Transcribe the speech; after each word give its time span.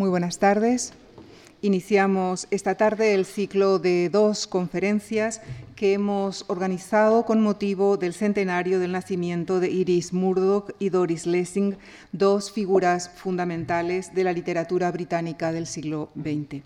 Muy 0.00 0.08
buenas 0.08 0.38
tardes. 0.38 0.94
Iniciamos 1.60 2.46
esta 2.50 2.74
tarde 2.74 3.12
el 3.12 3.26
ciclo 3.26 3.78
de 3.78 4.08
dos 4.08 4.46
conferencias 4.46 5.42
que 5.80 5.94
hemos 5.94 6.44
organizado 6.48 7.24
con 7.24 7.40
motivo 7.40 7.96
del 7.96 8.12
centenario 8.12 8.80
del 8.80 8.92
nacimiento 8.92 9.60
de 9.60 9.70
Iris 9.70 10.12
Murdoch 10.12 10.72
y 10.78 10.90
Doris 10.90 11.24
Lessing, 11.24 11.78
dos 12.12 12.52
figuras 12.52 13.08
fundamentales 13.08 14.14
de 14.14 14.24
la 14.24 14.34
literatura 14.34 14.90
británica 14.92 15.52
del 15.52 15.66
siglo 15.66 16.10
XX. 16.16 16.62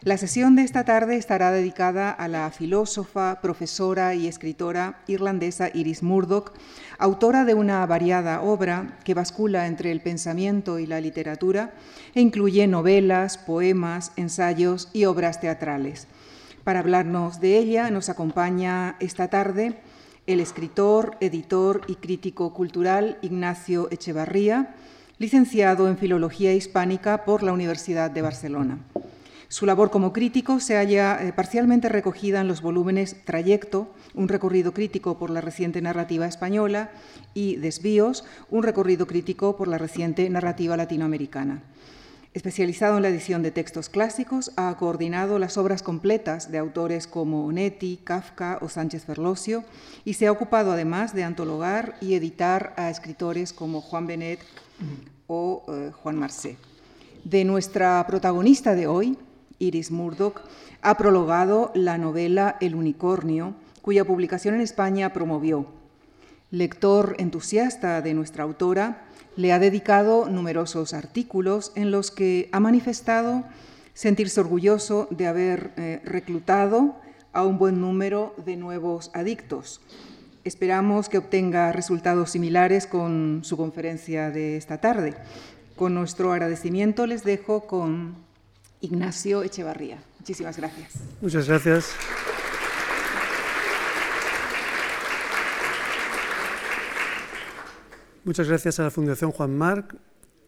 La 0.00 0.16
sesión 0.16 0.56
de 0.56 0.62
esta 0.62 0.82
tarde 0.82 1.16
estará 1.16 1.50
dedicada 1.50 2.10
a 2.10 2.26
la 2.26 2.50
filósofa, 2.50 3.42
profesora 3.42 4.14
y 4.14 4.28
escritora 4.28 5.02
irlandesa 5.08 5.68
Iris 5.74 6.02
Murdoch, 6.02 6.54
autora 6.98 7.44
de 7.44 7.52
una 7.52 7.84
variada 7.84 8.40
obra 8.40 8.98
que 9.04 9.12
bascula 9.12 9.66
entre 9.66 9.92
el 9.92 10.00
pensamiento 10.00 10.78
y 10.78 10.86
la 10.86 11.02
literatura 11.02 11.74
e 12.14 12.22
incluye 12.22 12.66
novelas, 12.66 13.36
poemas, 13.36 14.12
ensayos 14.16 14.88
y 14.94 15.04
obras 15.04 15.38
teatrales. 15.38 16.08
Para 16.64 16.80
hablarnos 16.80 17.40
de 17.40 17.58
ella 17.58 17.90
nos 17.90 18.08
acompaña 18.08 18.96
esta 18.98 19.28
tarde 19.28 19.76
el 20.26 20.40
escritor, 20.40 21.18
editor 21.20 21.82
y 21.86 21.96
crítico 21.96 22.54
cultural 22.54 23.18
Ignacio 23.20 23.88
Echevarría, 23.90 24.74
licenciado 25.18 25.86
en 25.88 25.98
Filología 25.98 26.54
Hispánica 26.54 27.26
por 27.26 27.42
la 27.42 27.52
Universidad 27.52 28.10
de 28.10 28.22
Barcelona. 28.22 28.78
Su 29.48 29.66
labor 29.66 29.90
como 29.90 30.14
crítico 30.14 30.58
se 30.58 30.76
halla 30.76 31.22
eh, 31.22 31.34
parcialmente 31.34 31.90
recogida 31.90 32.40
en 32.40 32.48
los 32.48 32.62
volúmenes 32.62 33.22
Trayecto, 33.26 33.92
un 34.14 34.28
recorrido 34.28 34.72
crítico 34.72 35.18
por 35.18 35.28
la 35.28 35.42
reciente 35.42 35.82
narrativa 35.82 36.26
española, 36.26 36.90
y 37.34 37.56
Desvíos, 37.56 38.24
un 38.50 38.62
recorrido 38.62 39.06
crítico 39.06 39.58
por 39.58 39.68
la 39.68 39.76
reciente 39.76 40.30
narrativa 40.30 40.78
latinoamericana. 40.78 41.62
Especializado 42.34 42.96
en 42.96 43.04
la 43.04 43.10
edición 43.10 43.44
de 43.44 43.52
textos 43.52 43.88
clásicos, 43.88 44.50
ha 44.56 44.76
coordinado 44.76 45.38
las 45.38 45.56
obras 45.56 45.84
completas 45.84 46.50
de 46.50 46.58
autores 46.58 47.06
como 47.06 47.46
Onetti, 47.46 48.00
Kafka 48.02 48.58
o 48.60 48.68
Sánchez 48.68 49.04
Ferlosio 49.04 49.62
y 50.04 50.14
se 50.14 50.26
ha 50.26 50.32
ocupado 50.32 50.72
además 50.72 51.14
de 51.14 51.22
antologar 51.22 51.94
y 52.00 52.14
editar 52.14 52.74
a 52.76 52.90
escritores 52.90 53.52
como 53.52 53.80
Juan 53.80 54.08
Benet 54.08 54.40
o 55.28 55.64
eh, 55.68 55.92
Juan 55.94 56.18
Marcé. 56.18 56.56
De 57.22 57.44
nuestra 57.44 58.04
protagonista 58.08 58.74
de 58.74 58.88
hoy, 58.88 59.16
Iris 59.60 59.92
Murdoch, 59.92 60.40
ha 60.82 60.96
prologado 60.96 61.70
la 61.76 61.98
novela 61.98 62.56
El 62.60 62.74
unicornio, 62.74 63.54
cuya 63.80 64.04
publicación 64.04 64.56
en 64.56 64.60
España 64.60 65.12
promovió. 65.12 65.68
Lector 66.50 67.14
entusiasta 67.18 68.02
de 68.02 68.12
nuestra 68.12 68.42
autora, 68.42 69.03
le 69.36 69.52
ha 69.52 69.58
dedicado 69.58 70.28
numerosos 70.28 70.94
artículos 70.94 71.72
en 71.74 71.90
los 71.90 72.10
que 72.10 72.48
ha 72.52 72.60
manifestado 72.60 73.44
sentirse 73.94 74.40
orgulloso 74.40 75.08
de 75.10 75.26
haber 75.26 75.72
eh, 75.76 76.00
reclutado 76.04 76.96
a 77.32 77.44
un 77.44 77.58
buen 77.58 77.80
número 77.80 78.34
de 78.44 78.56
nuevos 78.56 79.10
adictos. 79.14 79.80
Esperamos 80.44 81.08
que 81.08 81.18
obtenga 81.18 81.72
resultados 81.72 82.30
similares 82.30 82.86
con 82.86 83.40
su 83.44 83.56
conferencia 83.56 84.30
de 84.30 84.56
esta 84.56 84.78
tarde. 84.78 85.14
Con 85.76 85.94
nuestro 85.94 86.32
agradecimiento 86.32 87.06
les 87.06 87.24
dejo 87.24 87.66
con 87.66 88.14
Ignacio 88.80 89.42
Echevarría. 89.42 89.98
Muchísimas 90.18 90.56
gracias. 90.56 90.92
Muchas 91.20 91.48
gracias. 91.48 91.94
Muchas 98.24 98.48
gracias 98.48 98.80
a 98.80 98.84
la 98.84 98.90
Fundación 98.90 99.32
Juan 99.32 99.54
Marc 99.54 99.96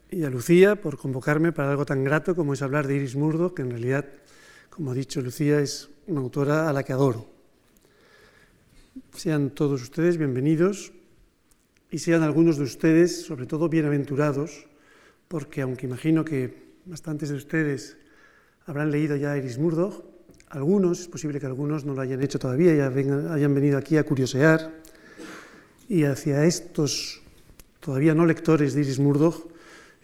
y 0.09 0.23
a 0.23 0.31
Lucía 0.31 0.81
por 0.81 0.97
convocarme 0.97 1.51
para 1.51 1.69
algo 1.69 1.85
tan 1.85 2.03
grato 2.03 2.35
como 2.35 2.53
es 2.53 2.63
hablar 2.63 2.87
de 2.87 2.95
Iris 2.95 3.15
Murdo, 3.15 3.53
que 3.53 3.61
en 3.61 3.69
realidad, 3.69 4.03
como 4.71 4.89
ha 4.89 4.95
dicho 4.95 5.21
Lucía, 5.21 5.59
es 5.59 5.87
una 6.07 6.21
autora 6.21 6.67
a 6.67 6.73
la 6.73 6.81
que 6.81 6.93
adoro. 6.93 7.29
Sean 9.13 9.51
todos 9.51 9.83
ustedes 9.83 10.17
bienvenidos 10.17 10.91
y 11.91 11.99
sean 11.99 12.23
algunos 12.23 12.57
de 12.57 12.63
ustedes, 12.63 13.21
sobre 13.21 13.45
todo, 13.45 13.69
bienaventurados, 13.69 14.65
porque 15.27 15.61
aunque 15.61 15.85
imagino 15.85 16.25
que 16.25 16.73
bastantes 16.85 17.29
de 17.29 17.35
ustedes 17.35 17.95
habrán 18.65 18.89
leído 18.89 19.15
ya 19.17 19.37
Iris 19.37 19.59
Murdoch, 19.59 20.03
algunos, 20.49 21.01
es 21.01 21.07
posible 21.07 21.39
que 21.39 21.45
algunos 21.45 21.85
no 21.85 21.93
lo 21.93 22.01
hayan 22.01 22.23
hecho 22.23 22.39
todavía 22.39 22.73
y 22.73 22.79
hayan 22.79 23.53
venido 23.53 23.77
aquí 23.77 23.97
a 23.97 24.03
curiosear. 24.03 24.81
Y 25.87 26.05
hacia 26.05 26.43
estos 26.45 27.21
todavía 27.87 28.13
no 28.13 28.25
lectores 28.25 28.73
de 28.73 28.81
Iris 28.81 28.99
Murdoch, 28.99 29.47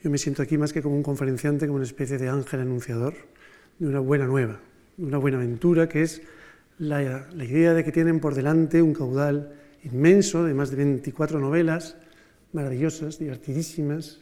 yo 0.01 0.09
me 0.09 0.17
siento 0.17 0.41
aquí 0.41 0.57
más 0.57 0.71
que 0.71 0.81
como 0.81 0.95
un 0.95 1.03
conferenciante, 1.03 1.67
como 1.67 1.75
una 1.75 1.83
especie 1.83 2.17
de 2.17 2.29
ángel 2.29 2.61
anunciador 2.61 3.13
de 3.77 3.87
una 3.87 3.99
buena 3.99 4.25
nueva, 4.25 4.61
de 4.95 5.03
una 5.03 5.17
buena 5.17 5.35
aventura, 5.35 5.89
que 5.89 6.03
es 6.03 6.21
la, 6.77 7.27
la 7.33 7.43
idea 7.43 7.73
de 7.73 7.83
que 7.83 7.91
tienen 7.91 8.21
por 8.21 8.35
delante 8.35 8.81
un 8.81 8.93
caudal 8.93 9.51
inmenso 9.83 10.45
de 10.45 10.53
más 10.53 10.71
de 10.71 10.77
24 10.77 11.41
novelas 11.41 11.97
maravillosas, 12.53 13.19
divertidísimas, 13.19 14.21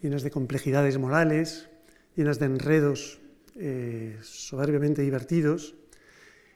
llenas 0.00 0.22
de 0.22 0.30
complejidades 0.30 0.96
morales, 0.96 1.68
llenas 2.16 2.38
de 2.38 2.46
enredos 2.46 3.20
eh, 3.56 4.16
soberbiamente 4.22 5.02
divertidos 5.02 5.74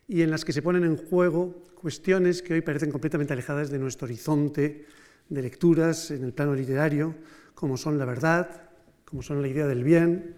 y 0.09 0.23
en 0.23 0.31
las 0.31 0.47
que 0.47 0.55
se 0.55 0.62
ponen 0.62 0.85
en 0.85 0.97
juego 0.97 1.62
cuestiones 1.75 2.41
que 2.41 2.55
hoy 2.55 2.62
parecen 2.62 2.91
completamente 2.91 3.35
alejadas 3.35 3.69
de 3.69 3.79
nuestro 3.79 4.06
horizonte 4.06 4.87
de 5.29 5.43
lecturas 5.43 6.11
en 6.11 6.25
el 6.25 6.33
plano 6.33 6.55
literario, 6.55 7.15
como 7.55 7.77
son 7.77 7.99
la 7.99 8.05
verdad, 8.05 8.71
como 9.05 9.23
son 9.23 9.41
la 9.41 9.49
idea 9.49 9.67
del 9.67 9.85
bien, 9.85 10.37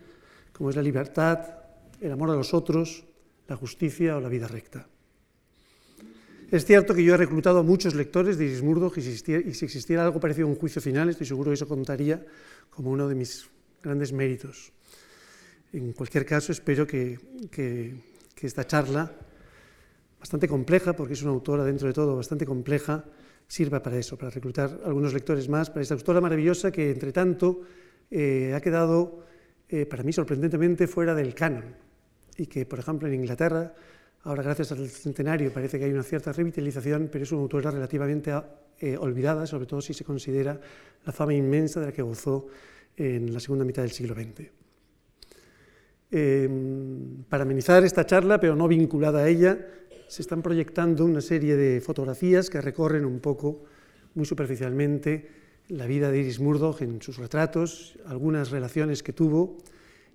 como 0.52 0.70
es 0.70 0.76
la 0.76 0.82
libertad, 0.82 1.40
el 2.00 2.12
amor 2.12 2.30
a 2.30 2.34
los 2.34 2.54
otros, 2.54 3.04
la 3.48 3.56
justicia 3.56 4.16
o 4.16 4.20
la 4.20 4.28
vida 4.28 4.48
recta. 4.48 4.86
Es 6.50 6.64
cierto 6.64 6.94
que 6.94 7.02
yo 7.02 7.14
he 7.14 7.16
reclutado 7.16 7.58
a 7.58 7.62
muchos 7.62 7.94
lectores 7.94 8.38
de 8.38 8.44
Iris 8.44 8.62
Murdoch 8.62 8.96
y 8.98 9.02
si 9.02 9.64
existiera 9.64 10.04
algo 10.04 10.20
parecido 10.20 10.46
a 10.46 10.50
un 10.50 10.56
juicio 10.56 10.80
final, 10.80 11.08
estoy 11.08 11.26
seguro 11.26 11.50
que 11.50 11.54
eso 11.54 11.66
contaría 11.66 12.24
como 12.70 12.90
uno 12.90 13.08
de 13.08 13.16
mis 13.16 13.48
grandes 13.82 14.12
méritos. 14.12 14.72
En 15.72 15.92
cualquier 15.92 16.24
caso, 16.24 16.52
espero 16.52 16.86
que, 16.86 17.18
esta 18.40 18.66
charla, 18.66 19.12
bastante 20.20 20.46
compleja, 20.46 20.94
porque 20.94 21.14
es 21.14 21.22
una 21.22 21.32
autora 21.32 21.64
dentro 21.64 21.88
de 21.88 21.94
todo 21.94 22.14
bastante 22.14 22.46
compleja, 22.46 23.04
sirva 23.46 23.82
para 23.82 23.96
eso, 23.96 24.18
para 24.18 24.30
reclutar 24.30 24.80
algunos 24.84 25.12
lectores 25.12 25.48
más, 25.48 25.70
para 25.70 25.82
esta 25.82 25.94
autora 25.94 26.20
maravillosa 26.20 26.70
que, 26.72 26.90
entre 26.90 27.12
tanto, 27.12 27.62
eh, 28.10 28.52
ha 28.54 28.60
quedado, 28.60 29.24
eh, 29.68 29.86
para 29.86 30.02
mí, 30.02 30.12
sorprendentemente 30.12 30.86
fuera 30.86 31.14
del 31.14 31.34
canon. 31.34 31.64
Y 32.36 32.46
que, 32.46 32.66
por 32.66 32.78
ejemplo, 32.78 33.08
en 33.08 33.14
Inglaterra, 33.14 33.72
ahora 34.24 34.42
gracias 34.42 34.72
al 34.72 34.88
centenario, 34.88 35.52
parece 35.52 35.78
que 35.78 35.84
hay 35.84 35.92
una 35.92 36.02
cierta 36.02 36.32
revitalización, 36.32 37.08
pero 37.10 37.24
es 37.24 37.32
una 37.32 37.42
autora 37.42 37.70
relativamente 37.70 38.32
eh, 38.80 38.96
olvidada, 38.98 39.46
sobre 39.46 39.66
todo 39.66 39.80
si 39.80 39.94
se 39.94 40.04
considera 40.04 40.60
la 41.04 41.12
fama 41.12 41.34
inmensa 41.34 41.80
de 41.80 41.86
la 41.86 41.92
que 41.92 42.02
gozó 42.02 42.48
en 42.96 43.32
la 43.32 43.40
segunda 43.40 43.64
mitad 43.64 43.82
del 43.82 43.92
siglo 43.92 44.14
XX. 44.14 44.50
Para 47.28 47.42
amenizar 47.42 47.84
esta 47.84 48.06
charla, 48.06 48.40
pero 48.40 48.56
no 48.56 48.68
vinculada 48.68 49.20
a 49.20 49.28
ella, 49.28 49.58
se 50.08 50.22
están 50.22 50.42
proyectando 50.42 51.04
una 51.04 51.20
serie 51.20 51.56
de 51.56 51.80
fotografías 51.80 52.50
que 52.50 52.60
recorren 52.60 53.04
un 53.04 53.20
poco, 53.20 53.64
muy 54.14 54.24
superficialmente, 54.24 55.28
la 55.68 55.86
vida 55.86 56.10
de 56.10 56.20
Iris 56.20 56.40
Murdoch 56.40 56.80
en 56.82 57.02
sus 57.02 57.16
retratos, 57.16 57.98
algunas 58.06 58.50
relaciones 58.50 59.02
que 59.02 59.12
tuvo 59.12 59.58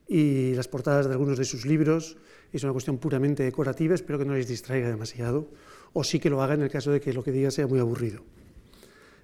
y 0.07 0.53
las 0.55 0.67
portadas 0.67 1.07
de 1.07 1.13
algunos 1.13 1.37
de 1.37 1.45
sus 1.45 1.65
libros. 1.65 2.17
Es 2.51 2.63
una 2.63 2.73
cuestión 2.73 2.97
puramente 2.97 3.43
decorativa, 3.43 3.95
espero 3.95 4.19
que 4.19 4.25
no 4.25 4.33
les 4.33 4.47
distraiga 4.47 4.89
demasiado, 4.89 5.49
o 5.93 6.03
sí 6.03 6.19
que 6.19 6.29
lo 6.29 6.41
haga 6.41 6.53
en 6.53 6.61
el 6.61 6.69
caso 6.69 6.91
de 6.91 7.01
que 7.01 7.13
lo 7.13 7.23
que 7.23 7.31
diga 7.31 7.51
sea 7.51 7.67
muy 7.67 7.79
aburrido. 7.79 8.23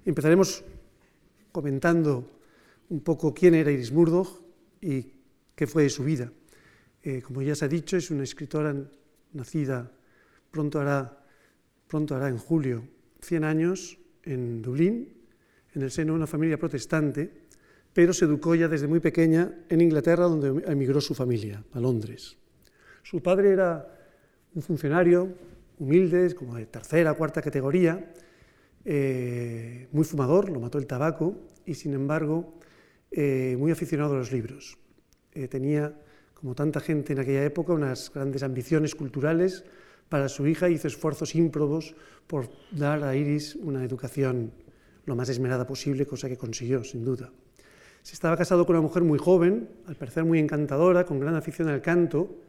Empezaremos 0.04 0.64
comentando 1.52 2.30
un 2.90 3.00
poco 3.00 3.34
quién 3.34 3.54
era 3.54 3.70
Iris 3.70 3.92
Murdoch 3.92 4.40
y 4.80 5.12
qué 5.54 5.66
fue 5.66 5.82
de 5.82 5.90
su 5.90 6.04
vida. 6.04 6.30
Eh, 7.02 7.22
como 7.22 7.42
ya 7.42 7.54
se 7.54 7.64
ha 7.64 7.68
dicho, 7.68 7.96
es 7.96 8.10
una 8.10 8.24
escritora 8.24 8.74
nacida, 9.32 9.90
pronto 10.50 10.80
hará, 10.80 11.24
pronto 11.86 12.14
hará 12.14 12.28
en 12.28 12.38
julio 12.38 12.84
100 13.20 13.44
años 13.44 13.98
en 14.22 14.62
Dublín, 14.62 15.08
en 15.74 15.82
el 15.82 15.90
seno 15.90 16.12
de 16.12 16.18
una 16.18 16.26
familia 16.26 16.58
protestante, 16.58 17.30
pero 17.92 18.12
se 18.12 18.24
educó 18.24 18.54
ya 18.54 18.68
desde 18.68 18.86
muy 18.86 19.00
pequeña 19.00 19.52
en 19.68 19.80
Inglaterra, 19.80 20.24
donde 20.24 20.62
emigró 20.70 21.00
su 21.00 21.14
familia, 21.14 21.64
a 21.72 21.80
Londres. 21.80 22.36
Su 23.02 23.22
padre 23.22 23.50
era 23.52 23.86
un 24.54 24.62
funcionario 24.62 25.34
humilde, 25.78 26.34
como 26.34 26.56
de 26.56 26.66
tercera, 26.66 27.14
cuarta 27.14 27.42
categoría, 27.42 28.12
eh, 28.84 29.88
muy 29.92 30.04
fumador, 30.04 30.50
lo 30.50 30.60
mató 30.60 30.78
el 30.78 30.86
tabaco, 30.86 31.36
y 31.64 31.74
sin 31.74 31.94
embargo, 31.94 32.54
eh, 33.10 33.56
muy 33.58 33.72
aficionado 33.72 34.14
a 34.14 34.18
los 34.18 34.32
libros. 34.32 34.78
tenía 35.50 35.94
como 36.34 36.54
tanta 36.54 36.80
gente 36.80 37.12
en 37.12 37.20
aquella 37.20 37.44
época, 37.44 37.72
unas 37.72 38.12
grandes 38.12 38.42
ambiciones 38.42 38.96
culturales 38.96 39.64
para 40.08 40.28
su 40.28 40.46
hija, 40.46 40.68
hizo 40.68 40.88
esfuerzos 40.88 41.34
ímprobos 41.34 41.94
por 42.26 42.48
dar 42.70 43.04
a 43.04 43.14
Iris 43.14 43.56
una 43.56 43.84
educación 43.84 44.52
lo 45.04 45.16
más 45.16 45.28
esmerada 45.28 45.66
posible, 45.66 46.06
cosa 46.06 46.28
que 46.28 46.36
consiguió, 46.36 46.84
sin 46.84 47.04
duda. 47.04 47.30
Se 48.02 48.14
estaba 48.14 48.36
casado 48.36 48.64
con 48.64 48.76
una 48.76 48.82
mujer 48.82 49.02
muy 49.02 49.18
joven, 49.18 49.68
al 49.86 49.96
parecer 49.96 50.24
muy 50.24 50.38
encantadora, 50.38 51.04
con 51.04 51.18
gran 51.18 51.34
afición 51.34 51.68
al 51.68 51.82
canto, 51.82 52.42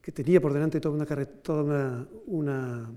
que 0.00 0.12
tenía 0.12 0.40
por 0.40 0.52
delante 0.52 0.80
toda 0.80 2.06
una, 2.26 2.90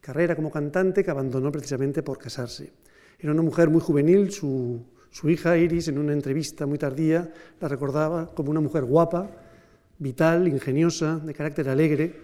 carrera 0.00 0.36
como 0.36 0.50
cantante 0.50 1.02
que 1.02 1.10
abandonó 1.10 1.50
precisamente 1.50 2.02
por 2.02 2.18
casarse. 2.18 2.72
Era 3.18 3.32
una 3.32 3.42
mujer 3.42 3.70
muy 3.70 3.80
juvenil, 3.80 4.30
su 4.30 4.84
hija 5.24 5.56
Iris 5.56 5.88
en 5.88 5.98
una 5.98 6.12
entrevista 6.12 6.66
muy 6.66 6.78
tardía 6.78 7.32
la 7.60 7.68
recordaba 7.68 8.26
como 8.34 8.50
una 8.50 8.60
mujer 8.60 8.84
guapa, 8.84 9.30
vital, 9.98 10.48
ingeniosa, 10.48 11.18
de 11.18 11.34
carácter 11.34 11.68
alegre, 11.68 12.14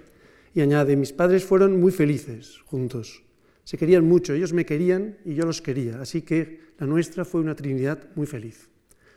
y 0.54 0.60
añade, 0.60 0.96
mis 0.96 1.12
padres 1.12 1.44
fueron 1.44 1.80
muy 1.80 1.92
felices 1.92 2.60
juntos, 2.66 3.22
se 3.64 3.78
querían 3.78 4.04
mucho, 4.04 4.34
ellos 4.34 4.52
me 4.52 4.66
querían 4.66 5.18
y 5.24 5.34
yo 5.34 5.44
los 5.46 5.62
quería, 5.62 6.00
así 6.00 6.22
que 6.22 6.60
la 6.78 6.86
nuestra 6.86 7.24
fue 7.24 7.40
una 7.40 7.54
Trinidad 7.54 8.08
muy 8.16 8.26
feliz. 8.26 8.68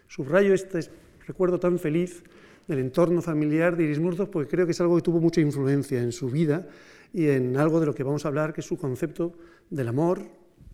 Subrayo 0.07 0.53
este 0.53 0.81
recuerdo 1.25 1.59
tan 1.59 1.79
feliz 1.79 2.23
del 2.67 2.79
entorno 2.79 3.21
familiar 3.21 3.75
de 3.75 3.85
Iris 3.85 3.99
Murdoch 3.99 4.29
porque 4.29 4.49
creo 4.49 4.65
que 4.65 4.71
es 4.71 4.81
algo 4.81 4.95
que 4.95 5.01
tuvo 5.01 5.19
mucha 5.19 5.41
influencia 5.41 6.01
en 6.01 6.11
su 6.11 6.29
vida 6.29 6.67
y 7.13 7.27
en 7.27 7.57
algo 7.57 7.79
de 7.79 7.85
lo 7.85 7.95
que 7.95 8.03
vamos 8.03 8.25
a 8.25 8.27
hablar, 8.27 8.53
que 8.53 8.61
es 8.61 8.67
su 8.67 8.77
concepto 8.77 9.33
del 9.69 9.87
amor 9.87 10.21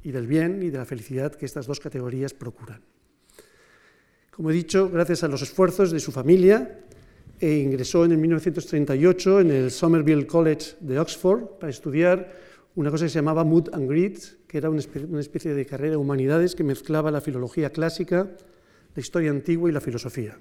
y 0.03 0.11
del 0.11 0.27
bien 0.27 0.63
y 0.63 0.69
de 0.69 0.77
la 0.77 0.85
felicidad 0.85 1.33
que 1.35 1.45
estas 1.45 1.67
dos 1.67 1.79
categorías 1.79 2.33
procuran. 2.33 2.81
Como 4.31 4.51
he 4.51 4.53
dicho, 4.53 4.89
gracias 4.89 5.23
a 5.23 5.27
los 5.27 5.41
esfuerzos 5.41 5.91
de 5.91 5.99
su 5.99 6.11
familia, 6.11 6.85
e 7.39 7.57
ingresó 7.57 8.05
en 8.05 8.11
el 8.11 8.17
1938 8.17 9.39
en 9.41 9.51
el 9.51 9.71
Somerville 9.71 10.27
College 10.27 10.75
de 10.81 10.99
Oxford 10.99 11.59
para 11.59 11.69
estudiar 11.69 12.33
una 12.75 12.91
cosa 12.91 13.05
que 13.05 13.09
se 13.09 13.19
llamaba 13.19 13.43
Mood 13.43 13.69
and 13.73 13.89
Grit, 13.89 14.19
que 14.47 14.57
era 14.57 14.69
una 14.69 15.19
especie 15.19 15.53
de 15.53 15.65
carrera 15.65 15.91
de 15.91 15.97
humanidades 15.97 16.55
que 16.55 16.63
mezclaba 16.63 17.11
la 17.11 17.21
filología 17.21 17.71
clásica, 17.71 18.29
la 18.95 18.99
historia 19.01 19.31
antigua 19.31 19.69
y 19.69 19.73
la 19.73 19.81
filosofía. 19.81 20.37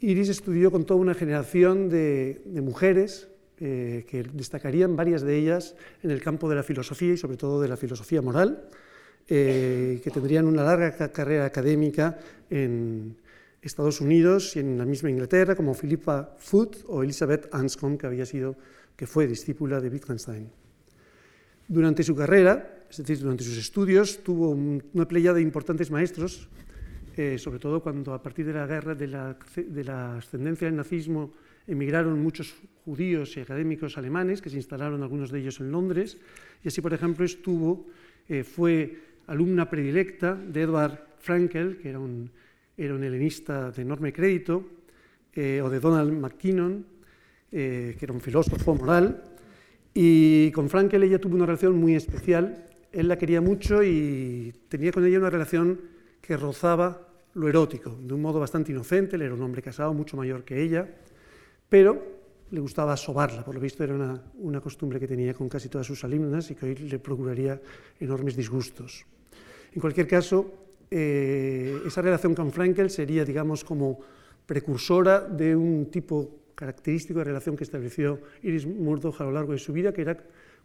Iris 0.00 0.28
estudió 0.28 0.70
con 0.70 0.84
toda 0.84 1.00
una 1.00 1.14
generación 1.14 1.88
de, 1.88 2.40
mujeres 2.62 3.28
eh, 3.58 4.04
que 4.08 4.22
destacarían 4.22 4.96
varias 4.96 5.22
de 5.22 5.36
ellas 5.36 5.74
en 6.02 6.10
el 6.10 6.22
campo 6.22 6.48
de 6.48 6.56
la 6.56 6.62
filosofía 6.62 7.14
y 7.14 7.16
sobre 7.16 7.36
todo 7.36 7.60
de 7.60 7.68
la 7.68 7.76
filosofía 7.76 8.22
moral, 8.22 8.68
eh, 9.26 10.00
que 10.02 10.10
tendrían 10.10 10.46
una 10.46 10.62
larga 10.62 11.10
carrera 11.10 11.44
académica 11.46 12.18
en, 12.48 13.16
Estados 13.60 14.00
Unidos 14.00 14.56
y 14.56 14.60
en 14.60 14.78
la 14.78 14.84
misma 14.84 15.10
Inglaterra, 15.10 15.56
como 15.56 15.74
Philippa 15.74 16.36
Foot 16.38 16.84
o 16.86 17.02
Elizabeth 17.02 17.48
Anscombe, 17.52 17.98
que, 17.98 18.06
había 18.06 18.26
sido, 18.26 18.56
que 18.96 19.06
fue 19.06 19.26
discípula 19.26 19.80
de 19.80 19.88
Wittgenstein. 19.88 20.48
Durante 21.66 22.02
su 22.02 22.14
carrera, 22.14 22.86
es 22.88 22.96
decir, 22.98 23.18
durante 23.18 23.44
sus 23.44 23.58
estudios, 23.58 24.22
tuvo 24.22 24.50
una 24.50 25.06
playa 25.06 25.32
de 25.32 25.42
importantes 25.42 25.90
maestros, 25.90 26.48
eh, 27.16 27.36
sobre 27.36 27.58
todo 27.58 27.82
cuando 27.82 28.14
a 28.14 28.22
partir 28.22 28.46
de 28.46 28.52
la 28.52 28.66
guerra 28.66 28.94
de 28.94 29.08
la, 29.08 29.36
de 29.56 29.90
ascendencia 29.90 30.66
del 30.66 30.76
nazismo 30.76 31.32
emigraron 31.66 32.22
muchos 32.22 32.54
judíos 32.84 33.36
y 33.36 33.40
académicos 33.40 33.98
alemanes, 33.98 34.40
que 34.40 34.50
se 34.50 34.56
instalaron 34.56 35.02
algunos 35.02 35.30
de 35.30 35.40
ellos 35.40 35.60
en 35.60 35.70
Londres, 35.72 36.16
y 36.64 36.68
así, 36.68 36.80
por 36.80 36.94
ejemplo, 36.94 37.24
estuvo, 37.24 37.86
eh, 38.28 38.44
fue 38.44 38.96
alumna 39.26 39.68
predilecta 39.68 40.34
de 40.34 40.62
Edward 40.62 40.98
Frankel, 41.18 41.78
que 41.78 41.90
era 41.90 41.98
un 41.98 42.30
era 42.78 42.94
un 42.94 43.02
helenista 43.02 43.72
de 43.72 43.82
enorme 43.82 44.12
crédito, 44.12 44.62
eh, 45.34 45.60
o 45.60 45.68
de 45.68 45.80
Donald 45.80 46.12
McKinnon, 46.12 46.86
eh, 47.50 47.96
que 47.98 48.04
era 48.04 48.14
un 48.14 48.20
filósofo 48.20 48.74
moral, 48.74 49.22
y 49.92 50.52
con 50.52 50.70
Frankel 50.70 51.02
ella 51.02 51.18
tuvo 51.18 51.34
una 51.34 51.44
relación 51.46 51.76
muy 51.76 51.96
especial. 51.96 52.66
Él 52.92 53.08
la 53.08 53.18
quería 53.18 53.40
mucho 53.40 53.82
y 53.82 54.54
tenía 54.68 54.92
con 54.92 55.04
ella 55.04 55.18
una 55.18 55.30
relación 55.30 55.80
que 56.20 56.36
rozaba 56.36 57.08
lo 57.34 57.48
erótico, 57.48 57.98
de 58.00 58.14
un 58.14 58.22
modo 58.22 58.38
bastante 58.38 58.70
inocente. 58.70 59.16
Él 59.16 59.22
era 59.22 59.34
un 59.34 59.42
hombre 59.42 59.60
casado, 59.60 59.92
mucho 59.92 60.16
mayor 60.16 60.44
que 60.44 60.62
ella, 60.62 60.88
pero 61.68 62.18
le 62.50 62.60
gustaba 62.60 62.96
sobarla, 62.96 63.44
por 63.44 63.54
lo 63.54 63.60
visto 63.60 63.82
era 63.82 63.94
una, 63.94 64.22
una 64.38 64.60
costumbre 64.60 65.00
que 65.00 65.08
tenía 65.08 65.34
con 65.34 65.48
casi 65.48 65.68
todas 65.68 65.86
sus 65.86 66.02
alumnas 66.04 66.50
y 66.50 66.54
que 66.54 66.66
hoy 66.66 66.74
le 66.76 66.98
procuraría 66.98 67.60
enormes 67.98 68.36
disgustos. 68.36 69.04
En 69.72 69.80
cualquier 69.80 70.06
caso, 70.06 70.67
eh, 70.90 71.82
esa 71.86 72.02
relación 72.02 72.34
con 72.34 72.52
Frankel 72.52 72.90
sería, 72.90 73.24
digamos, 73.24 73.64
como 73.64 73.98
precursora 74.46 75.20
de 75.20 75.54
un 75.54 75.90
tipo 75.90 76.52
característico 76.54 77.20
de 77.20 77.26
relación 77.26 77.56
que 77.56 77.64
estableció 77.64 78.20
Iris 78.42 78.66
Murdoch 78.66 79.20
a 79.20 79.24
lo 79.24 79.32
largo 79.32 79.52
de 79.52 79.58
su 79.58 79.72
vida, 79.72 79.92
que 79.92 80.02
eran 80.02 80.18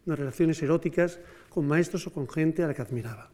unas 0.06 0.20
relaciones 0.20 0.62
eróticas 0.62 1.20
con 1.50 1.68
maestros 1.68 2.08
o 2.08 2.14
con 2.14 2.28
gente 2.28 2.64
a 2.64 2.68
la 2.68 2.74
que 2.74 2.81
admiraba. 2.81 3.30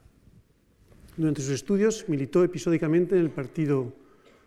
Durante 1.16 1.42
sus 1.42 1.52
estudios 1.52 2.06
militó 2.08 2.44
episódicamente 2.44 3.16
en 3.16 3.22
el 3.22 3.30
Partido 3.30 3.94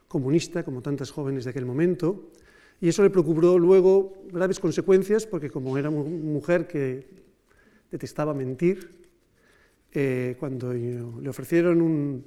Comunista, 0.09 0.62
como 0.62 0.83
tantas 0.83 1.11
jóvenes 1.11 1.44
de 1.44 1.50
aquel 1.50 1.67
momento, 1.67 2.31
y 2.81 2.89
eso 2.89 3.03
le 3.03 3.11
procuró 3.11 3.59
luego 3.59 4.25
graves 4.33 4.59
consecuencias, 4.59 5.27
porque 5.27 5.50
como 5.50 5.79
era 5.79 5.89
una 5.89 6.09
mujer 6.09 6.67
que 6.67 7.06
detestaba 7.91 8.35
mentir, 8.35 9.02
eh, 9.94 10.37
cuando 10.39 10.73
le 10.73 11.29
ofrecieron 11.29 11.83
un, 11.83 12.25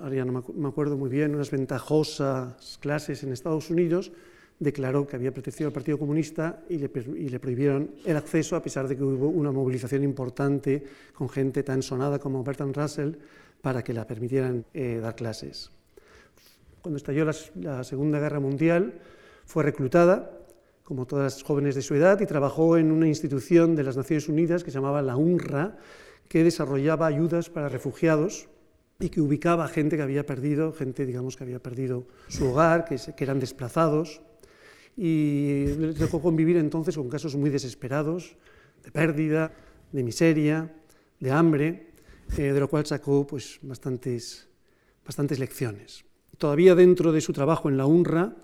ahora 0.00 0.14
ya 0.14 0.24
no 0.24 0.44
me 0.54 0.68
acuerdo 0.68 0.96
muy 0.96 1.10
bien, 1.10 1.34
unas 1.34 1.50
ventajosas 1.50 2.78
clases 2.80 3.22
en 3.22 3.32
Estados 3.32 3.70
Unidos, 3.70 4.12
declaró 4.58 5.06
que 5.06 5.16
había 5.16 5.32
pertenecido 5.32 5.68
al 5.68 5.72
Partido 5.72 5.98
Comunista 5.98 6.62
y 6.68 6.78
le, 6.78 6.90
y 7.16 7.28
le, 7.28 7.40
prohibieron 7.40 7.90
el 8.04 8.16
acceso, 8.16 8.56
a 8.56 8.62
pesar 8.62 8.86
de 8.86 8.96
que 8.96 9.02
hubo 9.02 9.28
una 9.28 9.50
movilización 9.50 10.04
importante 10.04 10.82
con 11.12 11.28
gente 11.28 11.62
tan 11.62 11.82
sonada 11.82 12.18
como 12.18 12.44
Bertrand 12.44 12.76
Russell 12.76 13.12
para 13.60 13.82
que 13.82 13.92
la 13.92 14.06
permitieran 14.06 14.64
eh, 14.72 15.00
dar 15.02 15.16
clases. 15.16 15.70
Cuando 16.82 16.98
estalló 16.98 17.24
la, 17.24 17.34
la 17.56 17.84
Segunda 17.84 18.20
Guerra 18.20 18.40
Mundial, 18.40 18.94
fue 19.46 19.64
reclutada, 19.64 20.30
como 20.84 21.06
todas 21.06 21.34
las 21.34 21.42
jóvenes 21.42 21.74
de 21.74 21.82
su 21.82 21.94
edad, 21.94 22.20
y 22.20 22.26
trabajó 22.26 22.76
en 22.76 22.92
una 22.92 23.08
institución 23.08 23.74
de 23.74 23.82
las 23.82 23.96
Naciones 23.96 24.28
Unidas 24.28 24.62
que 24.62 24.70
se 24.70 24.76
llamaba 24.76 25.02
la 25.02 25.16
UNRWA, 25.16 25.76
que 26.28 26.44
desarrollaba 26.44 27.06
ayudas 27.06 27.50
para 27.50 27.68
refugiados 27.68 28.48
y 29.00 29.08
que 29.08 29.20
ubicaba 29.20 29.68
gente 29.68 29.96
que 29.96 30.02
había 30.02 30.24
perdido, 30.24 30.72
gente 30.72 31.06
digamos 31.06 31.36
que 31.36 31.44
había 31.44 31.58
perdido 31.58 32.06
su 32.28 32.46
hogar, 32.46 32.84
que, 32.84 32.98
eran 33.18 33.40
desplazados, 33.40 34.22
y 34.96 35.66
les 35.78 35.98
dejó 35.98 36.22
convivir 36.22 36.56
entonces 36.56 36.96
con 36.96 37.08
casos 37.08 37.34
muy 37.34 37.50
desesperados, 37.50 38.36
de 38.82 38.90
pérdida, 38.90 39.52
de 39.92 40.02
miseria, 40.02 40.72
de 41.18 41.30
hambre, 41.30 41.90
eh, 42.36 42.52
de 42.52 42.60
lo 42.60 42.68
cual 42.68 42.86
sacó 42.86 43.26
pues, 43.26 43.58
bastantes, 43.62 44.48
bastantes 45.04 45.38
lecciones. 45.38 46.04
Todavía 46.38 46.74
dentro 46.74 47.12
de 47.12 47.20
su 47.20 47.32
trabajo 47.32 47.68
en 47.68 47.76
la 47.76 47.86
UNRWA, 47.86 48.34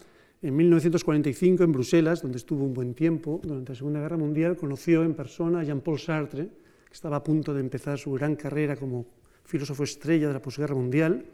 en 0.43 0.56
1945 0.56 1.64
en 1.64 1.73
Bruselas, 1.73 2.23
donde 2.23 2.38
estuvo 2.38 2.64
un 2.64 2.73
buen 2.73 2.95
tiempo, 2.95 3.40
durante 3.43 3.73
la 3.73 3.76
Segunda 3.76 4.00
Guerra 4.00 4.16
Mundial, 4.16 4.57
conoció 4.57 5.02
en 5.04 5.14
persona 5.14 5.61
a 5.61 5.64
Jean-Paul 5.64 5.99
Sartre, 5.99 6.49
que 6.90 6.94
estaba 6.94 7.16
a 7.16 7.23
punto 7.23 7.54
de 7.54 7.61
empezar 7.61 7.99
su 7.99 8.11
gran 8.11 8.35
carrera 8.35 8.75
como 8.75 9.06
filósofo 9.44 9.85
estrella 9.85 10.26
de 10.26 10.35
la 10.35 10.42
posguerra 10.42 10.75
mundial, 10.75 11.25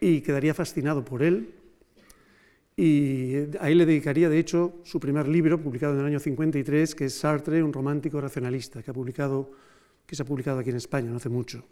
y 0.00 0.22
quedaría 0.22 0.54
fascinado 0.54 1.04
por 1.04 1.22
él. 1.22 1.52
Y 2.76 3.36
a 3.60 3.70
él 3.70 3.78
le 3.78 3.86
dedicaría, 3.86 4.28
de 4.28 4.38
hecho, 4.38 4.80
su 4.82 4.98
primer 4.98 5.28
libro, 5.28 5.60
publicado 5.60 5.94
en 5.94 6.00
el 6.00 6.06
año 6.06 6.18
53, 6.18 6.94
que 6.94 7.04
es 7.04 7.14
Sartre, 7.14 7.62
un 7.62 7.72
romántico 7.72 8.20
racionalista, 8.20 8.82
que, 8.82 8.90
ha 8.90 8.94
publicado, 8.94 9.52
que 10.06 10.16
se 10.16 10.22
ha 10.22 10.26
publicado 10.26 10.58
aquí 10.58 10.70
en 10.70 10.76
España 10.76 11.10
no 11.10 11.18
hace 11.18 11.28
mucho. 11.28 11.64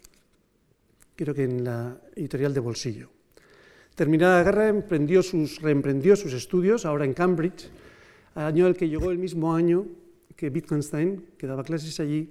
Creo 1.16 1.34
que 1.34 1.44
en 1.44 1.64
la 1.64 1.98
editorial 2.14 2.54
de 2.54 2.60
Bolsillo. 2.60 3.08
Terminada 3.94 4.38
la 4.38 4.44
guerra, 4.44 4.68
emprendió 4.68 5.22
sus, 5.22 5.60
reemprendió 5.60 6.14
sus 6.14 6.32
estudios, 6.34 6.84
ahora 6.84 7.04
en 7.04 7.14
Cambridge, 7.14 7.68
año 8.34 8.66
al 8.66 8.76
que 8.76 8.88
llegó 8.88 9.10
el 9.10 9.18
mismo 9.18 9.54
año 9.54 9.86
que 10.36 10.48
Wittgenstein, 10.48 11.26
que 11.36 11.46
daba 11.46 11.62
clases 11.62 12.00
allí, 12.00 12.30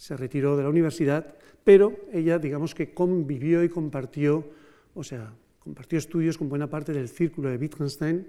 se 0.00 0.16
retiró 0.16 0.56
de 0.56 0.62
la 0.62 0.70
universidad, 0.70 1.34
pero 1.62 1.92
ella, 2.10 2.38
digamos 2.38 2.74
que 2.74 2.94
convivió 2.94 3.62
y 3.62 3.68
compartió, 3.68 4.48
o 4.94 5.04
sea, 5.04 5.34
compartió 5.58 5.98
estudios 5.98 6.38
con 6.38 6.48
buena 6.48 6.70
parte 6.70 6.94
del 6.94 7.06
círculo 7.06 7.50
de 7.50 7.58
Wittgenstein 7.58 8.26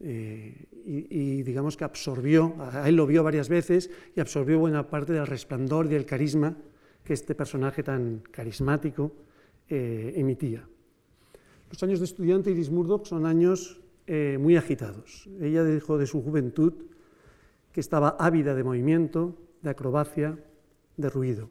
eh, 0.00 0.64
y, 0.86 1.42
digamos 1.42 1.76
que 1.76 1.84
absorbió, 1.84 2.56
a 2.58 2.88
él 2.88 2.96
lo 2.96 3.06
vio 3.06 3.22
varias 3.22 3.50
veces 3.50 3.90
y 4.16 4.20
absorbió 4.20 4.58
buena 4.58 4.88
parte 4.88 5.12
del 5.12 5.26
resplandor 5.26 5.84
y 5.84 5.90
del 5.90 6.06
carisma 6.06 6.56
que 7.04 7.12
este 7.12 7.34
personaje 7.34 7.82
tan 7.82 8.22
carismático 8.30 9.12
eh, 9.68 10.14
emitía. 10.16 10.66
Los 11.68 11.82
años 11.82 11.98
de 11.98 12.06
estudiante 12.06 12.50
Iris 12.50 12.70
Murdoch 12.70 13.04
son 13.04 13.26
años 13.26 13.82
eh, 14.06 14.38
muy 14.40 14.56
agitados. 14.56 15.28
Ella 15.42 15.62
dijo 15.62 15.98
de 15.98 16.06
su 16.06 16.22
juventud 16.22 16.72
que 17.70 17.80
estaba 17.80 18.16
ávida 18.18 18.54
de 18.54 18.64
movimiento, 18.64 19.36
de 19.60 19.68
acrobacia, 19.68 20.38
de 21.02 21.10
ruido. 21.10 21.50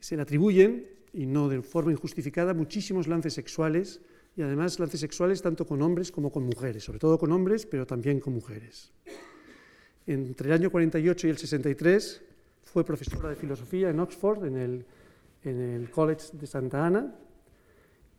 Se 0.00 0.16
le 0.16 0.22
atribuyen, 0.22 0.88
y 1.12 1.26
no 1.26 1.48
de 1.48 1.62
forma 1.62 1.92
injustificada, 1.92 2.54
muchísimos 2.54 3.06
lances 3.06 3.34
sexuales, 3.34 4.00
y 4.36 4.42
además 4.42 4.78
lances 4.78 5.00
sexuales 5.00 5.42
tanto 5.42 5.66
con 5.66 5.82
hombres 5.82 6.10
como 6.10 6.32
con 6.32 6.44
mujeres, 6.44 6.84
sobre 6.84 6.98
todo 6.98 7.18
con 7.18 7.30
hombres, 7.32 7.66
pero 7.66 7.86
también 7.86 8.20
con 8.20 8.32
mujeres. 8.32 8.92
Entre 10.06 10.48
el 10.48 10.54
año 10.54 10.70
48 10.70 11.26
y 11.26 11.30
el 11.30 11.38
63 11.38 12.22
fue 12.64 12.84
profesora 12.84 13.28
de 13.28 13.36
filosofía 13.36 13.90
en 13.90 14.00
Oxford, 14.00 14.44
en 14.44 14.56
el, 14.56 14.84
en 15.44 15.60
el 15.60 15.90
College 15.90 16.28
de 16.32 16.46
Santa 16.46 16.86
Ana, 16.86 17.14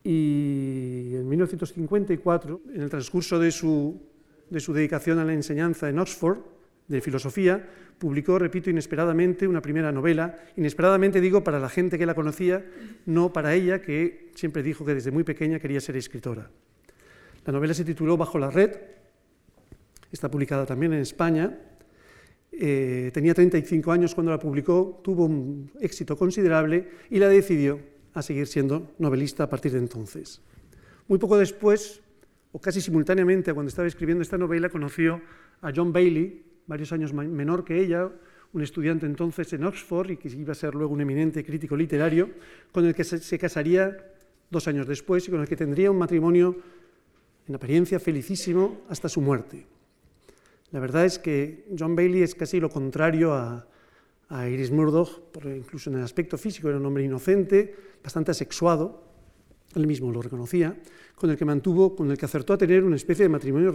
y 0.04 1.16
en 1.16 1.28
1954, 1.28 2.62
en 2.74 2.82
el 2.82 2.90
transcurso 2.90 3.40
de 3.40 3.51
su, 3.51 4.01
de 4.50 4.60
su 4.60 4.74
dedicación 4.74 5.20
a 5.20 5.25
la 5.25 5.34
enseñanza 5.34 5.90
en 5.90 6.00
Oxford, 6.00 6.40
de 6.91 7.01
filosofía, 7.01 7.65
publicó, 7.98 8.38
repito, 8.38 8.69
inesperadamente 8.69 9.48
una 9.48 9.62
primera 9.62 9.91
novela. 9.91 10.36
Inesperadamente 10.57 11.21
digo 11.21 11.43
para 11.43 11.60
la 11.60 11.69
gente 11.69 11.98
que 11.98 12.05
la 12.05 12.13
conocía, 12.13 12.65
no 13.05 13.31
para 13.31 13.53
ella, 13.55 13.81
que 13.81 14.31
siempre 14.36 14.62
dijo 14.62 14.86
que 14.86 14.93
desde 14.93 15.12
muy 15.12 15.24
pequeña 15.24 15.60
quería 15.60 15.79
ser 15.79 15.95
escritora. 15.95 16.50
La 17.45 17.53
novela 17.53 17.74
se 17.74 17.86
tituló 17.86 18.17
Bajo 18.17 18.38
la 18.38 18.51
red, 18.51 18.71
está 20.12 20.29
publicada 20.29 20.65
también 20.65 20.93
en 20.93 21.00
España. 21.00 21.57
Eh, 22.51 23.10
tenía 23.13 23.33
35 23.33 23.91
años 23.91 24.13
cuando 24.13 24.31
la 24.31 24.39
publicó, 24.39 25.00
tuvo 25.01 25.25
un 25.25 25.71
éxito 25.79 26.17
considerable 26.17 26.89
y 27.10 27.17
la 27.17 27.29
decidió 27.29 27.79
a 28.13 28.21
seguir 28.21 28.45
siendo 28.48 28.91
novelista 29.00 29.45
a 29.45 29.50
partir 29.50 29.71
de 29.71 29.79
entonces. 29.79 30.41
Muy 31.07 31.17
poco 31.17 31.38
después, 31.38 32.01
o 32.51 32.60
casi 32.60 32.81
simultáneamente, 32.81 33.53
cuando 33.53 33.69
estaba 33.69 33.88
escribiendo 33.88 34.21
esta 34.21 34.38
novela, 34.38 34.69
conoció 34.69 35.21
a 35.62 35.71
John 35.74 35.93
Bailey, 35.93 36.50
varios 36.72 36.94
años 36.94 37.12
menor 37.12 37.66
que 37.66 37.84
ella, 37.84 38.10
un 38.54 38.62
estudiante 38.62 39.06
entonces 39.06 39.51
en 39.51 39.66
Oxford 39.66 40.12
y 40.12 40.16
que 40.16 40.30
iba 40.30 40.54
a 40.54 40.56
ser 40.56 40.74
luego 40.74 40.94
un 40.94 41.01
eminente 41.01 41.44
crítico 41.44 41.75
literario, 41.75 42.30
con 42.72 42.86
el 42.86 42.96
que 42.96 43.04
se 43.04 43.38
casaría 43.38 43.92
dos 44.50 44.70
años 44.70 44.88
después 44.88 45.28
y 45.28 45.32
con 45.32 45.42
el 45.42 45.50
que 45.50 45.58
tendría 45.58 45.92
un 45.92 45.98
matrimonio 45.98 46.56
en 47.46 47.56
apariencia 47.56 48.00
felicísimo 48.00 48.84
hasta 48.88 49.10
su 49.10 49.20
muerte. 49.20 49.68
La 50.72 50.80
verdad 50.80 51.04
es 51.04 51.20
que 51.20 51.66
John 51.78 51.94
Bailey 51.94 52.24
es 52.24 52.36
casi 52.36 52.62
lo 52.62 52.70
contrario 52.70 53.34
a, 53.34 53.68
Iris 54.48 54.72
Murdoch, 54.72 55.36
incluso 55.44 55.90
en 55.90 55.98
el 55.98 56.04
aspecto 56.04 56.38
físico 56.38 56.70
era 56.70 56.78
un 56.78 56.86
hombre 56.86 57.04
inocente, 57.04 57.75
bastante 58.01 58.32
asexuado, 58.32 59.04
él 59.75 59.86
mismo 59.88 60.10
lo 60.10 60.22
reconocía, 60.22 60.74
con 61.16 61.30
el 61.30 61.36
que 61.36 61.44
mantuvo, 61.44 61.98
con 61.98 62.10
el 62.10 62.18
que 62.18 62.24
acertó 62.24 62.54
a 62.54 62.58
tener 62.58 62.82
una 62.86 62.96
especie 62.96 63.24
de 63.24 63.30
matrimonio, 63.30 63.74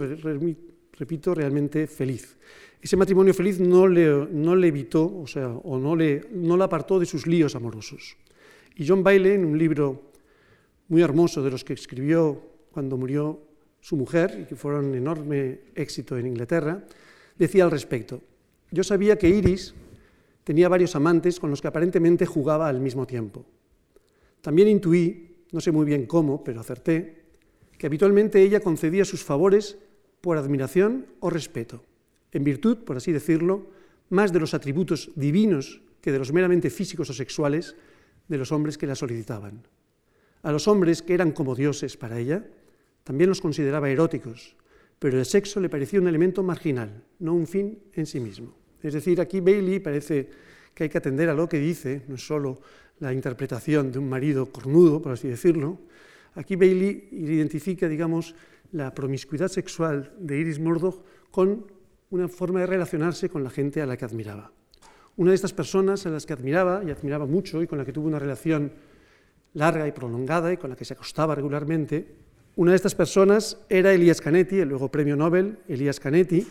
repito, 0.97 1.33
realmente 1.33 1.87
feliz. 1.87 2.37
Ese 2.81 2.95
matrimonio 2.95 3.33
feliz 3.33 3.59
no 3.59 3.87
le, 3.87 4.27
no 4.31 4.55
le 4.55 4.67
evitó, 4.67 5.05
o 5.19 5.27
sea, 5.27 5.49
o 5.49 5.79
no 5.79 5.95
le, 5.95 6.27
no 6.31 6.57
le 6.57 6.63
apartó 6.63 6.99
de 6.99 7.05
sus 7.05 7.25
líos 7.25 7.55
amorosos. 7.55 8.17
Y 8.75 8.87
John 8.87 9.03
Bailey, 9.03 9.33
en 9.33 9.45
un 9.45 9.57
libro 9.57 10.11
muy 10.89 11.01
hermoso 11.01 11.41
de 11.41 11.51
los 11.51 11.63
que 11.63 11.73
escribió 11.73 12.41
cuando 12.71 12.97
murió 12.97 13.41
su 13.81 13.95
mujer, 13.95 14.39
y 14.41 14.45
que 14.45 14.55
fueron 14.55 14.93
enorme 14.93 15.61
éxito 15.75 16.17
en 16.17 16.27
Inglaterra, 16.27 16.83
decía 17.37 17.63
al 17.63 17.71
respecto, 17.71 18.21
yo 18.71 18.83
sabía 18.83 19.17
que 19.17 19.29
Iris 19.29 19.73
tenía 20.43 20.69
varios 20.69 20.95
amantes 20.95 21.39
con 21.39 21.49
los 21.49 21.61
que 21.61 21.67
aparentemente 21.67 22.25
jugaba 22.25 22.67
al 22.67 22.79
mismo 22.79 23.07
tiempo. 23.07 23.45
También 24.41 24.67
intuí, 24.67 25.43
no 25.51 25.61
sé 25.61 25.71
muy 25.71 25.85
bien 25.85 26.05
cómo, 26.05 26.43
pero 26.43 26.61
acerté, 26.61 27.23
que 27.77 27.87
habitualmente 27.87 28.41
ella 28.41 28.59
concedía 28.59 29.05
sus 29.05 29.23
favores 29.23 29.77
por 30.21 30.37
admiración 30.37 31.05
o 31.19 31.29
respeto, 31.29 31.83
en 32.31 32.43
virtud, 32.43 32.79
por 32.83 32.97
así 32.97 33.11
decirlo, 33.11 33.67
más 34.09 34.33
de 34.33 34.39
los 34.39 34.53
atributos 34.53 35.11
divinos 35.15 35.81
que 36.01 36.11
de 36.11 36.19
los 36.19 36.31
meramente 36.31 36.69
físicos 36.69 37.09
o 37.09 37.13
sexuales 37.13 37.75
de 38.27 38.37
los 38.37 38.51
hombres 38.51 38.77
que 38.77 38.87
la 38.87 38.95
solicitaban. 38.95 39.63
A 40.43 40.51
los 40.51 40.67
hombres 40.67 41.01
que 41.01 41.13
eran 41.13 41.31
como 41.31 41.55
dioses 41.55 41.97
para 41.97 42.19
ella, 42.19 42.45
también 43.03 43.29
los 43.29 43.41
consideraba 43.41 43.89
eróticos, 43.89 44.55
pero 44.99 45.19
el 45.19 45.25
sexo 45.25 45.59
le 45.59 45.69
parecía 45.69 45.99
un 45.99 46.07
elemento 46.07 46.43
marginal, 46.43 47.03
no 47.19 47.33
un 47.33 47.47
fin 47.47 47.79
en 47.93 48.05
sí 48.05 48.19
mismo. 48.19 48.53
Es 48.81 48.93
decir, 48.93 49.19
aquí 49.21 49.39
Bailey 49.39 49.79
parece 49.79 50.29
que 50.73 50.83
hay 50.83 50.89
que 50.89 50.97
atender 50.97 51.29
a 51.29 51.33
lo 51.33 51.49
que 51.49 51.59
dice, 51.59 52.03
no 52.07 52.15
es 52.15 52.25
solo 52.25 52.61
la 52.99 53.13
interpretación 53.13 53.91
de 53.91 53.99
un 53.99 54.09
marido 54.09 54.47
cornudo, 54.47 55.01
por 55.01 55.11
así 55.11 55.27
decirlo. 55.27 55.79
Aquí 56.35 56.55
Bailey 56.55 57.09
identifica, 57.11 57.87
digamos, 57.87 58.35
la 58.71 58.93
promiscuidad 58.93 59.47
sexual 59.47 60.13
de 60.19 60.39
Iris 60.39 60.59
Murdoch 60.59 61.03
con 61.31 61.67
una 62.09 62.27
forma 62.27 62.61
de 62.61 62.67
relacionarse 62.67 63.29
con 63.29 63.43
la 63.43 63.49
gente 63.49 63.81
a 63.81 63.85
la 63.85 63.97
que 63.97 64.05
admiraba. 64.05 64.51
Una 65.17 65.31
de 65.31 65.35
estas 65.35 65.53
personas 65.53 66.05
a 66.05 66.09
las 66.09 66.25
que 66.25 66.33
admiraba, 66.33 66.83
y 66.85 66.91
admiraba 66.91 67.25
mucho, 67.25 67.61
y 67.61 67.67
con 67.67 67.77
la 67.77 67.85
que 67.85 67.91
tuvo 67.91 68.07
una 68.07 68.19
relación 68.19 68.71
larga 69.53 69.87
y 69.87 69.91
prolongada, 69.91 70.53
y 70.53 70.57
con 70.57 70.69
la 70.69 70.75
que 70.75 70.85
se 70.85 70.93
acostaba 70.93 71.35
regularmente, 71.35 72.15
una 72.55 72.71
de 72.71 72.75
estas 72.75 72.95
personas 72.95 73.57
era 73.69 73.93
Elías 73.93 74.21
Canetti, 74.21 74.59
el 74.59 74.69
luego 74.69 74.89
premio 74.89 75.15
Nobel 75.15 75.59
Elías 75.67 75.99
Canetti, 75.99 76.45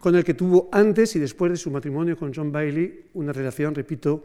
con 0.00 0.14
el 0.14 0.24
que 0.24 0.34
tuvo 0.34 0.68
antes 0.72 1.16
y 1.16 1.18
después 1.18 1.50
de 1.50 1.56
su 1.56 1.70
matrimonio 1.70 2.16
con 2.16 2.32
John 2.34 2.52
Bailey 2.52 3.10
una 3.14 3.32
relación, 3.32 3.74
repito, 3.74 4.24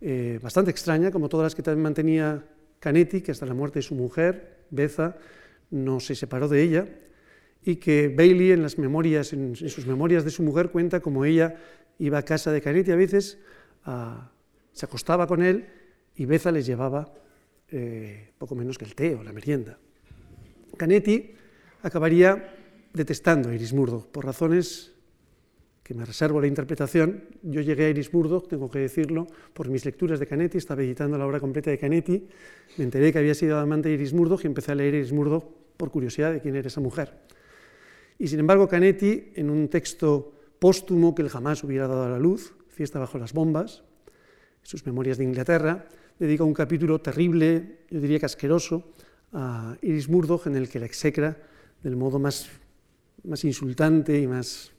eh, 0.00 0.38
bastante 0.42 0.70
extraña, 0.70 1.10
como 1.10 1.28
todas 1.28 1.46
las 1.46 1.54
que 1.54 1.62
también 1.62 1.82
mantenía 1.82 2.44
Canetti, 2.78 3.20
que 3.20 3.32
hasta 3.32 3.46
la 3.46 3.54
muerte 3.54 3.80
de 3.80 3.82
su 3.82 3.94
mujer, 3.94 4.64
Beza, 4.70 5.16
no 5.70 6.00
se 6.00 6.14
separó 6.14 6.48
de 6.48 6.62
ella, 6.62 6.86
y 7.62 7.76
que 7.76 8.08
Bailey 8.08 8.52
en, 8.52 8.68
sus 8.68 9.86
memorias 9.86 10.24
de 10.24 10.30
su 10.30 10.42
mujer 10.42 10.70
cuenta 10.70 11.00
como 11.00 11.24
ella 11.24 11.56
iba 11.98 12.18
a 12.18 12.24
casa 12.24 12.52
de 12.52 12.60
Canetti 12.60 12.92
a 12.92 12.96
veces, 12.96 13.38
se 14.72 14.86
acostaba 14.86 15.26
con 15.26 15.42
él 15.42 15.66
y 16.16 16.24
Beza 16.24 16.52
les 16.52 16.66
llevaba 16.66 17.12
eh, 17.70 18.32
poco 18.38 18.54
menos 18.54 18.78
que 18.78 18.84
el 18.84 18.94
té 18.94 19.14
o 19.14 19.22
la 19.22 19.32
merienda. 19.32 19.78
Canetti 20.76 21.34
acabaría 21.82 22.54
detestando 22.92 23.50
a 23.50 23.54
Iris 23.54 23.72
Murdoch 23.72 24.06
por 24.06 24.24
razones 24.24 24.92
que 25.82 25.94
me 25.94 26.04
reservo 26.04 26.40
la 26.40 26.46
interpretación. 26.46 27.24
Yo 27.42 27.60
llegué 27.60 27.86
a 27.86 27.88
Iris 27.90 28.12
Murdoch, 28.12 28.48
tengo 28.48 28.70
que 28.70 28.78
decirlo, 28.78 29.26
por 29.54 29.68
mis 29.68 29.84
lecturas 29.84 30.20
de 30.20 30.26
Canetti, 30.26 30.58
estaba 30.58 30.82
editando 30.82 31.16
la 31.18 31.26
obra 31.26 31.40
completa 31.40 31.70
de 31.70 31.78
Canetti, 31.78 32.28
me 32.76 32.84
enteré 32.84 33.12
que 33.12 33.18
había 33.18 33.34
sido 33.34 33.58
amante 33.58 33.88
de 33.88 33.94
Iris 33.94 34.12
Murdoch 34.12 34.44
y 34.44 34.46
empecé 34.46 34.72
a 34.72 34.74
leer 34.74 34.94
Iris 34.94 35.12
Murdoch 35.12 35.57
por 35.78 35.90
curiosidad 35.90 36.32
de 36.32 36.42
quién 36.42 36.56
era 36.56 36.68
esa 36.68 36.82
mujer. 36.82 37.14
Y 38.18 38.28
sin 38.28 38.40
embargo, 38.40 38.68
Canetti, 38.68 39.32
en 39.36 39.48
un 39.48 39.68
texto 39.68 40.34
póstumo 40.58 41.14
que 41.14 41.22
él 41.22 41.30
jamás 41.30 41.64
hubiera 41.64 41.86
dado 41.86 42.04
a 42.04 42.10
la 42.10 42.18
luz, 42.18 42.52
Fiesta 42.68 42.98
bajo 42.98 43.18
las 43.18 43.32
bombas, 43.32 43.82
sus 44.62 44.84
memorias 44.84 45.18
de 45.18 45.24
Inglaterra, 45.24 45.88
dedica 46.18 46.44
un 46.44 46.52
capítulo 46.52 47.00
terrible, 47.00 47.80
yo 47.90 48.00
diría 48.00 48.18
que 48.18 48.26
asqueroso, 48.26 48.92
a 49.32 49.76
Iris 49.82 50.08
Murdoch 50.08 50.46
en 50.46 50.56
el 50.56 50.68
que 50.68 50.78
la 50.78 50.86
execra 50.86 51.36
del 51.82 51.96
modo 51.96 52.18
más, 52.18 52.48
más 53.24 53.44
insultante 53.44 54.18
y 54.20 54.26
más, 54.26 54.72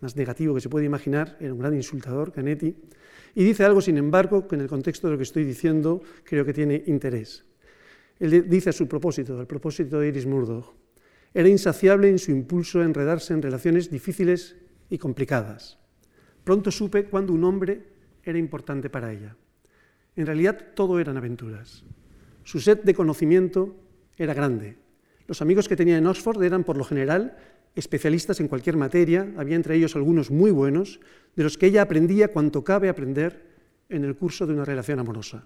más 0.00 0.16
negativo 0.16 0.54
que 0.54 0.60
se 0.60 0.68
puede 0.68 0.86
imaginar, 0.86 1.36
era 1.40 1.52
un 1.52 1.58
gran 1.58 1.74
insultador, 1.74 2.32
Canetti, 2.32 2.74
y 3.34 3.44
dice 3.44 3.64
algo, 3.64 3.80
sin 3.80 3.98
embargo, 3.98 4.46
que 4.46 4.56
en 4.56 4.62
el 4.62 4.68
contexto 4.68 5.06
de 5.06 5.12
lo 5.12 5.16
que 5.16 5.24
estoy 5.24 5.44
diciendo 5.44 6.02
creo 6.24 6.44
que 6.44 6.52
tiene 6.52 6.82
interés. 6.86 7.44
Él 8.22 8.48
dice 8.48 8.72
su 8.72 8.86
propósito, 8.86 9.36
al 9.40 9.48
propósito 9.48 9.98
de 9.98 10.06
Iris 10.06 10.26
Murdoch, 10.26 10.76
era 11.34 11.48
insaciable 11.48 12.08
en 12.08 12.20
su 12.20 12.30
impulso 12.30 12.80
a 12.80 12.84
enredarse 12.84 13.34
en 13.34 13.42
relaciones 13.42 13.90
difíciles 13.90 14.54
y 14.88 14.96
complicadas. 14.96 15.80
Pronto 16.44 16.70
supe 16.70 17.06
cuando 17.06 17.32
un 17.32 17.42
hombre 17.42 17.82
era 18.22 18.38
importante 18.38 18.88
para 18.88 19.12
ella. 19.12 19.34
En 20.14 20.26
realidad 20.26 20.56
todo 20.76 21.00
eran 21.00 21.16
aventuras. 21.16 21.82
Su 22.44 22.60
sed 22.60 22.84
de 22.84 22.94
conocimiento 22.94 23.74
era 24.16 24.34
grande. 24.34 24.78
Los 25.26 25.42
amigos 25.42 25.66
que 25.66 25.74
tenía 25.74 25.98
en 25.98 26.06
Oxford 26.06 26.40
eran, 26.44 26.62
por 26.62 26.76
lo 26.76 26.84
general, 26.84 27.36
especialistas 27.74 28.38
en 28.38 28.46
cualquier 28.46 28.76
materia, 28.76 29.32
había 29.36 29.56
entre 29.56 29.74
ellos 29.74 29.96
algunos 29.96 30.30
muy 30.30 30.52
buenos, 30.52 31.00
de 31.34 31.42
los 31.42 31.58
que 31.58 31.66
ella 31.66 31.82
aprendía 31.82 32.28
cuanto 32.28 32.62
cabe 32.62 32.88
aprender 32.88 33.50
en 33.88 34.04
el 34.04 34.14
curso 34.14 34.46
de 34.46 34.52
una 34.52 34.64
relación 34.64 35.00
amorosa. 35.00 35.44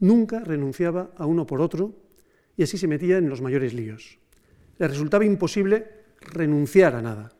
Nunca 0.00 0.40
renunciaba 0.40 1.10
a 1.16 1.26
uno 1.26 1.46
por 1.46 1.60
otro 1.60 1.94
y 2.56 2.62
así 2.62 2.78
se 2.78 2.88
metía 2.88 3.18
en 3.18 3.28
los 3.28 3.40
mayores 3.40 3.74
líos. 3.74 4.18
Le 4.78 4.88
resultaba 4.88 5.24
imposible 5.24 5.86
renunciar 6.20 6.94
a 6.94 7.02
nada. 7.02 7.32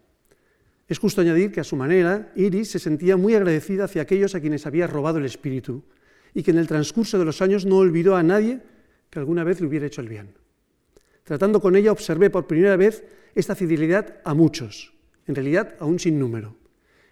Es 0.89 0.99
justo 0.99 1.21
añadir 1.21 1.51
que 1.51 1.61
a 1.61 1.65
su 1.65 1.77
manera, 1.77 2.33
Iris 2.37 2.71
se 2.71 2.79
sentía 2.79 3.17
muy 3.17 3.35
agradecida 3.35 3.85
hacia 3.85 4.03
aquellos 4.03 4.35
a 4.35 4.41
quienes 4.41 4.67
había 4.67 4.87
robado 4.87 5.19
el 5.19 5.25
espíritu, 5.25 5.83
y 6.33 6.43
que 6.43 6.51
en 6.51 6.59
el 6.59 6.69
transcurso 6.69 7.19
de 7.19 7.25
los 7.25 7.43
años 7.43 7.67
no 7.67 7.79
olvidó 7.79 8.15
a 8.15 8.23
nadie 8.23 8.61
que 9.11 9.19
alguna 9.19 9.43
vez 9.43 9.61
le 9.61 9.67
hubiera 9.67 9.87
hecho 9.87 10.01
el 10.01 10.09
bien. 10.09 10.35
Tratando 11.25 11.61
con 11.61 11.75
ella 11.75 11.93
observé 11.93 12.31
por 12.31 12.47
primera 12.47 12.77
vez 12.77 13.03
esta 13.35 13.57
fidelidad 13.57 14.21
a 14.23 14.35
muchos, 14.35 14.93
en 15.27 15.35
realidad 15.35 15.75
a 15.81 15.87
un 15.87 15.99
sinnúmero. 15.99 16.57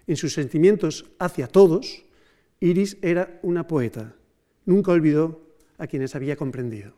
En 0.07 0.17
sus 0.17 0.35
sentimientos 0.35 1.07
hacia 1.19 1.49
todos, 1.49 2.05
Iris 2.61 2.99
era 3.03 3.41
una 3.43 3.67
poeta. 3.67 4.15
Nunca 4.67 4.93
olvidó 4.93 5.45
a 5.79 5.87
quienes 5.87 6.15
había 6.15 6.37
comprendido. 6.37 6.93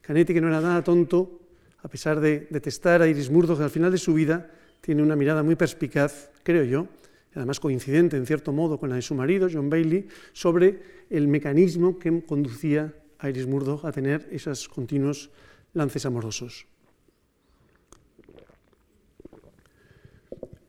Canetti, 0.00 0.34
que 0.34 0.40
no 0.40 0.48
era 0.48 0.60
nada 0.60 0.82
tonto, 0.82 1.40
a 1.82 1.88
pesar 1.88 2.20
de 2.20 2.46
detestar 2.50 3.02
a 3.02 3.08
Iris 3.08 3.30
Murdoch 3.30 3.60
al 3.60 3.70
final 3.70 3.90
de 3.90 3.98
su 3.98 4.14
vida, 4.14 4.50
tiene 4.80 5.02
una 5.02 5.16
mirada 5.16 5.42
muy 5.42 5.56
perspicaz, 5.56 6.30
creo 6.42 6.64
yo, 6.64 6.88
además 7.34 7.60
coincidente 7.60 8.16
en 8.16 8.26
cierto 8.26 8.52
modo 8.52 8.78
con 8.78 8.90
la 8.90 8.96
de 8.96 9.02
su 9.02 9.14
marido, 9.14 9.48
John 9.52 9.70
Bailey, 9.70 10.08
sobre 10.32 10.82
el 11.10 11.28
mecanismo 11.28 11.98
que 11.98 12.24
conducía 12.24 12.94
a 13.18 13.28
Iris 13.28 13.46
Murdoch 13.46 13.84
a 13.84 13.92
tener 13.92 14.28
esos 14.30 14.68
continuos 14.68 15.30
lances 15.74 16.06
amorosos. 16.06 16.66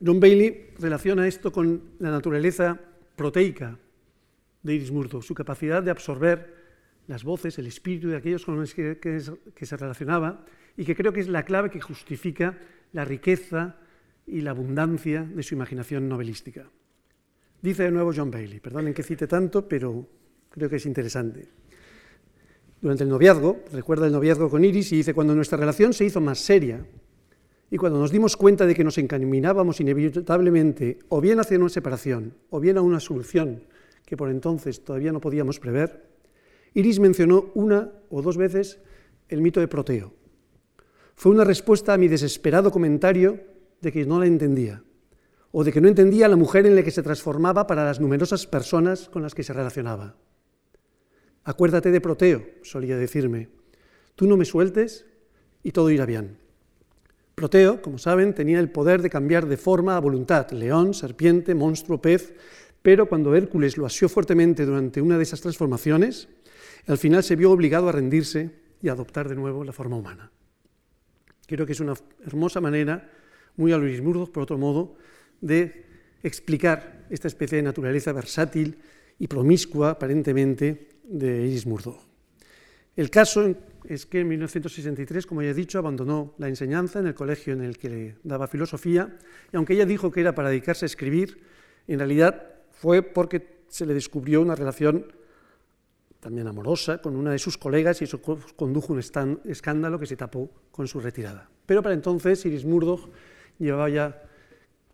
John 0.03 0.20
Bailey 0.20 0.74
relaciona 0.79 1.27
esto 1.27 1.51
con 1.51 1.81
la 2.00 2.10
naturaleza 2.10 2.79
proteica 3.15 3.77
de 4.63 4.75
Iris 4.75 4.91
Murdoch, 4.91 5.24
su 5.24 5.34
capacidad 5.34 5.82
de 5.84 5.91
absorber 5.91 6.62
las 7.08 7.24
voces, 7.24 7.58
el 7.60 7.68
espíritu 7.68 8.10
de 8.10 8.18
aquellos 8.18 8.46
con 8.46 8.60
los 8.60 8.74
que, 8.74 9.00
que 9.00 9.65
se 9.65 9.77
relacionaba 9.77 10.46
y 10.77 10.86
que 10.86 10.96
creo 10.96 11.12
que 11.12 11.20
es 11.20 11.27
la 11.27 11.44
clave 11.44 11.70
que 11.70 11.82
justifica 11.82 12.58
la 12.94 13.06
riqueza 13.06 13.77
y 14.27 14.41
la 14.41 14.51
abundancia 14.51 15.24
de 15.24 15.44
su 15.44 15.56
imaginación 15.56 16.08
novelística. 16.08 16.70
Dice 17.62 17.84
de 17.84 17.91
nuevo 17.91 18.12
John 18.15 18.32
Bailey, 18.32 18.60
perdonen 18.60 18.94
que 18.94 19.03
cite 19.03 19.27
tanto, 19.27 19.68
pero 19.68 20.08
creo 20.50 20.70
que 20.70 20.77
es 20.77 20.86
interesante. 20.86 21.48
Durante 22.82 23.03
el 23.03 23.10
noviazgo, 23.10 23.63
recuerda 23.72 24.08
el 24.08 24.13
noviazgo 24.13 24.50
con 24.50 24.65
Iris 24.65 24.91
y 24.91 24.98
dice, 24.98 25.13
cuando 25.13 25.36
nuestra 25.36 25.58
relación 25.58 25.94
se 25.94 26.06
hizo 26.06 26.20
más 26.20 26.39
seria 26.39 26.84
y 27.70 27.77
cuando 27.77 28.00
nos 28.00 28.12
dimos 28.12 28.36
cuenta 28.36 28.65
de 28.65 28.74
que 28.74 28.84
nos 28.84 28.98
encaminábamos 28.98 29.80
inevitablemente 29.80 31.00
o 31.10 31.22
bien 31.22 31.39
hacia 31.39 31.60
una 31.60 31.70
separación 31.70 32.34
o 32.50 32.60
bien 32.60 32.77
a 32.77 32.82
una 32.82 33.00
solución 33.00 33.63
que 34.05 34.17
por 34.17 34.29
entonces 34.29 34.84
todavía 34.84 35.12
no 35.12 35.22
podíamos 35.22 35.60
prever, 35.60 36.10
Iris 36.74 37.00
mencionó 37.00 37.51
una 37.53 37.91
o 38.10 38.22
dos 38.22 38.38
veces 38.38 38.79
el 39.29 39.41
mito 39.41 39.60
de 39.60 39.67
Proteo. 39.67 40.13
Fue 41.15 41.31
una 41.31 41.43
respuesta 41.43 41.93
a 41.93 41.98
mi 41.98 42.08
desesperado 42.08 42.72
comentario 42.72 43.39
de 43.81 43.91
que 43.91 44.05
no 44.05 44.20
la 44.20 44.27
entendía 44.27 44.84
o 45.51 45.63
de 45.63 45.72
que 45.72 45.81
no 45.81 45.88
entendía 45.88 46.27
la 46.27 46.36
mujer 46.36 46.65
en 46.65 46.75
la 46.75 46.84
que 46.84 46.91
se 46.91 47.03
transformaba 47.03 47.67
para 47.67 47.84
las 47.84 48.00
numerosas 48.00 48.48
personas 48.48 49.10
con 49.10 49.22
las 49.22 49.36
que 49.36 49.43
se 49.43 49.53
relacionaba. 49.53 50.15
Acuérdate 51.43 51.91
de 51.91 52.01
Proteo, 52.01 52.46
solía 52.63 52.98
decirme, 52.98 53.50
tú 54.15 54.27
no 54.27 54.38
me 54.38 54.46
sueltes 54.46 55.05
y 55.63 55.72
todo 55.72 55.89
irá 55.89 56.05
bien. 56.05 56.38
Proteo, 57.36 57.81
como 57.81 57.98
saben, 57.98 58.36
tenía 58.36 58.60
el 58.60 58.70
poder 58.70 59.01
de 59.01 59.10
cambiar 59.10 59.48
de 59.48 59.58
forma 59.58 59.98
a 59.98 60.00
voluntad, 60.00 60.51
león, 60.51 60.93
serpiente, 60.93 61.55
monstruo, 61.55 62.01
pez, 62.01 62.34
pero 62.82 63.08
cuando 63.08 63.36
Hércules 63.36 63.78
lo 63.78 63.86
asió 63.86 64.10
fuertemente 64.10 64.66
durante 64.66 65.02
una 65.02 65.18
de 65.18 65.24
esas 65.24 65.42
transformaciones, 65.42 66.28
al 66.88 66.98
final 66.98 67.24
se 67.24 67.36
vio 67.36 67.52
obligado 67.52 67.90
a 67.90 67.92
rendirse 67.92 68.50
y 68.82 68.90
a 68.90 68.94
adoptar 68.94 69.30
de 69.30 69.36
nuevo 69.36 69.64
la 69.64 69.74
forma 69.74 69.98
humana. 69.98 70.32
Creo 71.46 71.66
que 71.66 71.74
es 71.74 71.80
una 71.80 71.94
hermosa 72.26 72.62
manera, 72.62 73.10
muy 73.58 73.72
a 73.72 73.78
Luis 73.78 74.02
Murdoch, 74.02 74.32
por 74.32 74.44
otro 74.44 74.58
modo, 74.58 74.96
de 75.42 75.86
explicar 76.24 77.06
esta 77.10 77.28
especie 77.28 77.58
de 77.58 77.64
naturaleza 77.64 78.14
versátil 78.14 78.78
y 79.20 79.28
promiscua, 79.28 79.92
aparentemente, 79.92 80.90
de 81.04 81.46
Iris 81.46 81.68
Murdoch. 81.68 82.00
El 82.96 83.10
caso 83.10 83.56
es 83.86 84.06
que 84.06 84.20
en 84.22 84.28
1963, 84.28 85.26
como 85.26 85.42
ya 85.42 85.50
he 85.50 85.54
dicho, 85.54 85.80
abandonó 85.80 86.34
la 86.38 86.48
enseñanza 86.48 87.00
en 87.00 87.08
el 87.08 87.16
colegio 87.16 87.54
en 87.54 87.62
el 87.62 87.78
que 87.78 87.90
le 87.90 88.16
daba 88.24 88.48
filosofía, 88.48 89.18
y 89.52 89.56
aunque 89.56 89.74
ella 89.74 89.86
dijo 89.86 90.12
que 90.12 90.22
era 90.22 90.34
para 90.34 90.50
dedicarse 90.50 90.86
a 90.86 90.88
escribir, 90.88 91.42
en 91.88 92.00
realidad 92.00 92.50
fue 92.82 93.04
porque 93.04 93.62
se 93.68 93.86
le 93.86 93.94
descubrió 93.94 94.42
una 94.42 94.56
relación 94.56 95.06
también 96.20 96.48
amorosa 96.48 97.00
con 97.00 97.16
una 97.16 97.30
de 97.32 97.38
sus 97.38 97.56
colegas 97.56 98.02
y 98.02 98.06
eso 98.06 98.24
condujo 98.56 98.94
un 98.94 99.00
escándalo 99.46 100.00
que 100.00 100.08
se 100.08 100.16
tapó 100.16 100.50
con 100.72 100.88
su 100.88 101.00
retirada. 101.00 101.48
Pero 101.68 101.84
para 101.84 101.94
entonces 101.94 102.44
Iris 102.44 102.66
Murdoch 102.66 103.08
llevaba 103.60 103.88
ya 103.88 104.24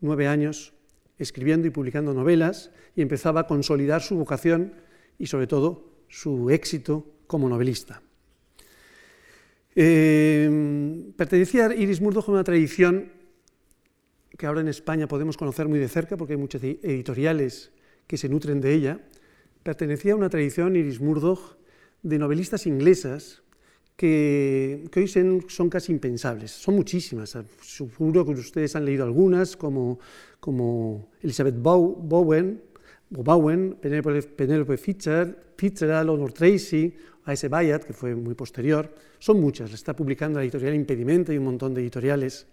nueve 0.01 0.27
años 0.27 0.74
escribiendo 1.17 1.65
y 1.65 1.70
publicando 1.70 2.13
novelas 2.13 2.72
y 2.94 3.01
empezaba 3.01 3.41
a 3.41 3.48
consolidar 3.48 4.01
su 4.01 4.17
vocación 4.17 4.74
y 5.17 5.27
sobre 5.27 5.48
todo 5.48 5.86
su 6.10 6.50
éxito 6.50 7.06
como 7.25 7.48
novelista. 7.48 8.01
Eh, 9.75 11.13
pertenecía 11.15 11.74
Iris 11.74 12.01
Murdoch 12.01 12.27
a 12.27 12.34
una 12.34 12.44
tradición 12.44 13.13
que 14.38 14.46
ahora 14.46 14.60
en 14.60 14.67
España 14.67 15.08
podemos 15.08 15.38
conocer 15.38 15.70
muy 15.70 15.79
de 15.79 15.88
cerca 15.88 16.17
porque 16.17 16.34
hay 16.34 16.39
muchas 16.39 16.62
editoriales 16.62 17.72
que 18.07 18.17
se 18.17 18.29
nutren 18.29 18.61
de 18.61 18.73
ella. 18.73 18.99
Pertenecía 19.63 20.13
a 20.13 20.15
una 20.15 20.29
tradición, 20.29 20.75
Iris 20.75 20.99
Murdoch, 21.01 21.57
de 22.01 22.17
novelistas 22.17 22.65
inglesas 22.65 23.43
que, 23.97 24.89
hoy 24.95 25.07
son, 25.07 25.69
casi 25.69 25.91
impensables. 25.91 26.51
Son 26.51 26.75
muchísimas. 26.75 27.37
Seguro 27.61 28.25
que 28.25 28.31
ustedes 28.31 28.75
han 28.75 28.85
leído 28.85 29.03
algunas, 29.03 29.57
como, 29.57 29.99
como 30.39 31.09
Elizabeth 31.21 31.55
Bowen, 31.58 32.62
Bowen 33.10 33.77
Penelope 33.82 34.77
Fitzgerald, 34.77 36.10
Honor 36.10 36.32
Tracy, 36.32 36.95
A.S. 37.25 37.47
Bayat, 37.49 37.84
que 37.84 37.93
fue 37.93 38.15
muy 38.15 38.36
posterior. 38.36 38.93
Son 39.19 39.41
muchas. 39.41 39.73
Está 39.73 39.95
publicando 39.95 40.39
la 40.39 40.43
editorial 40.43 40.75
Impedimento 40.75 41.34
y 41.34 41.38
un 41.38 41.45
montón 41.45 41.73
de 41.73 41.82
editoriales 41.82 42.47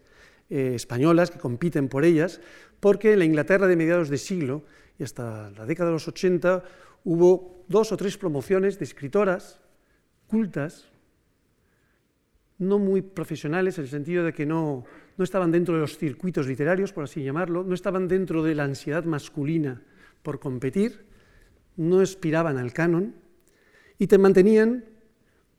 eh, 0.51 0.73
españolas 0.75 1.31
que 1.31 1.39
compiten 1.39 1.89
por 1.89 2.05
ellas, 2.05 2.41
porque 2.81 3.13
en 3.13 3.19
la 3.19 3.25
Inglaterra 3.25 3.67
de 3.67 3.77
mediados 3.77 4.09
de 4.09 4.19
siglo 4.19 4.65
y 4.99 5.05
hasta 5.05 5.51
la 5.51 5.67
década 5.67 5.91
de 5.91 5.95
los 5.95 6.09
80 6.09 6.63
hubo 7.05 7.65
dos 7.69 7.93
o 7.93 7.97
tres 7.97 8.17
promociones 8.17 8.79
de 8.79 8.85
escritoras 8.85 9.61
cultas 10.27 10.89
no 12.59 12.79
muy 12.79 13.03
profesionales, 13.03 13.79
en 13.79 13.85
el 13.85 13.91
sentido 13.91 14.25
de 14.25 14.33
que 14.33 14.47
no, 14.47 14.85
no 15.17 15.25
estaban 15.25 15.51
dentro 15.51 15.75
de 15.75 15.81
los 15.81 15.99
circuitos 15.99 16.47
literarios, 16.47 16.93
por 16.93 17.05
así 17.05 17.23
llamarlo, 17.23 17.65
no 17.65 17.75
estaban 17.75 18.09
dentro 18.09 18.43
de 18.43 18.55
la 18.55 18.65
ansiedad 18.65 19.05
masculina 19.05 19.83
por 20.23 20.39
competir, 20.39 21.05
no 21.77 22.01
aspiraban 22.01 22.59
al 22.59 22.73
canon 22.73 23.15
y 23.99 24.07
te 24.07 24.19
mantenían 24.19 24.85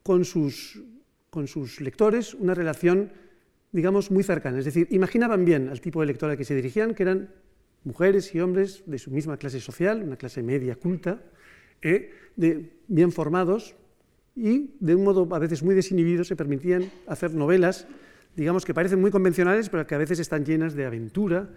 con 0.04 0.24
sus, 0.24 0.82
con 1.30 1.48
sus 1.48 1.82
lectores 1.82 2.34
una 2.34 2.54
relación, 2.54 3.12
digamos, 3.72 4.12
muy 4.12 4.24
cercana. 4.24 4.60
Es 4.60 4.66
decir, 4.66 4.88
imaginaban 4.92 5.44
bien 5.44 5.70
al 5.70 5.82
tipo 5.82 6.00
de 6.00 6.08
lector 6.08 6.30
al 6.30 6.38
que 6.38 6.46
se 6.46 6.56
dirigían, 6.56 6.94
que 6.94 7.04
eran 7.04 7.30
mujeres 7.86 8.34
y 8.36 8.42
hombres 8.42 8.84
de 8.86 9.00
su 9.00 9.12
misma 9.12 9.38
clase 9.38 9.62
social, 9.62 10.04
una 10.04 10.18
clase 10.18 10.44
media 10.44 10.76
culta, 10.76 11.22
eh, 11.82 12.12
bien 12.36 13.12
formados, 13.12 13.76
y 14.36 14.72
de 14.80 14.96
un 14.96 15.04
modo 15.04 15.34
a 15.34 15.40
veces 15.40 15.64
muy 15.64 15.76
desinhibido 15.76 16.24
se 16.24 16.36
permitían 16.36 16.92
hacer 17.08 17.34
novelas, 17.34 17.88
digamos 18.36 18.66
que 18.66 18.74
parecen 18.74 19.00
muy 19.00 19.12
convencionales, 19.12 19.70
pero 19.70 19.88
que 19.88 19.96
a 19.96 19.98
veces 19.98 20.20
están 20.20 20.44
llenas 20.44 20.74
de 20.74 20.86
aventura 20.86 21.50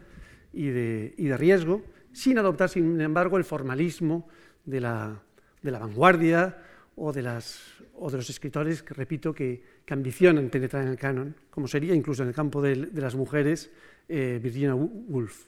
y 0.53 0.69
de, 0.69 1.37
riesgo, 1.37 1.83
sin 2.13 2.39
adoptar, 2.39 2.69
sin 2.69 3.01
embargo, 3.01 3.37
el 3.37 3.45
formalismo 3.45 4.29
de 4.65 4.81
la, 4.81 5.23
vanguardia 5.63 6.59
o 6.95 7.13
de, 7.13 7.23
los 7.23 8.31
escritores 8.31 8.83
que, 8.83 8.95
repito, 8.95 9.35
que, 9.35 9.79
ambicionan 9.89 10.51
penetrar 10.51 10.83
en 10.83 10.91
el 10.91 10.99
canon, 10.99 11.35
como 11.51 11.67
sería 11.67 11.95
incluso 11.95 12.23
en 12.23 12.29
el 12.29 12.35
campo 12.35 12.63
de, 12.63 12.77
las 12.77 13.17
mujeres 13.17 13.71
eh, 14.09 14.39
Virginia 14.41 14.75
Woolf. 14.75 15.47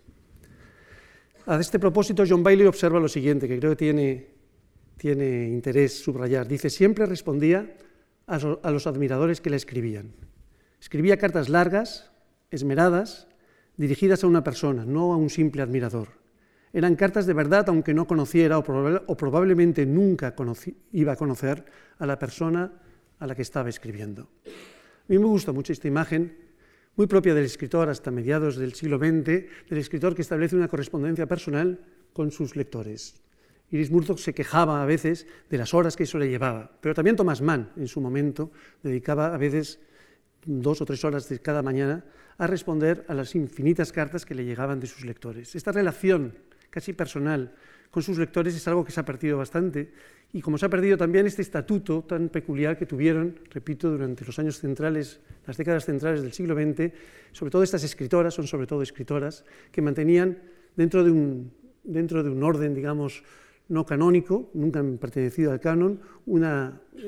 A 1.51 1.59
este 1.59 1.81
propósito, 1.81 2.23
John 2.29 2.45
Bailey 2.45 2.67
observa 2.67 3.01
lo 3.01 3.09
siguiente, 3.09 3.49
que 3.49 3.59
creo 3.59 3.71
que 3.73 3.77
tiene 3.77 4.41
tiene 4.97 5.49
interés 5.49 5.99
subrayar. 5.99 6.47
Dice, 6.47 6.69
siempre 6.69 7.07
respondía 7.07 7.75
a 8.27 8.71
los 8.71 8.87
admiradores 8.87 9.41
que 9.41 9.49
le 9.51 9.57
escribían. 9.57 10.13
Escribía 10.79 11.17
cartas 11.17 11.49
largas, 11.49 12.13
esmeradas, 12.51 13.27
dirigidas 13.79 14.23
a 14.23 14.27
una 14.29 14.45
persona, 14.45 14.85
no 14.85 15.15
a 15.15 15.17
un 15.17 15.31
simple 15.31 15.63
admirador. 15.63 16.09
Eran 16.73 16.95
cartas 16.97 17.27
de 17.27 17.33
verdad, 17.33 17.65
aunque 17.69 17.95
no 17.95 18.07
conociera 18.07 18.59
o, 18.59 19.17
probablemente 19.17 19.87
nunca 19.87 20.37
iba 20.93 21.13
a 21.13 21.17
conocer 21.17 21.65
a 21.99 22.07
la 22.07 22.19
persona 22.19 22.71
a 23.19 23.27
la 23.27 23.35
que 23.35 23.43
estaba 23.43 23.71
escribiendo. 23.71 24.29
A 24.45 25.09
mí 25.09 25.19
me 25.19 25.25
gusta 25.25 25.51
mucho 25.51 25.73
esta 25.73 25.89
imagen, 25.89 26.37
muy 27.01 27.07
propia 27.07 27.33
del 27.33 27.47
escritor 27.47 27.89
hasta 27.89 28.11
mediados 28.11 28.57
del 28.57 28.75
siglo 28.75 28.99
XX, 28.99 29.25
del 29.25 29.79
escritor 29.79 30.15
que 30.15 30.21
establece 30.21 30.55
una 30.55 30.69
correspondencia 30.69 31.27
personal 31.27 31.81
con 32.13 32.31
sus 32.31 32.57
lectores. 32.57 33.15
Iris 33.71 33.91
Murdoch 33.91 34.19
se 34.19 34.35
quejaba 34.35 34.83
a 34.83 34.85
veces 34.85 35.27
de 35.49 35.57
las 35.57 35.73
horas 35.73 35.97
que 35.97 36.03
eso 36.03 36.19
le 36.19 36.29
llevaba, 36.29 36.77
pero 36.83 36.95
también 36.95 37.17
Thomas 37.17 37.41
Mann 37.41 37.73
en 37.79 37.89
su 37.89 38.03
momento 38.03 38.53
dedicaba 38.83 39.35
a 39.35 39.39
veces 39.39 39.81
dos 40.45 40.83
o 40.83 40.85
tres 40.85 41.03
horas 41.03 41.27
cada 41.41 41.63
mañana 41.63 42.05
a 42.37 42.47
responder 42.47 43.07
a 43.09 43.15
las 43.15 43.35
infinitas 43.35 43.93
cartas 43.93 44.27
que 44.27 44.35
le 44.35 44.45
llegaban 44.45 44.79
de 44.79 44.87
sus 44.87 45.07
lectores. 45.07 45.57
Esta 45.57 45.73
relación 45.73 46.35
casi 46.69 46.93
personal 46.93 47.55
con 47.91 48.03
sus 48.03 48.19
lectores 48.19 48.55
es 48.55 48.67
algo 48.69 48.85
que 48.85 48.93
se 48.93 49.01
ha 49.01 49.05
perdido 49.05 49.39
bastante. 49.39 49.91
Y 50.33 50.41
como 50.41 50.59
se 50.59 50.67
ha 50.67 50.69
perdido 50.69 50.97
también 50.97 51.27
este 51.27 51.43
estatuto 51.43 52.03
tan 52.03 52.29
peculiar 52.29 52.79
que 52.79 52.87
tuvieron, 52.87 53.35
repito, 53.51 53.91
durante 53.91 54.25
los 54.25 54.39
años 54.39 54.59
centrales, 54.61 55.21
las 55.47 55.57
décadas 55.57 55.87
centrales 55.87 56.23
del 56.23 56.33
siglo 56.33 56.55
XX, 56.55 56.93
sobre 57.33 57.51
todo 57.51 57.65
estas 57.65 57.83
escritoras, 57.83 58.35
son 58.35 58.47
sobre 58.47 58.69
todo 58.69 58.83
escritoras, 58.83 59.45
que 59.73 59.83
mantenían 59.83 60.39
dentro 60.77 61.03
de 61.03 61.11
un, 61.11 61.53
dentro 61.83 62.23
de 62.23 62.31
un 62.31 62.43
orden, 62.45 62.75
digamos, 62.75 63.25
no 63.69 63.85
canónico, 63.85 64.51
nunca 64.55 64.79
han 64.79 64.99
pertenecido 64.99 65.51
al 65.51 65.61
canon, 65.61 66.01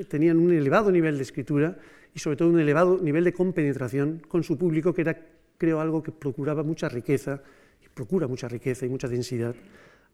tenían 0.08 0.38
un 0.38 0.52
elevado 0.52 0.90
nivel 0.90 1.16
de 1.16 1.22
escritura 1.22 1.78
y 2.14 2.18
sobre 2.18 2.36
todo 2.36 2.50
un 2.50 2.58
elevado 2.58 2.98
nivel 3.00 3.22
de 3.24 3.32
compenetración 3.32 4.22
con 4.26 4.42
su 4.42 4.58
público, 4.58 4.92
que 4.92 5.02
era, 5.02 5.26
creo, 5.58 5.80
algo 5.80 6.02
que 6.02 6.10
procuraba 6.10 6.64
mucha 6.64 6.88
riqueza, 6.88 7.40
y 7.84 7.88
procura 7.88 8.26
mucha 8.26 8.48
riqueza 8.48 8.84
y 8.86 8.88
mucha 8.88 9.08
densidad 9.08 9.54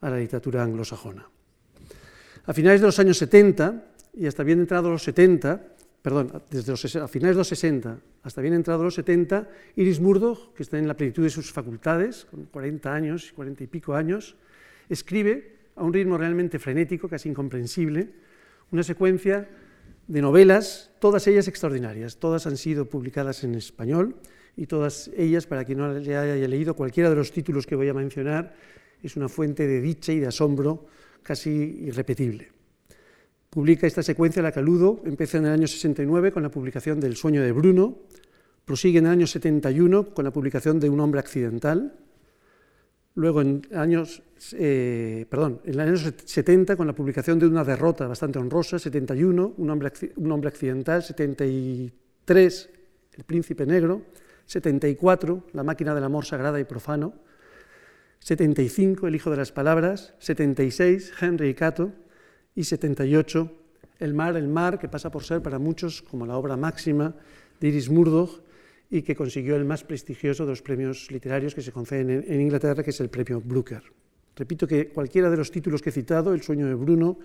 a 0.01 0.11
la 0.11 0.19
literatura 0.19 0.63
anglosajona. 0.63 1.29
A 2.47 2.53
finales 2.55 2.81
de 2.81 2.87
los 2.87 2.99
años 2.99 3.19
70 3.19 3.85
y 4.15 4.27
hasta 4.27 4.43
bien 4.43 4.61
entrados 4.61 4.91
los 4.91 5.03
70, 5.03 5.61
perdón, 6.03 6.43
desde 6.51 6.71
los, 6.71 6.97
a 6.97 7.09
finales 7.09 7.37
de 7.37 7.41
los 7.41 7.49
60 7.49 7.99
hasta 8.23 8.43
bien 8.43 8.55
entrados 8.55 8.85
los 8.85 8.95
70, 8.95 9.49
Iris 9.77 10.01
Murdoch, 10.01 10.53
que 10.55 10.63
está 10.63 10.79
en 10.79 10.87
la 10.87 10.95
plenitud 10.95 11.23
de 11.23 11.31
sus 11.31 11.53
facultades, 11.53 12.27
con 12.31 12.45
40 12.45 12.93
años, 12.93 13.33
40 13.35 13.65
y 13.65 13.67
pico 13.67 13.95
años, 13.95 14.37
escribe 14.89 15.57
a 15.77 15.83
un 15.83 15.93
ritmo 15.93 16.19
realmente 16.19 16.59
frenético, 16.59 17.09
casi 17.09 17.29
incomprensible, 17.29 18.29
Una 18.71 18.83
secuencia 18.83 19.49
de 20.09 20.21
novelas, 20.21 20.91
todas 21.01 21.27
ellas 21.27 21.49
extraordinarias, 21.49 22.19
todas 22.19 22.47
han 22.47 22.59
sido 22.59 22.85
publicadas 22.85 23.45
en 23.45 23.55
español 23.55 24.17
y 24.59 24.67
todas 24.67 25.11
ellas, 25.17 25.47
para 25.47 25.65
quien 25.65 25.79
no 25.79 25.87
haya 25.87 26.49
leído 26.49 26.75
cualquiera 26.75 27.09
de 27.09 27.17
los 27.17 27.33
títulos 27.33 27.67
que 27.67 27.77
voy 27.77 27.89
a 27.89 27.95
mencionar, 27.95 28.53
es 29.03 29.17
una 29.17 29.29
fuente 29.29 29.67
de 29.67 29.81
dicha 29.81 30.13
y 30.13 30.21
de 30.21 30.27
asombro 30.27 30.87
casi 31.23 31.51
irrepetible. 31.51 32.53
Publica 33.51 33.87
esta 33.87 34.03
secuencia 34.03 34.43
La 34.43 34.53
Caludo, 34.53 35.01
empieza 35.05 35.39
en 35.39 35.47
el 35.47 35.53
año 35.53 35.67
69 35.67 36.33
con 36.33 36.43
la 36.43 36.51
publicación 36.51 37.01
del 37.01 37.17
Sueño 37.17 37.43
de 37.43 37.53
Bruno, 37.53 37.99
prosigue 38.65 38.99
en 38.99 39.07
el 39.07 39.13
año 39.13 39.27
71 39.27 40.13
con 40.13 40.25
la 40.25 40.31
publicación 40.31 40.79
de 40.79 40.91
Un 40.91 41.01
hombre 41.01 41.21
accidental, 41.21 41.97
luego 43.15 43.41
en 43.41 43.63
años, 43.75 44.23
eh, 44.53 45.27
perdón, 45.29 45.61
en 45.65 45.75
el 45.75 45.81
año 45.81 45.97
70 45.97 46.77
con 46.77 46.87
la 46.87 46.95
publicación 46.95 47.39
de 47.39 47.47
una 47.47 47.65
derrota 47.65 48.07
bastante 48.07 48.39
honrosa, 48.39 48.79
71, 48.79 49.55
Un 49.57 49.71
hombre, 49.71 49.93
un 50.17 50.31
hombre 50.31 50.49
accidental, 50.49 51.03
73, 51.03 52.71
El 53.17 53.25
príncipe 53.25 53.65
negro, 53.65 54.03
74, 54.45 55.45
La 55.55 55.63
máquina 55.63 55.95
del 55.95 56.05
amor 56.05 56.27
sagrada 56.27 56.61
y 56.61 56.65
profano, 56.65 57.15
75, 58.21 59.07
El 59.07 59.15
hijo 59.15 59.31
de 59.31 59.37
las 59.37 59.53
palabras, 59.53 60.15
76, 60.19 61.13
Henry 61.21 61.51
y 61.51 61.55
Cato, 61.55 61.93
y 62.55 62.65
78, 62.65 63.53
El 64.01 64.15
mar, 64.15 64.37
el 64.37 64.49
mar, 64.49 64.79
que 64.79 64.89
pasa 64.89 65.11
por 65.11 65.25
ser 65.25 65.43
para 65.43 65.59
muchos 65.59 66.03
como 66.03 66.27
la 66.27 66.37
obra 66.37 66.57
máxima 66.57 67.15
de 67.61 67.69
Iris 67.69 67.91
Murdoch 67.91 68.43
y 68.91 69.03
que 69.03 69.15
consiguió 69.15 69.57
el 69.57 69.65
más 69.65 69.85
prestigioso 69.85 70.45
de 70.45 70.51
los 70.51 70.63
premios 70.63 71.11
literarios 71.11 71.55
que 71.55 71.63
se 71.63 71.73
conceden 71.73 72.25
en, 72.27 72.41
Inglaterra, 72.41 72.83
que 72.83 72.91
es 72.91 73.01
el 73.01 73.11
premio 73.11 73.41
Brooker. 73.41 73.83
Repito 74.37 74.67
que 74.67 74.89
cualquiera 74.89 75.31
de 75.31 75.37
los 75.37 75.51
títulos 75.51 75.83
que 75.83 75.91
he 75.91 75.93
citado, 75.93 76.33
El 76.33 76.43
sueño 76.43 76.67
de 76.67 76.75
Bruno, 76.75 77.19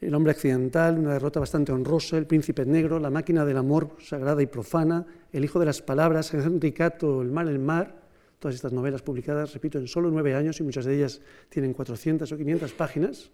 El 0.00 0.14
hombre 0.14 0.32
accidental, 0.32 0.98
una 0.98 1.12
derrota 1.12 1.40
bastante 1.40 1.72
honrosa, 1.72 2.16
El 2.16 2.26
príncipe 2.26 2.64
negro, 2.64 2.98
La 2.98 3.10
máquina 3.10 3.44
del 3.44 3.58
amor 3.58 3.96
sagrada 4.00 4.42
y 4.42 4.46
profana, 4.46 5.04
El 5.32 5.44
hijo 5.44 5.58
de 5.58 5.66
las 5.66 5.82
palabras, 5.82 6.32
Henry 6.32 6.72
Cato, 6.72 7.20
El 7.22 7.30
mar, 7.32 7.48
el 7.48 7.58
mar, 7.58 8.07
todas 8.38 8.54
estas 8.54 8.72
novelas 8.72 9.02
publicadas, 9.02 9.52
repito, 9.52 9.78
en 9.78 9.88
solo 9.88 10.10
nueve 10.10 10.34
años 10.34 10.60
y 10.60 10.62
muchas 10.62 10.84
de 10.84 10.96
ellas 10.96 11.20
tienen 11.48 11.72
400 11.72 12.30
o 12.30 12.36
500 12.36 12.72
páginas, 12.72 13.30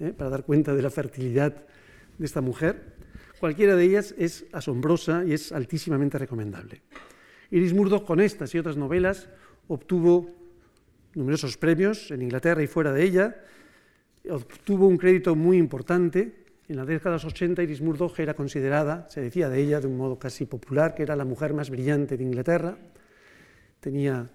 ¿eh? 0.00 0.12
para 0.16 0.30
dar 0.30 0.44
cuenta 0.44 0.74
de 0.74 0.82
la 0.82 0.90
fertilidad 0.90 1.54
de 2.18 2.24
esta 2.24 2.40
mujer. 2.40 2.96
Cualquiera 3.38 3.76
de 3.76 3.84
ellas 3.84 4.14
es 4.16 4.46
asombrosa 4.52 5.24
y 5.26 5.34
es 5.34 5.52
altísimamente 5.52 6.18
recomendable. 6.18 6.82
Iris 7.50 7.74
Murdoch 7.74 8.04
con 8.04 8.20
estas 8.20 8.54
y 8.54 8.58
otras 8.58 8.76
novelas 8.76 9.28
obtuvo 9.68 10.30
numerosos 11.14 11.56
premios 11.56 12.10
en 12.10 12.22
Inglaterra 12.22 12.62
y 12.62 12.66
fuera 12.66 12.92
de 12.92 13.02
ella, 13.02 13.36
obtuvo 14.30 14.86
un 14.86 14.96
crédito 14.96 15.34
muy 15.34 15.58
importante. 15.58 16.44
En 16.68 16.76
las 16.76 16.86
décadas 16.86 17.24
80 17.24 17.62
Iris 17.62 17.80
Murdoch 17.80 18.18
era 18.18 18.34
considerada, 18.34 19.06
se 19.08 19.20
decía 19.20 19.48
de 19.48 19.60
ella 19.60 19.80
de 19.80 19.86
un 19.86 19.96
modo 19.96 20.18
casi 20.18 20.46
popular, 20.46 20.94
que 20.94 21.02
era 21.02 21.14
la 21.14 21.24
mujer 21.24 21.54
más 21.54 21.70
brillante 21.70 22.16
de 22.16 22.24
Inglaterra. 22.24 22.76
Tenía 23.80 24.28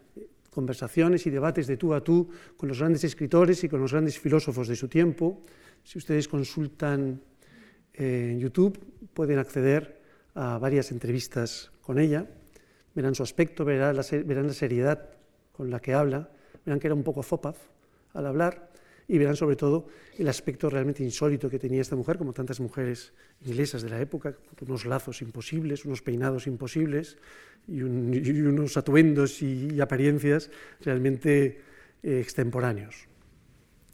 conversaciones 0.49 1.25
y 1.25 1.29
debates 1.29 1.67
de 1.67 1.77
tú 1.77 1.93
a 1.93 2.03
tú 2.03 2.29
con 2.57 2.69
los 2.69 2.79
grandes 2.79 3.03
escritores 3.03 3.63
y 3.63 3.69
con 3.69 3.79
los 3.79 3.91
grandes 3.91 4.19
filósofos 4.19 4.67
de 4.67 4.75
su 4.75 4.87
tiempo. 4.87 5.43
Si 5.83 5.97
ustedes 5.97 6.27
consultan 6.27 7.21
eh, 7.93 8.29
en 8.31 8.39
YouTube 8.39 8.79
pueden 9.13 9.39
acceder 9.39 10.01
a 10.35 10.57
varias 10.57 10.91
entrevistas 10.91 11.71
con 11.81 11.99
ella, 11.99 12.25
verán 12.93 13.15
su 13.15 13.23
aspecto, 13.23 13.65
verán 13.65 13.95
la, 13.95 14.05
verán 14.25 14.47
la 14.47 14.53
seriedad 14.53 15.09
con 15.51 15.69
la 15.69 15.79
que 15.79 15.93
habla, 15.93 16.29
verán 16.65 16.79
que 16.79 16.87
era 16.87 16.95
un 16.95 17.03
poco 17.03 17.23
fopaz 17.23 17.57
al 18.13 18.27
hablar 18.27 18.70
y 19.11 19.17
verán 19.17 19.35
sobre 19.35 19.57
todo 19.57 19.87
el 20.17 20.29
aspecto 20.29 20.69
realmente 20.69 21.03
insólito 21.03 21.49
que 21.49 21.59
tenía 21.59 21.81
esta 21.81 21.97
mujer, 21.97 22.17
como 22.17 22.31
tantas 22.31 22.61
mujeres 22.61 23.11
inglesas 23.45 23.81
de 23.81 23.89
la 23.89 23.99
época, 23.99 24.37
unos 24.61 24.85
lazos 24.85 25.21
imposibles, 25.21 25.83
unos 25.83 26.01
peinados 26.01 26.47
imposibles 26.47 27.17
y, 27.67 27.81
unos 27.81 28.77
atuendos 28.77 29.41
y, 29.41 29.81
apariencias 29.81 30.49
realmente 30.79 31.59
eh, 32.01 32.21
extemporáneos. 32.21 33.09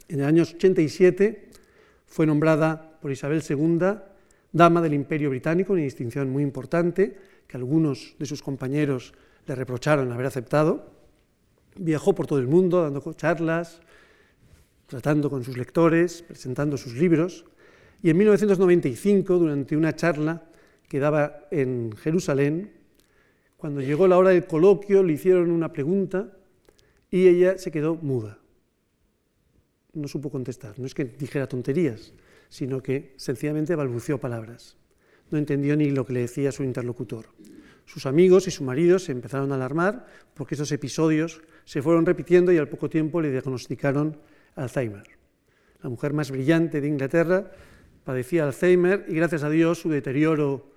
En 0.06 0.20
el 0.20 0.26
año 0.26 0.44
87 0.44 1.48
fue 2.06 2.24
nombrada 2.24 3.00
por 3.02 3.10
Isabel 3.10 3.42
II 3.42 3.98
dama 4.52 4.80
del 4.80 4.94
Imperio 4.94 5.30
Británico, 5.30 5.72
una 5.72 5.82
distinción 5.82 6.30
muy 6.30 6.44
importante 6.44 7.18
que 7.48 7.56
algunos 7.56 8.14
de 8.20 8.26
sus 8.26 8.40
compañeros 8.40 9.12
le 9.48 9.56
reprocharon 9.56 10.12
haber 10.12 10.26
aceptado. 10.26 10.92
Viajó 11.74 12.14
por 12.14 12.28
todo 12.28 12.38
el 12.38 12.46
mundo 12.46 12.82
dando 12.82 13.12
charlas, 13.14 13.80
tratando 14.88 15.28
con 15.28 15.44
sus 15.44 15.56
lectores, 15.56 16.22
presentando 16.22 16.76
sus 16.76 16.94
libros. 16.94 17.44
Y 18.02 18.10
en 18.10 18.16
1995, 18.16 19.38
durante 19.38 19.76
una 19.76 19.94
charla 19.94 20.50
que 20.88 20.98
daba 20.98 21.46
en 21.50 21.92
Jerusalén, 21.92 22.72
cuando 23.56 23.82
llegó 23.82 24.08
la 24.08 24.16
hora 24.16 24.30
del 24.30 24.46
coloquio, 24.46 25.02
le 25.02 25.12
hicieron 25.12 25.50
una 25.50 25.72
pregunta 25.72 26.32
y 27.10 27.28
ella 27.28 27.58
se 27.58 27.70
quedó 27.70 27.96
muda. 27.96 28.38
No 29.92 30.08
supo 30.08 30.30
contestar. 30.30 30.78
No 30.78 30.86
es 30.86 30.94
que 30.94 31.04
dijera 31.04 31.48
tonterías, 31.48 32.14
sino 32.48 32.82
que 32.82 33.14
sencillamente 33.16 33.76
balbuceó 33.76 34.18
palabras. 34.18 34.76
No 35.30 35.36
entendió 35.36 35.76
ni 35.76 35.90
lo 35.90 36.06
que 36.06 36.14
le 36.14 36.20
decía 36.20 36.50
su 36.50 36.64
interlocutor. 36.64 37.26
Sus 37.84 38.06
amigos 38.06 38.46
y 38.46 38.50
su 38.50 38.64
marido 38.64 38.98
se 38.98 39.12
empezaron 39.12 39.52
a 39.52 39.56
alarmar 39.56 40.06
porque 40.34 40.54
esos 40.54 40.72
episodios 40.72 41.42
se 41.64 41.82
fueron 41.82 42.06
repitiendo 42.06 42.52
y 42.52 42.58
al 42.58 42.68
poco 42.68 42.88
tiempo 42.88 43.20
le 43.20 43.30
diagnosticaron 43.30 44.16
Alzheimer. 44.58 45.04
La 45.82 45.88
mujer 45.88 46.12
más 46.12 46.30
brillante 46.30 46.80
de 46.80 46.88
Inglaterra 46.88 47.50
padecía 48.04 48.44
Alzheimer 48.44 49.06
y 49.08 49.14
gracias 49.14 49.44
a 49.44 49.50
Dios 49.50 49.80
su 49.80 49.88
deterioro 49.88 50.72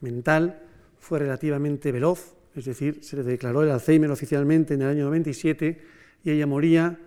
mental 0.00 0.62
fue 0.98 1.18
relativamente 1.18 1.92
veloz, 1.92 2.34
es 2.54 2.64
decir, 2.64 3.02
se 3.02 3.16
le 3.16 3.22
declaró 3.22 3.62
el 3.62 3.70
Alzheimer 3.70 4.10
oficialmente 4.10 4.74
en 4.74 4.82
el 4.82 4.88
año 4.88 5.04
97 5.04 5.80
y 6.24 6.30
ella 6.30 6.46
moría 6.46 6.98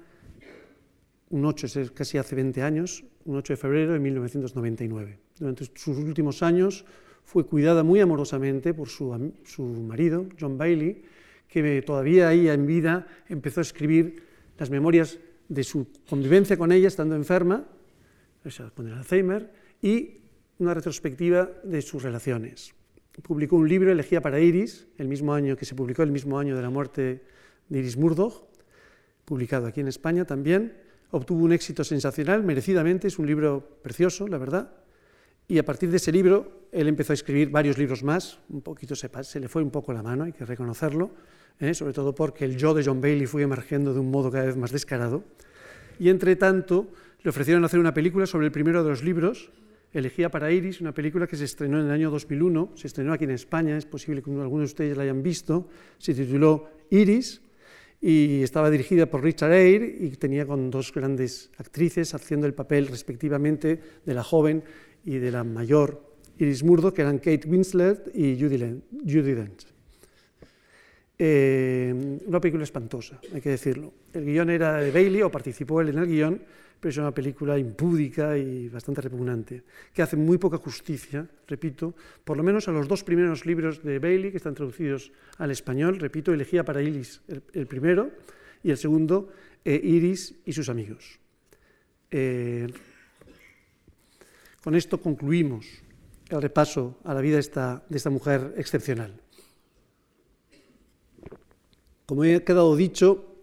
un 1.30 1.46
8, 1.46 1.68
casi 1.94 2.18
hace 2.18 2.36
20 2.36 2.62
años, 2.62 3.04
un 3.26 3.38
8 3.38 3.54
de 3.54 3.58
febrero 3.58 3.94
de 3.94 4.00
1999. 4.00 5.20
Durante 5.40 5.66
sus 5.74 5.98
últimos 5.98 6.44
años 6.44 6.86
fue 7.24 7.46
cuidada 7.46 7.84
muy 7.84 8.00
amorosamente 8.00 8.74
por 8.74 8.88
su, 8.88 9.34
su 9.44 9.64
marido, 9.64 10.28
John 10.40 10.58
Bailey, 10.58 11.04
que 11.48 11.82
todavía 11.82 12.30
ahí 12.30 12.48
en 12.48 12.66
vida 12.66 13.08
empezó 13.28 13.62
a 13.62 13.64
escribir 13.64 14.24
las 14.58 14.70
memorias 14.70 15.20
de 15.50 15.64
su 15.64 15.88
convivencia 16.10 16.58
con 16.58 16.72
ella 16.72 16.88
estando 16.88 17.16
enferma, 17.16 17.66
con 18.76 18.88
el 18.88 18.94
Alzheimer, 18.94 19.52
y 19.82 20.22
una 20.60 20.74
retrospectiva 20.74 21.50
de 21.64 21.82
sus 21.82 22.04
relaciones 22.04 22.74
publicó 23.22 23.56
un 23.56 23.68
libro, 23.68 23.92
Elegía 23.92 24.22
para 24.22 24.40
Iris, 24.40 24.88
el 24.98 25.08
mismo 25.08 25.34
año 25.34 25.56
que 25.56 25.66
se 25.66 25.76
publicó, 25.76 26.04
el 26.04 26.12
mismo 26.12 26.38
año 26.38 26.56
de 26.56 26.62
la 26.62 26.70
muerte 26.70 27.24
de 27.70 27.80
Iris 27.80 27.98
Murdoch, 27.98 28.44
publicado 29.26 29.68
aquí 29.68 29.82
en 29.82 29.88
España 29.88 30.26
también. 30.26 30.78
Obtuvo 31.12 31.44
un 31.44 31.52
éxito 31.52 31.84
sensacional, 31.84 32.44
merecidamente, 32.44 33.08
es 33.08 33.18
un 33.18 33.26
libro 33.26 33.80
precioso, 33.82 34.28
la 34.28 34.38
verdad. 34.38 34.72
Y 35.48 35.58
a 35.58 35.66
partir 35.66 35.90
de 35.90 35.98
ese 35.98 36.12
libro, 36.12 36.68
él 36.72 36.88
empezó 36.88 37.14
a 37.14 37.16
escribir 37.16 37.50
varios 37.50 37.78
libros 37.78 38.04
más, 38.04 38.40
un 38.50 38.62
poquito 38.62 38.96
se, 38.96 39.10
se 39.24 39.40
le 39.40 39.48
fue 39.48 39.64
un 39.64 39.72
poco 39.72 39.94
la 39.94 40.04
mano, 40.04 40.26
hay 40.26 40.34
que 40.34 40.46
reconocerlo, 40.46 41.12
¿eh? 41.60 41.74
sobre 41.74 41.94
todo 41.94 42.14
porque 42.14 42.46
el 42.46 42.58
yo 42.58 42.74
de 42.74 42.84
John 42.84 43.02
Bailey 43.02 43.26
fue 43.26 43.42
emergiendo 43.42 43.94
de 43.94 44.00
un 44.00 44.12
modo 44.12 44.32
cada 44.32 44.46
vez 44.46 44.58
más 44.58 44.72
descarado. 44.72 45.24
Y 46.00 46.10
entre 46.10 46.36
tanto, 46.36 46.88
le 47.24 47.30
ofrecieron 47.30 47.66
hacer 47.66 47.80
una 47.80 47.94
película 47.94 48.26
sobre 48.26 48.46
el 48.46 48.52
primero 48.52 48.84
de 48.84 48.90
los 48.90 49.04
libros, 49.04 49.52
Elegía 49.94 50.30
para 50.30 50.52
Iris, 50.52 50.82
una 50.82 50.94
película 50.94 51.28
que 51.28 51.38
se 51.38 51.46
estrenó 51.46 51.80
en 51.80 51.86
el 51.88 51.92
año 51.92 52.12
2001, 52.12 52.74
se 52.76 52.88
estrenó 52.88 53.14
aquí 53.14 53.24
en 53.24 53.32
España, 53.32 53.78
es 53.78 53.86
posible 53.86 54.22
que 54.22 54.30
algunos 54.30 54.70
de 54.70 54.74
ustedes 54.74 54.98
la 54.98 55.04
hayan 55.04 55.24
visto, 55.24 55.70
se 55.98 56.14
tituló 56.14 56.70
Iris 56.90 57.42
y 58.02 58.44
estaba 58.44 58.70
dirigida 58.70 59.06
por 59.08 59.24
Richard 59.24 59.54
Eyre 59.54 59.98
y 60.02 60.10
tenía 60.12 60.46
con 60.46 60.70
dos 60.70 60.94
grandes 60.94 61.52
actrices 61.58 62.14
haciendo 62.14 62.46
el 62.46 62.54
papel 62.54 62.88
respectivamente 62.88 63.80
de 64.06 64.14
la 64.14 64.24
joven 64.24 64.64
y 65.06 65.18
de 65.18 65.32
la 65.32 65.44
mayor 65.44 66.04
Iris 66.38 66.64
Murdoch, 66.64 66.94
que 66.94 67.02
eran 67.02 67.18
Kate 67.18 67.48
Winslet 67.48 68.12
y 68.14 68.40
Judy, 68.40 68.58
Dench. 69.34 69.77
Eh, 71.20 72.20
una 72.28 72.40
película 72.40 72.64
espantosa, 72.64 73.20
hay 73.34 73.42
que 73.42 73.50
decirlo. 73.50 73.94
El 74.14 74.26
guion 74.26 74.50
era 74.50 74.78
de 74.78 74.92
Bailey, 74.92 75.24
o 75.24 75.32
participó 75.32 75.82
él 75.82 75.90
en 75.90 75.98
el 75.98 76.08
guion, 76.08 76.42
pero 76.80 76.92
es 76.92 76.98
una 76.98 77.12
película 77.12 77.58
impúdica 77.58 78.38
y 78.38 78.70
bastante 78.70 79.02
repugnante, 79.02 79.64
que 79.94 80.04
hace 80.04 80.16
muy 80.16 80.38
poca 80.38 80.58
justicia, 80.58 81.28
repito, 81.48 81.96
por 82.24 82.38
lo 82.38 82.44
menos 82.44 82.68
a 82.68 82.72
los 82.72 82.88
dos 82.88 83.04
primeros 83.04 83.46
libros 83.46 83.84
de 83.84 83.98
Bailey, 83.98 84.32
que 84.32 84.38
están 84.38 84.54
traducidos 84.54 85.12
al 85.38 85.50
español, 85.50 86.00
repito, 86.00 86.32
elegía 86.32 86.64
para 86.64 86.82
Iris 86.82 87.22
el, 87.28 87.66
primero, 87.66 88.12
y 88.64 88.70
el 88.70 88.78
segundo, 88.78 89.30
eh, 89.66 89.80
Iris 89.84 90.36
y 90.46 90.54
sus 90.54 90.70
amigos. 90.70 91.20
Eh, 92.12 92.68
con 94.64 94.76
esto 94.76 95.02
concluimos 95.02 95.66
el 96.30 96.42
repaso 96.42 97.00
a 97.06 97.14
la 97.14 97.22
vida 97.22 97.36
de 97.36 97.42
esta, 97.42 97.84
de 97.90 97.98
esta 97.98 98.10
mujer 98.10 98.54
excepcional. 98.58 99.20
Como 102.08 102.24
he 102.24 102.42
quedado 102.42 102.74
dicho, 102.78 103.36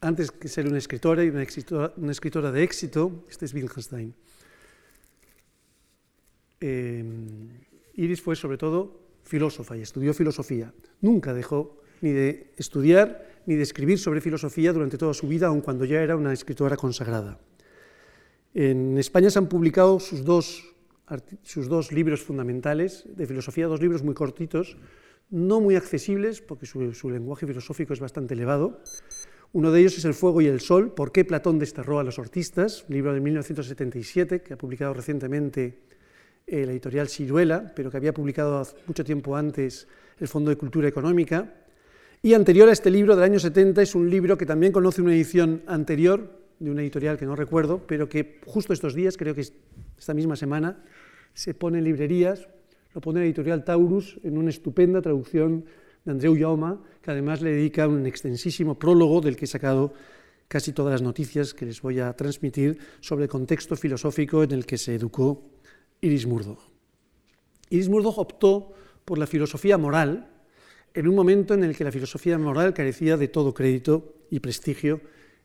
antes 0.00 0.32
que 0.32 0.48
ser 0.48 0.66
una 0.66 0.78
escritora 0.78 1.22
y 1.22 1.28
una 1.28 1.42
escritora, 1.44 2.50
de 2.50 2.62
éxito, 2.64 3.24
este 3.30 3.44
es 3.44 3.54
Wittgenstein. 3.54 4.12
eh, 6.60 7.04
Iris 7.94 8.20
fue 8.20 8.34
sobre 8.34 8.58
todo 8.58 9.14
filósofa 9.22 9.76
y 9.76 9.82
estudió 9.82 10.12
filosofía. 10.12 10.74
Nunca 11.00 11.32
dejó 11.32 11.82
ni 12.00 12.10
de 12.10 12.52
estudiar 12.56 13.30
ni 13.46 13.54
de 13.54 13.62
escribir 13.62 14.00
sobre 14.00 14.20
filosofía 14.20 14.72
durante 14.72 14.98
toda 14.98 15.14
su 15.14 15.28
vida, 15.28 15.46
aun 15.46 15.60
cuando 15.60 15.84
ya 15.84 16.02
era 16.02 16.16
una 16.16 16.32
escritora 16.32 16.76
consagrada. 16.76 17.38
En 18.54 18.98
España 18.98 19.30
se 19.30 19.38
han 19.38 19.48
publicado 19.48 20.00
sus 20.00 20.24
dos, 20.24 20.74
sus 21.44 21.68
dos 21.68 21.92
libros 21.92 22.22
fundamentales 22.22 23.04
de 23.06 23.24
filosofía, 23.28 23.68
dos 23.68 23.80
libros 23.80 24.02
muy 24.02 24.14
cortitos, 24.14 24.76
no 25.30 25.60
muy 25.60 25.76
accesibles, 25.76 26.40
porque 26.40 26.66
su, 26.66 27.10
lenguaje 27.10 27.46
filosófico 27.46 27.92
es 27.92 28.00
bastante 28.00 28.34
elevado. 28.34 28.80
Uno 29.52 29.72
de 29.72 29.80
ellos 29.80 29.98
es 29.98 30.04
El 30.04 30.14
fuego 30.14 30.40
y 30.40 30.46
el 30.46 30.60
sol, 30.60 30.92
¿por 30.92 31.12
qué 31.12 31.24
Platón 31.24 31.58
desterró 31.58 31.98
a 31.98 32.04
los 32.04 32.18
artistas? 32.18 32.84
libro 32.88 33.12
de 33.12 33.20
1977 33.20 34.42
que 34.42 34.54
ha 34.54 34.58
publicado 34.58 34.94
recientemente 34.94 35.80
eh, 36.46 36.66
la 36.66 36.72
editorial 36.72 37.08
Ciruela, 37.08 37.72
pero 37.74 37.90
que 37.90 37.96
había 37.96 38.14
publicado 38.14 38.66
mucho 38.86 39.04
tiempo 39.04 39.36
antes 39.36 39.86
el 40.18 40.28
Fondo 40.28 40.50
de 40.50 40.56
Cultura 40.56 40.88
Económica. 40.88 41.54
Y 42.22 42.34
anterior 42.34 42.68
a 42.68 42.72
este 42.72 42.90
libro 42.90 43.16
del 43.16 43.24
año 43.24 43.38
70 43.38 43.82
es 43.82 43.94
un 43.94 44.10
libro 44.10 44.36
que 44.36 44.46
también 44.46 44.72
conoce 44.72 45.00
una 45.00 45.14
edición 45.14 45.62
anterior, 45.66 46.38
de 46.58 46.70
una 46.70 46.82
editorial 46.82 47.16
que 47.16 47.24
no 47.24 47.34
recuerdo, 47.34 47.86
pero 47.86 48.08
que 48.08 48.40
justo 48.44 48.72
estos 48.72 48.94
días, 48.94 49.16
creo 49.16 49.34
que 49.34 49.40
esta 49.40 50.12
misma 50.12 50.36
semana, 50.36 50.84
se 51.32 51.54
pone 51.54 51.78
en 51.78 51.84
librerías, 51.84 52.48
lo 52.94 53.00
pone 53.00 53.20
la 53.20 53.26
editorial 53.26 53.64
Taurus 53.64 54.18
en 54.22 54.38
una 54.38 54.50
estupenda 54.50 55.00
traducción 55.00 55.64
de 56.04 56.10
Andreu 56.10 56.36
Jaume, 56.38 56.78
que 57.02 57.10
además 57.10 57.40
le 57.40 57.52
dedica 57.52 57.86
un 57.86 58.06
extensísimo 58.06 58.78
prólogo 58.78 59.20
del 59.20 59.36
que 59.36 59.44
he 59.44 59.48
sacado 59.48 59.92
casi 60.48 60.72
todas 60.72 60.92
las 60.92 61.02
noticias 61.02 61.54
que 61.54 61.66
les 61.66 61.80
voy 61.80 62.00
a 62.00 62.12
transmitir 62.14 62.78
sobre 63.00 63.24
el 63.24 63.30
contexto 63.30 63.76
filosófico 63.76 64.42
en 64.42 64.52
el 64.52 64.66
que 64.66 64.78
se 64.78 64.96
educó 64.96 65.42
Iris 66.00 66.26
Murdoch. 66.26 66.58
Iris 67.70 67.88
Murdoch 67.88 68.18
optó 68.18 68.72
por 69.04 69.18
la 69.18 69.28
filosofía 69.28 69.78
moral 69.78 70.28
en 70.92 71.06
un 71.06 71.14
momento 71.14 71.54
en 71.54 71.62
el 71.62 71.76
que 71.76 71.84
la 71.84 71.92
filosofía 71.92 72.36
moral 72.38 72.74
carecía 72.74 73.16
de 73.16 73.28
todo 73.28 73.54
crédito 73.54 74.14
y 74.30 74.40
prestigio 74.40 75.00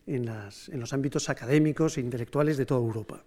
en, 0.07 0.25
los 0.25 0.93
ámbitos 0.93 1.29
académicos 1.29 1.97
e 1.97 2.01
intelectuales 2.01 2.57
de 2.57 2.65
toda 2.65 2.81
Europa. 2.81 3.23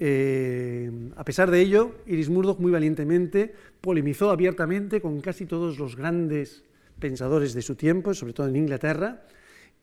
Eh, 0.00 0.90
a 1.16 1.24
pesar 1.24 1.50
de 1.50 1.60
ello, 1.60 1.96
Iris 2.06 2.28
Murdoch 2.28 2.60
muy 2.60 2.70
valientemente 2.70 3.52
polemizó 3.80 4.30
abiertamente 4.30 5.00
con 5.00 5.20
casi 5.20 5.44
todos 5.44 5.78
los 5.78 5.96
grandes 5.96 6.62
pensadores 7.00 7.52
de 7.52 7.62
su 7.62 7.74
tiempo, 7.74 8.14
sobre 8.14 8.32
todo 8.32 8.48
en 8.48 8.56
Inglaterra, 8.56 9.24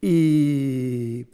y 0.02 1.26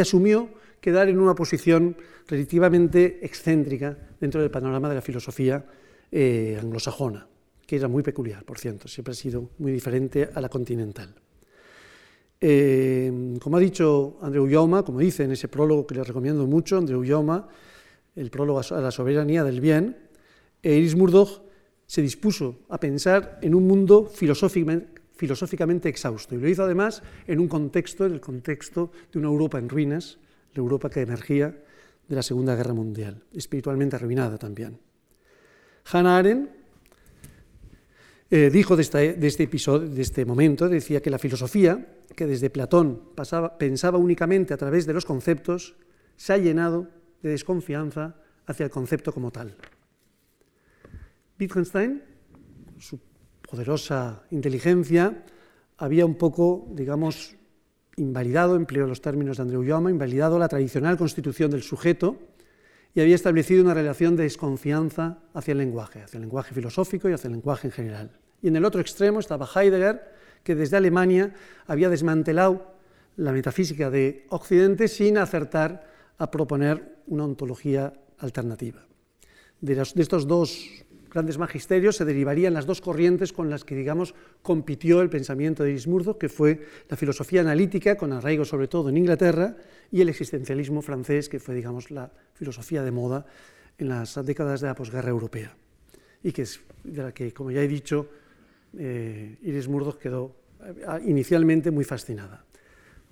asumió 0.00 0.48
quedar 0.80 1.08
en 1.08 1.18
una 1.18 1.34
posición 1.34 1.96
relativamente 2.26 3.18
excéntrica 3.22 3.96
dentro 4.18 4.40
del 4.40 4.50
panorama 4.50 4.88
de 4.88 4.94
la 4.94 5.02
filosofía 5.02 5.64
eh, 6.10 6.58
anglosajona, 6.60 7.26
que 7.66 7.76
era 7.76 7.88
muy 7.88 8.02
peculiar, 8.02 8.44
por 8.44 8.58
cierto, 8.58 8.88
siempre 8.88 9.12
ha 9.12 9.14
sido 9.14 9.50
muy 9.58 9.72
diferente 9.72 10.28
a 10.32 10.40
la 10.40 10.48
continental. 10.48 11.14
Eh, 12.40 13.36
como 13.40 13.58
ha 13.58 13.60
dicho 13.60 14.18
Andreu 14.22 14.48
Jaume, 14.50 14.82
como 14.82 14.98
dice 15.00 15.24
en 15.24 15.32
ese 15.32 15.48
prólogo 15.48 15.86
que 15.86 15.94
le 15.94 16.04
recomiendo 16.04 16.46
mucho, 16.46 16.78
Andreu 16.78 17.04
Jaume, 17.06 17.42
el 18.16 18.30
prólogo 18.30 18.60
a 18.60 18.80
la 18.80 18.90
soberanía 18.90 19.44
del 19.44 19.60
bien, 19.60 19.96
Iris 20.62 20.96
Murdoch 20.96 21.42
se 21.86 22.02
dispuso 22.02 22.60
a 22.68 22.78
pensar 22.78 23.38
en 23.42 23.54
un 23.54 23.66
mundo 23.66 24.06
filosóficamente, 24.06 25.00
filosóficamente 25.20 25.88
exhausto 25.90 26.34
y 26.34 26.38
lo 26.38 26.48
hizo 26.48 26.64
además 26.64 27.02
en 27.26 27.40
un 27.40 27.48
contexto, 27.48 28.06
en 28.06 28.12
el 28.12 28.20
contexto 28.20 28.90
de 29.12 29.18
una 29.18 29.28
Europa 29.28 29.58
en 29.58 29.68
ruinas, 29.68 30.18
la 30.54 30.60
Europa 30.60 30.88
que 30.88 31.02
emergía 31.02 31.54
de 32.08 32.16
la 32.16 32.22
Segunda 32.22 32.56
Guerra 32.56 32.72
Mundial, 32.72 33.22
espiritualmente 33.34 33.96
arruinada 33.96 34.38
también. 34.38 34.78
Hannah 35.92 36.18
Arendt 36.18 36.50
eh, 38.30 38.48
dijo 38.50 38.76
de, 38.76 38.82
este 38.82 39.42
episodio, 39.42 39.88
de 39.88 40.00
este 40.00 40.24
momento, 40.24 40.68
decía 40.68 41.02
que 41.02 41.10
la 41.10 41.18
filosofía, 41.18 41.98
que 42.16 42.26
desde 42.26 42.48
Platón 42.48 43.02
pensaba 43.58 43.98
únicamente 43.98 44.54
a 44.54 44.56
través 44.56 44.86
de 44.86 44.94
los 44.94 45.04
conceptos, 45.04 45.76
se 46.16 46.32
ha 46.32 46.38
llenado 46.38 46.88
de 47.22 47.30
desconfianza 47.30 48.16
hacia 48.46 48.64
el 48.64 48.70
concepto 48.70 49.12
como 49.12 49.30
tal. 49.30 49.56
Wittgenstein, 51.38 52.02
su 52.78 53.00
poderosa 53.42 54.22
inteligencia, 54.30 55.24
había 55.78 56.04
un 56.04 56.16
poco, 56.16 56.68
digamos, 56.72 57.36
invalidado, 57.96 58.56
empleo 58.56 58.86
los 58.86 59.00
términos 59.00 59.36
de 59.36 59.42
Andreu 59.42 59.66
Jaume, 59.66 59.90
invalidado 59.90 60.38
la 60.38 60.48
tradicional 60.48 60.96
constitución 60.96 61.50
del 61.50 61.62
sujeto 61.62 62.18
y 62.94 63.00
había 63.00 63.14
establecido 63.14 63.62
una 63.62 63.74
relación 63.74 64.16
de 64.16 64.24
desconfianza 64.24 65.18
hacia 65.32 65.52
el 65.52 65.58
lenguaje, 65.58 66.02
hacia 66.02 66.18
el 66.18 66.22
lenguaje 66.22 66.54
filosófico 66.54 67.08
y 67.08 67.12
hacia 67.12 67.28
el 67.28 67.34
lenguaje 67.34 67.68
en 67.68 67.72
general. 67.72 68.10
Y 68.42 68.48
en 68.48 68.56
el 68.56 68.64
otro 68.64 68.80
extremo 68.80 69.20
estaba 69.20 69.46
Heidegger, 69.46 70.02
que 70.42 70.54
desde 70.54 70.76
Alemania 70.76 71.34
había 71.66 71.88
desmantelado 71.88 72.74
la 73.16 73.32
metafísica 73.32 73.90
de 73.90 74.26
Occidente 74.30 74.88
sin 74.88 75.18
acertar 75.18 75.84
a 76.20 76.30
proponer 76.30 77.00
una 77.08 77.24
ontología 77.24 77.96
alternativa. 78.18 78.84
De, 79.60 79.80
estos 79.80 80.28
dos 80.28 80.68
grandes 81.10 81.38
magisterios 81.38 81.96
se 81.96 82.04
derivarían 82.04 82.52
las 82.52 82.66
dos 82.66 82.80
corrientes 82.80 83.32
con 83.32 83.48
las 83.48 83.64
que, 83.64 83.74
digamos, 83.74 84.14
compitió 84.42 85.00
el 85.00 85.08
pensamiento 85.08 85.64
de 85.64 85.80
Murdoch, 85.86 86.18
que 86.18 86.28
fue 86.28 86.60
la 86.88 86.96
filosofía 86.96 87.40
analítica, 87.40 87.96
con 87.96 88.12
arraigo 88.12 88.44
sobre 88.44 88.68
todo 88.68 88.90
en 88.90 88.98
Inglaterra, 88.98 89.56
y 89.90 90.02
el 90.02 90.10
existencialismo 90.10 90.82
francés, 90.82 91.28
que 91.30 91.40
fue, 91.40 91.54
digamos, 91.54 91.90
la 91.90 92.12
filosofía 92.34 92.82
de 92.82 92.92
moda 92.92 93.24
en 93.78 93.88
las 93.88 94.14
décadas 94.24 94.60
de 94.60 94.68
la 94.68 94.74
posguerra 94.74 95.08
europea, 95.08 95.56
y 96.22 96.32
que 96.32 96.42
es 96.42 96.60
de 96.84 97.02
la 97.02 97.12
que, 97.12 97.32
como 97.32 97.50
ya 97.50 97.62
he 97.62 97.68
dicho, 97.68 98.08
eh, 98.76 99.38
Iris 99.40 99.68
Murdoch 99.68 99.98
quedó 99.98 100.36
eh, 100.62 101.00
inicialmente 101.06 101.70
muy 101.70 101.84
fascinada. 101.84 102.44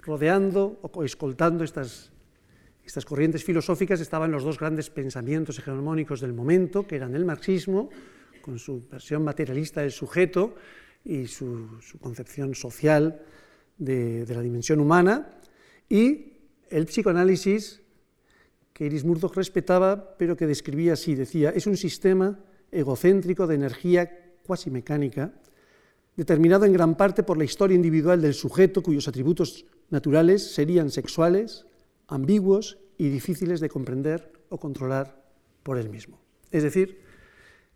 Rodeando 0.02 0.78
o 0.82 1.04
escoltando 1.04 1.64
estas 1.64 2.12
estas 2.88 3.04
corrientes 3.04 3.44
filosóficas 3.44 4.00
estaban 4.00 4.32
los 4.32 4.44
dos 4.44 4.58
grandes 4.58 4.88
pensamientos 4.88 5.58
hegemónicos 5.58 6.22
del 6.22 6.32
momento, 6.32 6.86
que 6.86 6.96
eran 6.96 7.14
el 7.14 7.26
marxismo, 7.26 7.90
con 8.40 8.58
su 8.58 8.88
versión 8.88 9.22
materialista 9.22 9.82
del 9.82 9.92
sujeto 9.92 10.54
y 11.04 11.26
su, 11.26 11.68
concepción 12.00 12.54
social 12.54 13.20
de, 13.76 14.24
la 14.26 14.40
dimensión 14.40 14.80
humana, 14.80 15.38
y 15.86 16.32
el 16.70 16.86
psicoanálisis 16.86 17.82
que 18.72 18.86
Iris 18.86 19.04
Murdoch 19.04 19.36
respetaba, 19.36 20.16
pero 20.16 20.34
que 20.34 20.46
describía 20.46 20.94
así, 20.94 21.14
decía, 21.14 21.50
es 21.50 21.66
un 21.66 21.76
sistema 21.76 22.40
egocéntrico 22.72 23.46
de 23.46 23.56
energía 23.56 24.32
cuasi 24.46 24.70
mecánica, 24.70 25.34
determinado 26.16 26.64
en 26.64 26.72
gran 26.72 26.96
parte 26.96 27.22
por 27.22 27.36
la 27.36 27.44
historia 27.44 27.74
individual 27.74 28.22
del 28.22 28.32
sujeto, 28.32 28.82
cuyos 28.82 29.08
atributos 29.08 29.66
naturales 29.90 30.54
serían 30.54 30.90
sexuales, 30.90 31.66
ambiguos 32.08 32.78
y 32.96 33.08
difíciles 33.08 33.60
de 33.60 33.68
comprender 33.68 34.32
o 34.48 34.58
controlar 34.58 35.22
por 35.62 35.78
él 35.78 35.88
mismo. 35.88 36.20
Es 36.50 36.62
decir, 36.62 37.00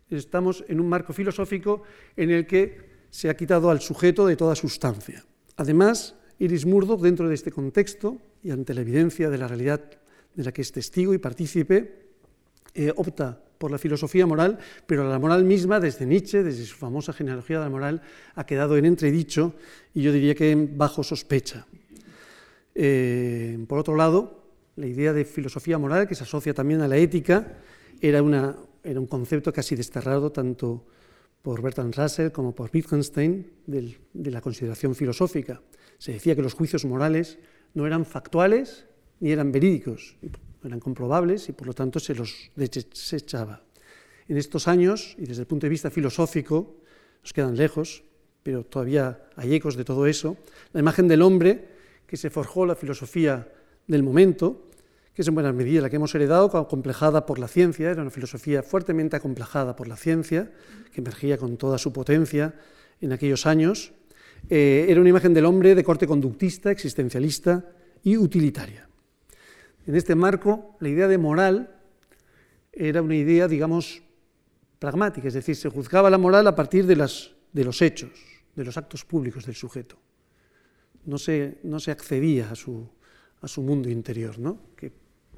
estamos 0.09 0.65
en 0.67 0.79
un 0.79 0.89
marco 0.89 1.13
filosófico 1.13 1.83
en 2.17 2.31
el 2.31 2.45
que 2.45 3.05
se 3.09 3.29
ha 3.29 3.37
quitado 3.37 3.69
al 3.69 3.79
sujeto 3.79 4.25
de 4.25 4.35
toda 4.35 4.55
sustancia. 4.55 5.23
Además, 5.55 6.15
Iris 6.39 6.65
Murdoch, 6.65 7.01
dentro 7.01 7.29
de 7.29 7.35
este 7.35 7.51
contexto 7.51 8.17
y 8.41 8.51
ante 8.51 8.73
la 8.73 8.81
evidencia 8.81 9.29
de 9.29 9.37
la 9.37 9.47
realidad 9.47 9.81
de 10.33 10.43
la 10.43 10.51
que 10.51 10.63
es 10.63 10.71
testigo 10.71 11.13
y 11.13 11.19
partícipe, 11.19 12.03
eh, 12.73 12.91
opta 12.95 13.39
por 13.59 13.71
la 13.71 13.77
filosofía 13.77 14.25
moral, 14.25 14.57
pero 14.87 15.07
la 15.07 15.19
moral 15.19 15.43
misma, 15.45 15.79
desde 15.79 16.05
Nietzsche, 16.05 16.43
desde 16.43 16.65
su 16.65 16.75
famosa 16.75 17.13
genealogía 17.13 17.59
de 17.59 17.65
la 17.65 17.69
moral, 17.69 18.01
ha 18.35 18.45
quedado 18.45 18.75
en 18.77 18.85
entredicho 18.85 19.53
y 19.93 20.01
yo 20.01 20.11
diría 20.11 20.33
que 20.33 20.55
bajo 20.75 21.03
sospecha. 21.03 21.67
Eh, 22.75 23.63
por 23.67 23.79
otro 23.79 23.95
lado, 23.95 24.43
la 24.75 24.87
idea 24.87 25.13
de 25.13 25.25
filosofía 25.25 25.77
moral, 25.77 26.07
que 26.07 26.15
se 26.15 26.23
asocia 26.23 26.53
también 26.53 26.81
a 26.81 26.87
la 26.87 26.97
ética, 26.97 27.57
era, 28.01 28.21
un 28.21 29.07
concepto 29.07 29.53
casi 29.53 29.75
desterrado 29.75 30.31
tanto 30.31 30.85
por 31.41 31.61
Bertrand 31.61 31.95
Russell 31.95 32.31
como 32.31 32.55
por 32.55 32.69
Wittgenstein 32.73 33.51
de 33.65 34.31
la 34.31 34.41
consideración 34.41 34.95
filosófica. 34.95 35.61
Se 35.97 36.13
decía 36.13 36.35
que 36.35 36.41
los 36.41 36.53
juicios 36.53 36.85
morales 36.85 37.37
no 37.73 37.85
eran 37.85 38.05
factuales 38.05 38.85
ni 39.19 39.31
eran 39.31 39.51
verídicos, 39.51 40.17
eran 40.63 40.79
comprobables 40.79 41.49
y 41.49 41.53
por 41.53 41.67
lo 41.67 41.73
tanto 41.73 41.99
se 41.99 42.15
los 42.15 42.51
desechaba. 42.55 43.63
En 44.27 44.37
estos 44.37 44.67
años, 44.67 45.15
y 45.17 45.25
desde 45.25 45.41
el 45.41 45.47
punto 45.47 45.65
de 45.65 45.69
vista 45.69 45.89
filosófico, 45.89 46.77
nos 47.21 47.33
quedan 47.33 47.55
lejos, 47.55 48.03
pero 48.41 48.65
todavía 48.65 49.27
hay 49.35 49.55
ecos 49.55 49.75
de 49.75 49.85
todo 49.85 50.07
eso, 50.07 50.37
la 50.73 50.79
imagen 50.79 51.07
del 51.07 51.21
hombre 51.21 51.72
que 52.13 52.17
se 52.17 52.29
forjó 52.29 52.67
la 52.67 52.75
filosofía 52.75 53.51
del 53.87 54.03
momento, 54.03 54.69
que 55.15 55.23
es 55.23 55.27
en 55.27 55.33
buena 55.33 55.51
medida 55.51 55.81
la 55.81 55.89
que 55.89 55.95
hemos 55.95 56.13
heredado, 56.13 56.55
acomplejada 56.55 57.25
por 57.25 57.39
la 57.39 57.47
ciencia, 57.47 57.89
era 57.89 58.03
una 58.03 58.11
filosofía 58.11 58.61
fuertemente 58.61 59.15
acomplejada 59.15 59.75
por 59.75 59.87
la 59.87 59.95
ciencia, 59.95 60.51
que 60.93 61.01
emergía 61.01 61.39
con 61.39 61.57
toda 61.57 61.79
su 61.79 61.91
potencia 61.91 62.53
en 63.01 63.13
aquellos 63.13 63.47
años, 63.47 63.93
eh, 64.47 64.85
era 64.89 65.01
una 65.01 65.09
imagen 65.09 65.33
del 65.33 65.45
hombre 65.45 65.73
de 65.73 65.83
corte 65.83 66.05
conductista, 66.05 66.69
existencialista 66.69 67.65
y 68.03 68.15
utilitaria. 68.15 68.87
En 69.87 69.95
este 69.95 70.13
marco, 70.13 70.77
la 70.81 70.89
idea 70.89 71.07
de 71.07 71.17
moral 71.17 71.77
era 72.71 73.01
una 73.01 73.15
idea, 73.15 73.47
digamos, 73.47 74.03
pragmática, 74.77 75.29
es 75.29 75.33
decir, 75.33 75.55
se 75.55 75.69
juzgaba 75.69 76.11
la 76.11 76.19
moral 76.19 76.45
a 76.45 76.55
partir 76.55 76.85
de 76.85 76.95
los 76.95 77.81
hechos, 77.81 78.11
de 78.55 78.65
los 78.65 78.77
actos 78.77 79.03
públicos 79.03 79.47
del 79.47 79.55
sujeto. 79.55 80.02
No 81.05 81.17
se, 81.17 81.57
accedía 81.87 82.51
a 82.51 82.55
su, 82.55 82.89
mundo 83.57 83.89
interior, 83.89 84.35
que 84.75 84.91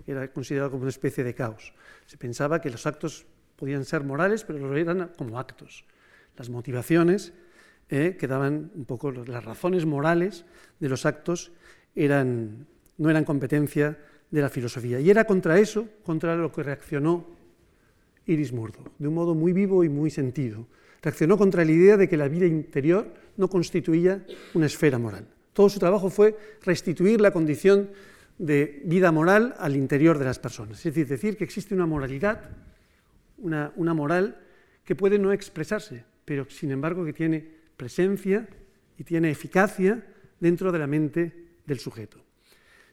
era 0.06 0.32
considerado 0.32 0.72
como 0.72 0.84
una 0.84 0.90
especie 0.90 1.24
de 1.24 1.34
caos. 1.34 1.74
Se 2.06 2.18
pensaba 2.18 2.62
que 2.62 2.70
los 2.70 2.86
actos 2.86 3.26
podían 3.56 3.86
ser 3.86 4.04
morales, 4.04 4.44
pero 4.44 4.60
lo 4.60 4.76
eran 4.76 5.12
como 5.18 5.40
actos. 5.40 5.86
Las 6.38 6.50
motivaciones 6.50 7.34
eh, 7.90 8.18
que 8.20 8.28
daban 8.28 8.72
un 8.76 8.86
poco 8.86 9.12
las 9.12 9.44
razones 9.44 9.86
morales 9.86 10.46
de 10.80 10.90
los 10.90 11.06
actos 11.06 11.52
no 11.96 13.10
eran 13.10 13.26
competencia 13.26 13.98
de 14.30 14.42
la 14.42 14.50
filosofía. 14.50 15.00
Y 15.00 15.10
era 15.10 15.26
contra 15.26 15.60
eso, 15.60 15.88
contra 16.04 16.36
lo 16.36 16.52
que 16.52 16.64
reaccionó 16.64 17.26
Iris 18.26 18.52
Murdo, 18.52 18.92
de 18.98 19.08
un 19.08 19.14
modo 19.14 19.36
muy 19.36 19.54
vivo 19.54 19.84
y 19.84 19.90
muy 19.90 20.10
sentido. 20.10 20.68
Reaccionó 21.02 21.38
contra 21.38 21.64
la 21.64 21.72
idea 21.72 21.98
de 21.98 22.10
que 22.10 22.18
la 22.18 22.28
vida 22.28 22.46
interior 22.46 23.14
no 23.38 23.48
constituía 23.48 24.26
una 24.54 24.66
esfera 24.66 24.98
moral. 24.98 25.28
Todo 25.56 25.70
su 25.70 25.80
trabajo 25.80 26.10
fue 26.10 26.36
restituir 26.66 27.22
la 27.22 27.32
condición 27.32 27.90
de 28.38 28.82
vida 28.84 29.14
moral 29.14 29.56
al 29.58 29.78
interior 29.78 30.20
de 30.20 30.26
las 30.26 30.38
personas. 30.38 30.80
Es 30.80 30.84
decir, 30.84 31.08
decir 31.08 31.38
que 31.38 31.46
existe 31.46 31.74
una 31.74 31.86
moralidad, 31.86 32.50
una, 33.38 33.72
una 33.78 33.94
moral 33.94 34.38
que 34.84 34.96
puede 34.96 35.18
no 35.18 35.32
expresarse, 35.32 36.04
pero 36.26 36.46
sin 36.50 36.72
embargo 36.72 37.06
que 37.06 37.14
tiene 37.14 37.48
presencia 37.78 38.46
y 38.98 39.06
tiene 39.06 39.32
eficacia 39.32 40.06
dentro 40.42 40.74
de 40.74 40.80
la 40.80 40.88
mente 40.88 41.32
del 41.66 41.80
sujeto. 41.80 42.20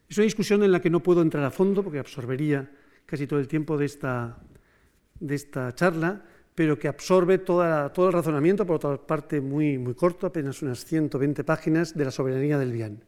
Es 0.08 0.16
una 0.18 0.24
discusión 0.24 0.62
en 0.62 0.70
la 0.70 0.80
que 0.80 0.88
no 0.88 1.02
puedo 1.02 1.20
entrar 1.20 1.42
a 1.42 1.50
fondo 1.50 1.82
porque 1.82 1.98
absorbería 1.98 2.70
casi 3.06 3.26
todo 3.26 3.40
el 3.40 3.48
tiempo 3.48 3.76
de 3.76 3.86
esta, 3.86 4.38
de 5.18 5.34
esta 5.34 5.74
charla, 5.74 6.22
pero 6.54 6.78
que 6.78 6.88
absorbe 6.88 7.38
toda, 7.38 7.92
todo 7.92 8.08
el 8.08 8.12
razonamiento, 8.12 8.66
por 8.66 8.76
otra 8.76 8.96
parte 8.96 9.40
muy, 9.40 9.78
muy 9.78 9.94
corto, 9.94 10.26
apenas 10.26 10.62
unas 10.62 10.84
120 10.84 11.44
páginas, 11.44 11.96
de 11.96 12.04
la 12.04 12.10
soberanía 12.10 12.58
del 12.58 12.72
bien. 12.72 13.04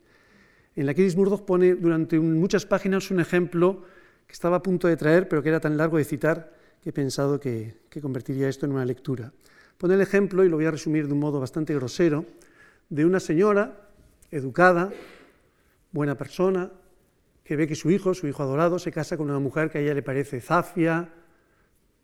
En 0.76 0.86
la 0.86 0.94
que 0.94 1.02
Iris 1.02 1.16
Murdoch 1.16 1.44
pone 1.44 1.74
durante 1.74 2.18
muchas 2.18 2.66
páginas 2.66 3.10
un 3.10 3.20
ejemplo 3.20 3.82
que 4.26 4.32
estaba 4.32 4.56
a 4.56 4.62
punto 4.62 4.88
de 4.88 4.96
traer, 4.96 5.28
pero 5.28 5.42
que 5.42 5.50
era 5.50 5.60
tan 5.60 5.76
largo 5.76 5.98
de 5.98 6.04
citar 6.04 6.52
que 6.82 6.90
he 6.90 6.92
pensado 6.92 7.38
que, 7.38 7.76
que 7.90 8.00
convertiría 8.00 8.48
esto 8.48 8.66
en 8.66 8.72
una 8.72 8.84
lectura. 8.84 9.32
Pone 9.78 9.94
el 9.94 10.00
ejemplo, 10.00 10.44
y 10.44 10.48
lo 10.48 10.56
voy 10.56 10.66
a 10.66 10.70
resumir 10.70 11.06
de 11.06 11.12
un 11.12 11.20
modo 11.20 11.40
bastante 11.40 11.74
grosero, 11.74 12.24
de 12.88 13.04
una 13.04 13.20
señora 13.20 13.88
educada, 14.30 14.92
buena 15.92 16.16
persona, 16.16 16.72
que 17.44 17.56
ve 17.56 17.68
que 17.68 17.74
su 17.74 17.90
hijo, 17.90 18.14
su 18.14 18.26
hijo 18.26 18.42
adorado, 18.42 18.78
se 18.78 18.90
casa 18.90 19.16
con 19.16 19.28
una 19.28 19.38
mujer 19.38 19.70
que 19.70 19.78
a 19.78 19.80
ella 19.82 19.94
le 19.94 20.02
parece 20.02 20.40
zafia, 20.40 21.10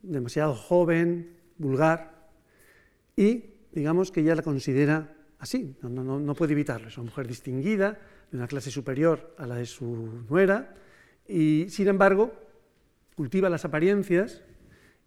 demasiado 0.02 0.54
joven, 0.54 1.36
vulgar, 1.58 2.28
y 3.16 3.44
digamos 3.72 4.10
que 4.10 4.20
ella 4.20 4.34
la 4.34 4.42
considera 4.42 5.14
así, 5.38 5.76
no, 5.82 6.34
puede 6.34 6.52
evitarlo, 6.52 6.88
es 6.88 6.98
una 6.98 7.06
mujer 7.06 7.26
distinguida, 7.26 7.98
de 8.30 8.36
una 8.36 8.46
clase 8.46 8.70
superior 8.70 9.34
a 9.38 9.46
la 9.46 9.56
de 9.56 9.66
su 9.66 10.24
nuera, 10.28 10.74
y 11.26 11.66
sin 11.68 11.88
embargo 11.88 12.32
cultiva 13.16 13.48
las 13.48 13.64
apariencias 13.64 14.42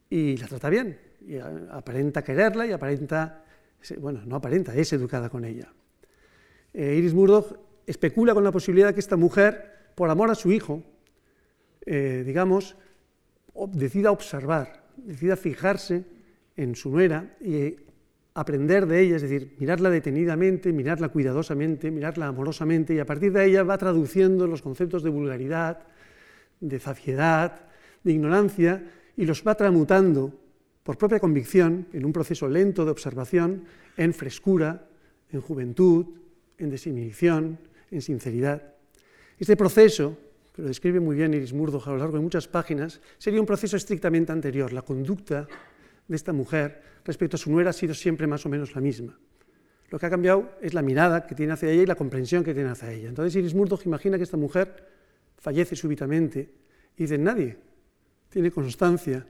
y 0.09 0.37
la 0.37 0.47
trata 0.47 0.69
bien, 0.69 0.99
y 1.25 1.37
aparenta 1.37 2.23
quererla 2.23 2.67
y 2.67 2.71
aparenta, 2.71 3.45
bueno, 3.99 4.21
no 4.25 4.35
aparenta, 4.35 4.75
es 4.75 4.91
educada 4.93 5.29
con 5.29 5.45
ella. 5.45 5.71
Eh, 6.73 6.95
Iris 6.97 7.13
Murdoch 7.13 7.57
especula 7.85 8.33
con 8.33 8.43
la 8.43 8.51
posibilidad 8.51 8.87
de 8.87 8.93
que 8.93 8.99
esta 8.99 9.17
mujer, 9.17 9.91
por 9.95 10.09
amor 10.09 10.29
a 10.31 10.35
su 10.35 10.51
hijo, 10.51 10.83
eh, 11.85 12.23
digamos, 12.25 12.75
decida 13.71 14.11
observar, 14.11 14.82
decida 14.97 15.35
fijarse 15.35 16.03
en 16.55 16.75
su 16.75 16.89
nuera 16.89 17.35
y 17.41 17.75
aprender 18.35 18.87
de 18.87 19.01
ella, 19.01 19.15
es 19.17 19.21
decir, 19.21 19.55
mirarla 19.59 19.89
detenidamente, 19.89 20.73
mirarla 20.73 21.09
cuidadosamente, 21.09 21.91
mirarla 21.91 22.27
amorosamente, 22.27 22.93
y 22.93 22.99
a 22.99 23.05
partir 23.05 23.31
de 23.31 23.45
ella 23.45 23.63
va 23.63 23.77
traduciendo 23.77 24.47
los 24.47 24.61
conceptos 24.61 25.03
de 25.03 25.09
vulgaridad, 25.09 25.79
de 26.59 26.79
zafiedad, 26.79 27.67
de 28.03 28.11
ignorancia, 28.11 28.83
y 29.15 29.25
los 29.25 29.45
va 29.45 29.55
tramutando 29.55 30.33
por 30.83 30.97
propia 30.97 31.19
convicción, 31.19 31.87
en 31.93 32.05
un 32.05 32.11
proceso 32.11 32.47
lento 32.47 32.83
de 32.83 32.91
observación, 32.91 33.63
en 33.95 34.13
frescura, 34.13 34.87
en 35.31 35.41
juventud, 35.41 36.05
en 36.57 36.69
desinhibición, 36.69 37.59
en 37.91 38.01
sinceridad. 38.01 38.73
Este 39.39 39.55
proceso, 39.55 40.17
que 40.53 40.61
lo 40.61 40.67
describe 40.67 40.99
muy 40.99 41.15
bien 41.15 41.33
Iris 41.33 41.53
Murdoch 41.53 41.87
a 41.87 41.91
lo 41.91 41.97
largo 41.97 42.17
de 42.17 42.23
muchas 42.23 42.47
páginas, 42.47 43.01
sería 43.17 43.39
un 43.39 43.45
proceso 43.45 43.75
estrictamente 43.75 44.31
anterior. 44.31 44.71
La 44.71 44.83
conducta 44.83 45.47
de 46.07 46.15
esta 46.15 46.31
mujer 46.31 46.81
respecto 47.03 47.35
a 47.35 47.39
su 47.39 47.51
nuera 47.51 47.71
ha 47.71 47.73
sido 47.73 47.93
siempre 47.93 48.27
más 48.27 48.45
o 48.45 48.49
menos 48.49 48.75
la 48.75 48.81
misma. 48.81 49.17
Lo 49.89 49.99
que 49.99 50.05
ha 50.05 50.09
cambiado 50.09 50.51
es 50.61 50.73
la 50.73 50.81
mirada 50.81 51.25
que 51.25 51.35
tiene 51.35 51.53
hacia 51.53 51.69
ella 51.69 51.83
y 51.83 51.85
la 51.85 51.95
comprensión 51.95 52.43
que 52.43 52.53
tiene 52.53 52.69
hacia 52.69 52.91
ella. 52.91 53.09
Entonces 53.09 53.35
Iris 53.35 53.55
Murdoch 53.55 53.85
imagina 53.85 54.17
que 54.17 54.23
esta 54.23 54.37
mujer 54.37 54.87
fallece 55.37 55.75
súbitamente 55.75 56.53
y 56.97 57.03
dice, 57.03 57.17
nadie 57.17 57.57
tiene 58.29 58.51
constancia, 58.51 59.25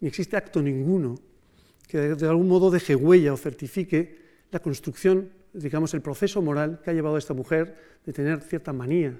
ni 0.00 0.08
existe 0.08 0.36
acto 0.36 0.62
ninguno 0.62 1.16
que 1.86 1.98
de 1.98 2.28
algún 2.28 2.48
modo 2.48 2.70
deje 2.70 2.94
huella 2.94 3.32
o 3.32 3.36
certifique 3.36 4.18
la 4.50 4.60
construcción 4.60 5.40
digamos, 5.52 5.94
el 5.94 6.00
proceso 6.00 6.42
moral 6.42 6.80
que 6.82 6.90
ha 6.90 6.92
llevado 6.92 7.16
a 7.16 7.18
esta 7.18 7.34
mujer 7.34 7.76
de 8.04 8.12
tener 8.12 8.40
cierta 8.40 8.72
manía 8.72 9.18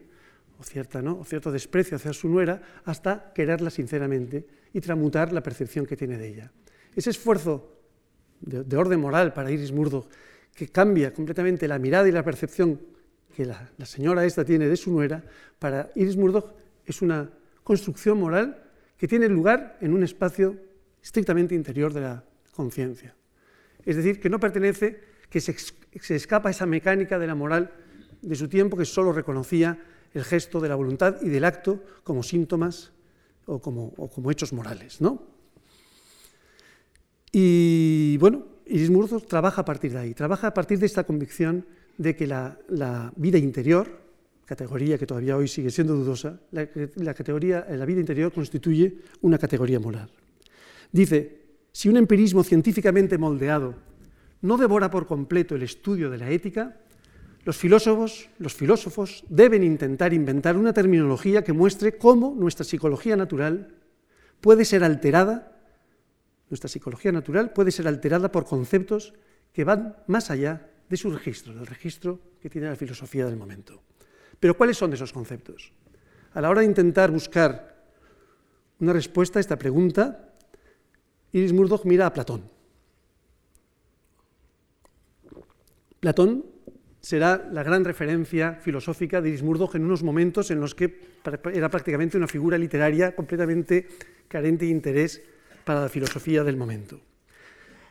o, 0.60 0.62
cierta, 0.62 1.00
¿no? 1.00 1.18
o 1.18 1.24
cierto 1.24 1.50
desprecio 1.50 1.96
hacia 1.96 2.12
su 2.12 2.28
nuera 2.28 2.60
hasta 2.84 3.32
quererla 3.32 3.70
sinceramente 3.70 4.46
y 4.74 4.80
tramutar 4.80 5.32
la 5.32 5.42
percepción 5.42 5.86
que 5.86 5.96
tiene 5.96 6.18
de 6.18 6.28
ella. 6.28 6.52
Ese 6.94 7.10
esfuerzo 7.10 7.80
de, 8.40 8.76
orden 8.76 9.00
moral 9.00 9.32
para 9.32 9.50
Iris 9.50 9.72
Murdoch, 9.72 10.06
que 10.54 10.68
cambia 10.68 11.12
completamente 11.14 11.66
la 11.66 11.78
mirada 11.78 12.08
y 12.08 12.12
la 12.12 12.22
percepción 12.22 12.78
que 13.34 13.46
la, 13.46 13.70
señora 13.84 14.24
esta 14.26 14.44
tiene 14.44 14.68
de 14.68 14.76
su 14.76 14.92
nuera, 14.92 15.24
para 15.58 15.90
Iris 15.94 16.16
Murdoch 16.16 16.52
es 16.84 17.00
una 17.00 17.30
construcción 17.62 18.18
moral 18.18 18.62
que 18.98 19.08
tiene 19.08 19.28
lugar 19.28 19.78
en 19.80 19.94
un 19.94 20.02
espacio 20.02 20.56
estrictamente 21.02 21.54
interior 21.54 21.92
de 21.92 22.00
la 22.02 22.24
conciencia. 22.52 23.14
Es 23.86 23.96
decir, 23.96 24.20
que 24.20 24.28
no 24.28 24.38
pertenece 24.38 25.00
que 25.30 25.40
se, 25.40 25.54
escapa 26.14 26.50
esa 26.50 26.66
mecánica 26.66 27.18
de 27.18 27.26
la 27.26 27.34
moral 27.34 27.72
de 28.20 28.34
su 28.34 28.48
tiempo 28.48 28.76
que 28.76 28.84
solo 28.84 29.12
reconocía 29.12 29.78
el 30.14 30.24
gesto 30.24 30.60
de 30.60 30.68
la 30.68 30.74
voluntad 30.74 31.16
y 31.22 31.28
del 31.28 31.44
acto 31.44 31.82
como 32.04 32.22
síntomas 32.22 32.92
o 33.46 33.60
como, 33.60 34.30
hechos 34.30 34.52
morales. 34.52 35.00
¿no? 35.00 35.22
Y 37.32 38.16
bueno, 38.18 38.44
Iris 38.66 38.90
Murdoch 38.90 39.26
trabaja 39.26 39.62
a 39.62 39.64
partir 39.64 39.92
de 39.92 39.98
ahí, 39.98 40.14
trabaja 40.14 40.48
a 40.48 40.54
partir 40.54 40.78
de 40.78 40.86
esta 40.86 41.04
convicción 41.04 41.64
de 41.98 42.16
que 42.16 42.26
la, 42.26 42.56
vida 43.16 43.38
interior, 43.38 44.00
categoría 44.44 44.98
que 44.98 45.06
todavía 45.06 45.36
hoy 45.36 45.46
sigue 45.46 45.70
siendo 45.70 45.94
dudosa, 45.94 46.40
la, 46.50 46.68
la, 46.96 47.14
categoría, 47.14 47.66
la 47.68 47.84
vida 47.84 48.00
interior 48.00 48.32
constituye 48.32 48.98
una 49.22 49.38
categoría 49.38 49.78
moral. 49.78 50.10
Dice, 50.90 51.40
si 51.72 51.88
un 51.88 51.96
empirismo 51.96 52.42
científicamente 52.42 53.16
moldeado 53.16 53.74
no 54.42 54.56
devora 54.56 54.90
por 54.90 55.06
completo 55.06 55.54
el 55.54 55.62
estudio 55.62 56.10
de 56.10 56.18
la 56.18 56.30
ética, 56.30 56.76
los 57.44 57.56
filósofos, 57.56 58.28
los 58.38 58.54
filósofos 58.54 59.24
deben 59.28 59.62
intentar 59.62 60.12
inventar 60.12 60.56
una 60.56 60.72
terminología 60.72 61.42
que 61.42 61.52
muestre 61.52 61.96
cómo 61.96 62.34
nuestra 62.36 62.64
psicología 62.64 63.16
natural 63.16 63.74
puede 64.40 64.64
ser 64.64 64.84
alterada, 64.84 65.56
nuestra 66.50 66.68
psicología 66.68 67.12
natural 67.12 67.52
puede 67.52 67.70
ser 67.70 67.88
alterada 67.88 68.30
por 68.30 68.44
conceptos 68.44 69.14
que 69.52 69.64
van 69.64 69.96
más 70.06 70.30
allá 70.30 70.68
de 70.88 70.96
su 70.96 71.10
registro, 71.10 71.54
del 71.54 71.66
registro 71.66 72.20
que 72.40 72.50
tiene 72.50 72.68
la 72.68 72.76
filosofía 72.76 73.24
del 73.24 73.36
momento. 73.36 73.82
Pero 74.38 74.56
¿cuáles 74.56 74.76
son 74.76 74.92
esos 74.92 75.12
conceptos? 75.12 75.72
A 76.32 76.40
la 76.40 76.50
hora 76.50 76.60
de 76.60 76.66
intentar 76.66 77.10
buscar 77.10 77.84
una 78.80 78.92
respuesta 78.92 79.38
a 79.38 79.40
esta 79.40 79.56
pregunta, 79.56 80.32
Iris 81.32 81.52
Murdoch 81.52 81.84
mira 81.84 82.06
a 82.06 82.12
Platón. 82.12 82.42
Platón 86.00 86.44
será 87.00 87.48
la 87.52 87.62
gran 87.62 87.84
referencia 87.84 88.54
filosófica 88.54 89.20
de 89.20 89.30
Iris 89.30 89.42
Murdoch 89.42 89.74
en 89.74 89.84
unos 89.84 90.02
momentos 90.02 90.50
en 90.50 90.60
los 90.60 90.74
que 90.74 91.00
era 91.52 91.68
prácticamente 91.70 92.16
una 92.16 92.28
figura 92.28 92.58
literaria 92.58 93.14
completamente 93.14 93.86
carente 94.28 94.66
de 94.66 94.70
interés 94.70 95.22
para 95.64 95.82
la 95.82 95.88
filosofía 95.88 96.44
del 96.44 96.56
momento. 96.56 97.00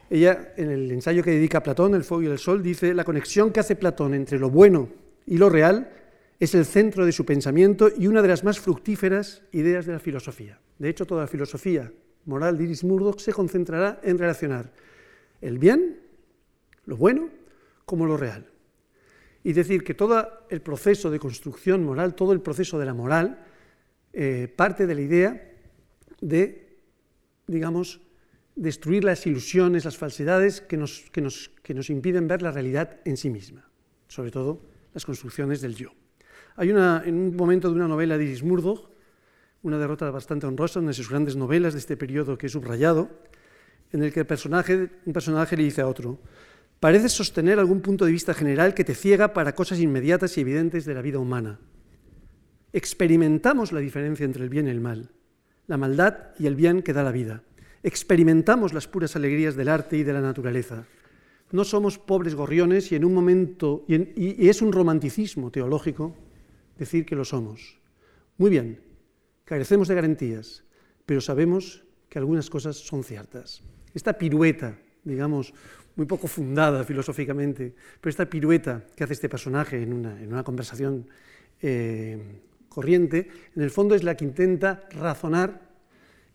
Ella, 0.09 0.53
en 0.57 0.71
el 0.71 0.91
ensayo 0.91 1.23
que 1.23 1.31
dedica 1.31 1.59
a 1.59 1.63
Platón, 1.63 1.93
El 1.93 2.03
fuego 2.03 2.23
y 2.23 2.27
el 2.27 2.39
sol, 2.39 2.63
dice, 2.63 2.93
la 2.93 3.03
conexión 3.03 3.51
que 3.51 3.59
hace 3.59 3.75
Platón 3.75 4.13
entre 4.13 4.39
lo 4.39 4.49
bueno 4.49 4.89
y 5.27 5.37
lo 5.37 5.49
real 5.49 5.91
es 6.39 6.55
el 6.55 6.65
centro 6.65 7.05
de 7.05 7.11
su 7.11 7.25
pensamiento 7.25 7.89
y 7.95 8.07
una 8.07 8.21
de 8.21 8.29
las 8.29 8.43
más 8.43 8.59
fructíferas 8.59 9.43
ideas 9.51 9.85
de 9.85 9.93
la 9.93 9.99
filosofía. 9.99 10.59
De 10.79 10.89
hecho, 10.89 11.05
toda 11.05 11.21
la 11.21 11.27
filosofía 11.27 11.91
moral 12.25 12.57
de 12.57 12.63
Iris 12.63 12.83
Murdoch 12.83 13.19
se 13.19 13.33
concentrará 13.33 13.99
en 14.03 14.17
relacionar 14.17 14.71
el 15.41 15.59
bien, 15.59 15.99
lo 16.85 16.97
bueno, 16.97 17.29
como 17.85 18.05
lo 18.05 18.17
real. 18.17 18.45
Y 19.49 19.53
decir 19.53 19.83
que 19.83 19.95
todo 19.95 20.45
el 20.51 20.61
proceso 20.61 21.09
de 21.09 21.17
construcción 21.17 21.83
moral, 21.83 22.13
todo 22.13 22.33
el 22.33 22.39
proceso 22.39 22.77
de 22.77 22.85
la 22.85 22.93
moral, 22.93 23.39
eh, 24.13 24.47
parte 24.55 24.85
de 24.85 24.93
la 24.93 25.01
idea 25.01 25.51
de, 26.21 26.77
digamos, 27.47 27.99
destruir 28.55 29.03
las 29.03 29.25
ilusiones, 29.25 29.85
las 29.85 29.97
falsedades 29.97 30.61
que 30.61 30.77
nos, 30.77 31.09
que 31.09 31.21
nos, 31.21 31.49
que 31.63 31.73
nos 31.73 31.89
impiden 31.89 32.27
ver 32.27 32.43
la 32.43 32.51
realidad 32.51 32.99
en 33.05 33.17
sí 33.17 33.31
misma, 33.31 33.67
sobre 34.07 34.29
todo 34.29 34.61
las 34.93 35.03
construcciones 35.03 35.61
del 35.61 35.73
yo. 35.73 35.93
Hay 36.55 36.69
una, 36.69 37.01
en 37.03 37.15
un 37.15 37.35
momento 37.35 37.69
de 37.69 37.73
una 37.73 37.87
novela 37.87 38.19
de 38.19 38.25
Iris 38.25 38.43
Murdoch, 38.43 38.87
una 39.63 39.79
derrota 39.79 40.11
bastante 40.11 40.45
honrosa, 40.45 40.79
una 40.79 40.89
de 40.89 40.93
sus 40.93 41.09
grandes 41.09 41.35
novelas 41.35 41.73
de 41.73 41.79
este 41.79 41.97
periodo 41.97 42.37
que 42.37 42.45
he 42.45 42.49
subrayado, 42.49 43.09
en 43.93 44.03
el 44.03 44.13
que 44.13 44.19
un 44.19 44.27
personaje 45.11 45.57
le 45.57 45.63
dice 45.63 45.81
a 45.81 45.87
otro, 45.87 46.19
pareces 46.79 47.11
sostener 47.11 47.59
algún 47.59 47.81
punto 47.81 48.05
de 48.05 48.11
vista 48.11 48.33
general 48.33 48.73
que 48.73 48.83
te 48.83 48.95
ciega 48.95 49.33
para 49.33 49.55
cosas 49.55 49.79
inmediatas 49.79 50.37
y 50.37 50.41
evidentes 50.41 50.85
de 50.85 50.93
la 50.93 51.01
vida 51.01 51.19
humana. 51.19 51.59
Experimentamos 52.71 53.71
la 53.71 53.79
diferencia 53.79 54.25
entre 54.25 54.43
el 54.43 54.49
bien 54.49 54.67
y 54.67 54.69
el 54.69 54.79
mal, 54.79 55.11
la 55.67 55.77
maldad 55.77 56.35
y 56.37 56.47
el 56.47 56.55
bien 56.55 56.81
que 56.81 56.93
da 56.93 57.03
la 57.03 57.11
vida. 57.11 57.43
Experimentamos 57.83 58.73
las 58.73 58.87
puras 58.87 59.15
alegrías 59.15 59.55
del 59.55 59.69
arte 59.69 59.97
y 59.97 60.03
de 60.03 60.13
la 60.13 60.21
naturaleza. 60.21 60.85
No 61.51 61.63
somos 61.63 61.97
pobres 61.97 62.35
gorriones 62.35 62.91
y 62.91 62.95
en 62.95 63.05
un 63.05 63.13
momento, 63.13 63.85
y 63.87 64.47
es 64.47 64.61
un 64.61 64.71
romanticismo 64.71 65.49
teológico 65.49 66.15
decir 66.77 67.05
que 67.05 67.15
lo 67.15 67.25
somos. 67.25 67.79
Muy 68.37 68.51
bien, 68.51 68.79
carecemos 69.45 69.87
de 69.87 69.95
garantías, 69.95 70.63
pero 71.05 71.21
sabemos 71.21 71.83
que 72.07 72.19
algunas 72.19 72.49
cosas 72.49 72.77
son 72.77 73.03
ciertas. 73.03 73.63
Esta 73.93 74.17
pirueta, 74.17 74.77
digamos, 75.03 75.53
muy 75.99 76.05
poco 76.05 76.27
fundada 76.27 76.85
filosóficamente, 76.85 77.75
pero 77.99 78.09
esta 78.09 78.25
pirueta 78.25 78.85
que 78.95 79.03
hace 79.03 79.11
este 79.11 79.27
personaje 79.27 79.83
en 79.83 79.91
una, 79.91 80.43
conversación 80.45 81.05
eh, 81.61 82.17
corriente, 82.69 83.27
en 83.53 83.61
el 83.61 83.69
fondo 83.69 83.95
es 83.95 84.03
la 84.05 84.15
que 84.15 84.23
intenta 84.23 84.87
razonar 84.91 85.59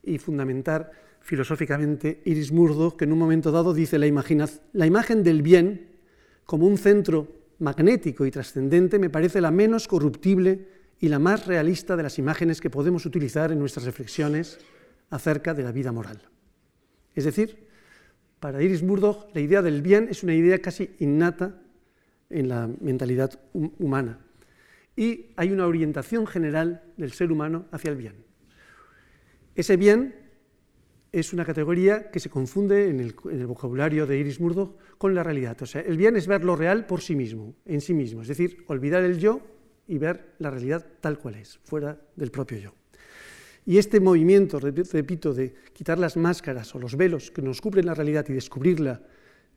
y 0.02 0.18
fundamentar 0.18 0.92
filosóficamente 1.22 2.20
Iris 2.26 2.52
Murdoch, 2.52 2.98
que 2.98 3.04
en 3.06 3.12
un 3.12 3.18
momento 3.18 3.50
dado 3.50 3.72
dice 3.72 3.98
la, 3.98 4.06
la 4.74 4.86
imagen 4.86 5.22
del 5.22 5.40
bien 5.40 5.88
como 6.44 6.66
un 6.66 6.76
centro 6.76 7.26
magnético 7.60 8.26
y 8.26 8.30
trascendente 8.30 8.98
me 8.98 9.08
parece 9.08 9.40
la 9.40 9.50
menos 9.50 9.88
corruptible 9.88 10.68
y 11.00 11.08
la 11.08 11.18
más 11.18 11.46
realista 11.46 11.96
de 11.96 12.02
las 12.02 12.18
imágenes 12.18 12.60
que 12.60 12.68
podemos 12.68 13.06
utilizar 13.06 13.50
en 13.50 13.60
nuestras 13.60 13.86
reflexiones 13.86 14.58
acerca 15.08 15.54
de 15.54 15.62
la 15.62 15.72
vida 15.72 15.90
moral. 15.90 16.20
Es 17.14 17.24
decir, 17.24 17.64
para 18.44 18.62
Iris 18.62 18.82
Murdoch 18.82 19.30
la 19.32 19.40
idea 19.40 19.62
del 19.62 19.80
bien 19.80 20.06
es 20.10 20.22
una 20.22 20.34
idea 20.34 20.58
casi 20.58 20.90
innata 20.98 21.62
en 22.28 22.48
la 22.50 22.68
mentalidad 22.82 23.40
humana 23.54 24.18
y 24.94 25.28
hay 25.36 25.50
una 25.50 25.66
orientación 25.66 26.26
general 26.26 26.82
del 26.98 27.12
ser 27.12 27.32
humano 27.32 27.64
hacia 27.70 27.90
el 27.90 27.96
bien. 27.96 28.16
Ese 29.54 29.78
bien 29.78 30.14
es 31.10 31.32
una 31.32 31.46
categoría 31.46 32.10
que 32.10 32.20
se 32.20 32.28
confunde 32.28 32.90
en 32.90 33.00
el, 33.00 33.46
vocabulario 33.46 34.06
de 34.06 34.18
Iris 34.18 34.40
Murdoch 34.40 34.76
con 34.98 35.14
la 35.14 35.22
realidad. 35.22 35.56
O 35.62 35.64
sea, 35.64 35.80
el 35.80 35.96
bien 35.96 36.14
es 36.14 36.26
ver 36.26 36.44
lo 36.44 36.54
real 36.54 36.84
por 36.84 37.00
sí 37.00 37.16
mismo, 37.16 37.54
en 37.64 37.80
sí 37.80 37.94
mismo, 37.94 38.20
es 38.20 38.28
decir, 38.28 38.62
olvidar 38.66 39.04
el 39.04 39.18
yo 39.18 39.40
y 39.88 39.96
ver 39.96 40.34
la 40.38 40.50
realidad 40.50 40.84
tal 41.00 41.18
cual 41.18 41.36
es, 41.36 41.60
fuera 41.64 41.98
del 42.14 42.30
propio 42.30 42.58
yo. 42.58 42.74
Y 43.66 43.78
este 43.78 43.98
movimiento, 43.98 44.60
repito, 44.60 45.32
de 45.32 45.54
quitar 45.72 45.98
las 45.98 46.16
máscaras 46.16 46.74
o 46.74 46.78
los 46.78 46.96
velos 46.96 47.30
que 47.30 47.40
nos 47.40 47.60
cubren 47.60 47.86
la 47.86 47.94
realidad 47.94 48.26
y 48.28 48.34
descubrirla, 48.34 49.00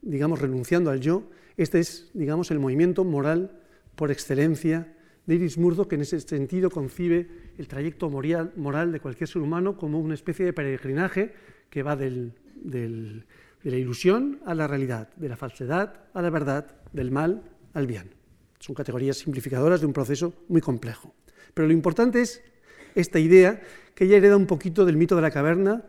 digamos, 0.01 0.39
renunciando 0.39 0.89
al 0.89 1.01
yo, 1.01 1.29
este 1.57 1.79
es, 1.79 2.09
digamos, 2.13 2.51
el 2.51 2.59
movimiento 2.59 3.03
moral 3.03 3.59
por 3.95 4.11
excelencia 4.11 4.93
de 5.25 5.35
Iris 5.35 5.57
Murdoch, 5.57 5.89
que 5.89 5.95
en 5.95 6.01
ese 6.01 6.21
sentido 6.21 6.69
concibe 6.69 7.27
el 7.57 7.67
trayecto 7.67 8.09
moral, 8.09 8.91
de 8.91 8.99
cualquier 9.01 9.27
ser 9.27 9.41
humano 9.41 9.75
como 9.75 9.99
una 9.99 10.13
especie 10.13 10.45
de 10.45 10.53
peregrinaje 10.53 11.33
que 11.69 11.83
va 11.83 11.97
de 11.97 12.31
la 12.63 13.75
ilusión 13.75 14.39
a 14.45 14.55
la 14.55 14.67
realidad, 14.67 15.09
de 15.17 15.27
la 15.27 15.35
falsedad 15.35 16.05
a 16.13 16.21
la 16.21 16.29
verdad, 16.29 16.77
del 16.93 17.11
mal 17.11 17.43
al 17.73 17.87
bien. 17.87 18.11
Son 18.59 18.73
categorías 18.73 19.17
simplificadoras 19.17 19.81
de 19.81 19.87
un 19.87 19.93
proceso 19.93 20.33
muy 20.47 20.61
complejo. 20.61 21.13
Pero 21.53 21.67
lo 21.67 21.73
importante 21.73 22.21
es 22.21 22.41
esta 22.99 23.19
idea 23.19 23.61
que 23.93 24.05
ella 24.05 24.17
hereda 24.17 24.37
un 24.37 24.47
poquito 24.47 24.85
del 24.85 24.97
mito 24.97 25.15
de 25.15 25.21
la 25.21 25.31
caverna, 25.31 25.83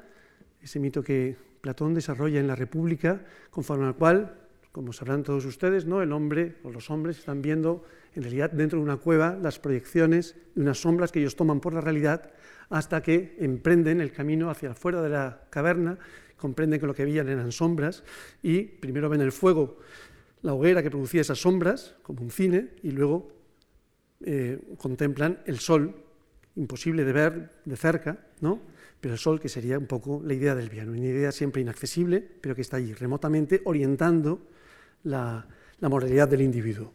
ese 0.63 0.79
mito 0.79 1.03
que 1.03 1.37
Platón 1.61 1.95
desarrolla 1.95 2.39
en 2.39 2.47
la 2.47 2.55
República, 2.55 3.25
conforme 3.51 3.87
al 3.87 3.97
cual, 3.97 4.39
como 4.73 4.93
sabrán 4.93 5.23
todos 5.23 5.45
ustedes, 5.45 5.87
¿no? 5.87 6.03
el 6.03 6.13
hombre 6.13 6.57
o 6.63 6.71
los 6.71 6.91
hombres 6.91 7.19
están 7.19 7.41
viendo 7.41 7.83
en 8.15 8.23
realidad 8.23 8.51
dentro 8.51 8.79
de 8.79 8.85
una 8.85 8.99
cueva 8.99 9.39
las 9.41 9.59
proyecciones 9.59 10.37
de 10.55 10.63
unas 10.63 10.81
sombras 10.81 11.11
que 11.11 11.21
ellos 11.21 11.35
toman 11.35 11.61
por 11.61 11.73
la 11.73 11.81
realidad 11.81 12.31
hasta 12.69 13.03
que 13.03 13.37
emprenden 13.39 14.01
el 14.01 14.13
camino 14.13 14.51
hacia 14.51 14.73
afuera 14.73 15.01
de 15.01 15.09
la 15.09 15.43
caverna, 15.51 15.99
comprenden 16.37 16.79
que 16.81 16.87
lo 16.87 16.95
que 16.95 17.05
veían 17.05 17.29
eran 17.29 17.53
sombras 17.53 18.05
y 18.43 18.63
primero 18.63 19.09
ven 19.09 19.23
el 19.23 19.33
fuego, 19.33 19.79
la 20.43 20.53
hoguera 20.53 20.83
que 20.83 20.91
producía 20.91 21.23
esas 21.23 21.41
sombras, 21.41 21.97
como 22.03 22.23
un 22.23 22.31
cine, 22.31 22.71
y 22.83 22.91
luego 22.91 23.33
eh, 24.21 24.61
contemplan 24.77 25.41
el 25.47 25.59
sol, 25.59 25.95
imposible 26.59 27.05
de 27.05 27.13
ver 27.13 27.51
de 27.65 27.77
cerca, 27.77 28.19
¿no? 28.41 28.61
pero 29.01 29.15
el 29.15 29.19
sol 29.19 29.41
que 29.41 29.49
sería 29.49 29.79
un 29.79 29.87
poco 29.87 30.21
la 30.23 30.35
idea 30.35 30.55
del 30.55 30.69
bien, 30.69 30.91
una 30.91 30.99
idea 30.99 31.33
siempre 31.33 31.63
inaccesible, 31.63 32.21
pero 32.21 32.55
que 32.55 32.63
está 32.63 32.77
allí, 32.77 32.93
remotamente 32.93 33.63
orientando 33.65 34.41
la 35.05 35.47
moralidad 35.81 36.29
del 36.29 36.43
individuo. 36.43 36.93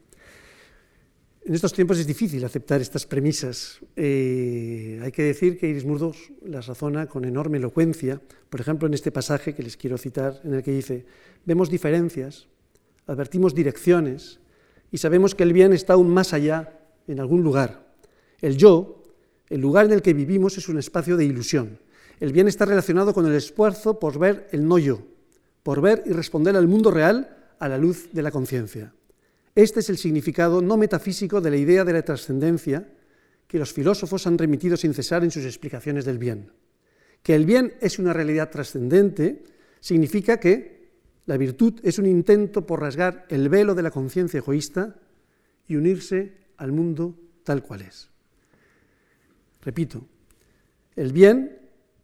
En 1.45 1.53
estos 1.53 1.74
tiempos 1.74 1.99
es 1.99 2.07
difícil 2.07 2.43
aceptar 2.45 2.80
estas 2.80 3.05
premisas. 3.05 3.82
Eh, 3.97 4.97
hay 5.03 5.11
que 5.11 5.24
decir 5.24 5.57
que 5.57 5.68
Iris 5.68 5.84
Murdoch 5.84 6.16
las 6.45 6.68
razona 6.68 7.07
con 7.07 7.26
enorme 7.26 7.57
elocuencia, 7.57 8.22
por 8.49 8.61
ejemplo, 8.61 8.88
en 8.88 8.93
este 8.93 9.11
pasaje 9.11 9.53
que 9.53 9.61
les 9.61 9.76
quiero 9.76 9.97
citar, 9.97 10.39
en 10.45 10.53
el 10.53 10.64
que 10.64 10.72
dice, 10.72 11.05
vemos 11.43 11.70
diferencias, 11.70 12.47
advertimos 13.07 13.53
direcciones 13.53 14.39
y 14.89 14.99
sabemos 14.99 15.36
que 15.36 15.43
el 15.43 15.51
bien 15.51 15.74
está 15.74 15.93
aún 15.93 16.09
más 16.14 16.32
allá, 16.32 16.80
en 17.09 17.20
algún 17.20 17.43
lugar. 17.43 17.93
El 18.39 18.55
yo, 18.55 19.03
el 19.50 19.62
lugar 19.62 19.86
en 19.86 19.91
el 19.94 20.02
que 20.02 20.14
vivimos, 20.14 20.58
es 20.58 20.70
un 20.70 20.80
espacio 20.80 21.18
de 21.18 21.26
ilusión. 21.26 21.80
El 22.20 22.34
bien 22.34 22.48
está 22.48 22.66
relacionado 22.66 23.14
con 23.14 23.26
el 23.26 23.34
esfuerzo 23.34 24.00
por 24.00 24.20
ver 24.20 24.48
el 24.52 24.68
no 24.68 24.78
yo, 24.78 25.02
por 25.64 25.82
ver 25.82 26.04
y 26.06 26.12
responder 26.12 26.56
al 26.56 26.68
mundo 26.68 26.91
real 26.91 27.54
a 27.60 27.68
la 27.68 27.78
luz 27.78 28.10
de 28.12 28.22
la 28.22 28.32
conciencia. 28.32 28.94
Este 29.56 29.82
es 29.82 29.89
el 29.89 29.98
significado 29.98 30.62
no 30.62 30.78
metafísico 30.78 31.41
de 31.41 31.52
la 31.52 31.58
idea 31.58 31.84
de 31.84 31.94
la 31.94 32.02
trascendencia 32.02 32.88
que 33.48 33.60
los 33.60 33.72
filósofos 33.72 34.26
han 34.26 34.38
remitido 34.38 34.78
sin 34.78 34.94
cesar 34.94 35.24
en 35.24 35.32
sus 35.32 35.46
explicaciones 35.46 36.06
del 36.06 36.18
bien. 36.18 36.52
Que 37.22 37.36
el 37.36 37.46
bien 37.46 37.74
es 37.82 38.00
una 38.00 38.14
realidad 38.14 38.50
trascendente 38.50 39.44
significa 39.80 40.39
que 40.39 40.89
la 41.26 41.38
virtud 41.38 41.80
es 41.84 42.00
un 42.00 42.06
intento 42.06 42.66
por 42.66 42.82
rasgar 42.82 43.26
el 43.30 43.48
velo 43.50 43.76
de 43.76 43.84
la 43.84 43.91
conciencia 43.91 44.39
egoísta 44.39 44.96
y 45.68 45.76
unirse 45.76 46.34
al 46.58 46.72
mundo 46.72 47.16
tal 47.44 47.64
cual 47.64 47.82
es. 47.82 48.12
Repito, 49.64 50.05
el 50.95 51.14
bien 51.14 51.57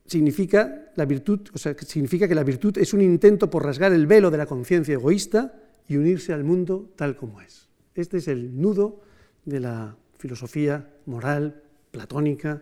significa 0.06 0.92
la 0.96 1.06
virtud, 1.06 1.42
o 1.54 1.58
significa 1.58 2.28
que 2.28 2.36
la 2.36 2.44
virtud 2.44 2.78
es 2.78 2.94
un 2.94 3.02
intento 3.02 3.50
por 3.50 3.64
rasgar 3.64 3.92
el 3.92 4.08
velo 4.08 4.32
de 4.32 4.38
la 4.38 4.46
conciencia 4.46 4.94
egoísta 4.94 5.54
y 5.88 5.98
unirse 5.98 6.34
al 6.34 6.44
mundo 6.44 6.92
tal 6.96 7.16
como 7.16 7.42
es. 7.42 7.70
Este 7.94 8.18
es 8.18 8.28
el 8.28 8.60
nudo 8.60 9.02
de 9.46 9.60
la 9.60 9.96
filosofía 10.18 10.90
moral 11.06 11.62
platónica 11.92 12.62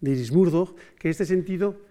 de 0.00 0.10
Iris 0.10 0.32
Murdoch, 0.32 0.76
que 0.98 1.08
en 1.08 1.10
este 1.12 1.24
sentido, 1.24 1.82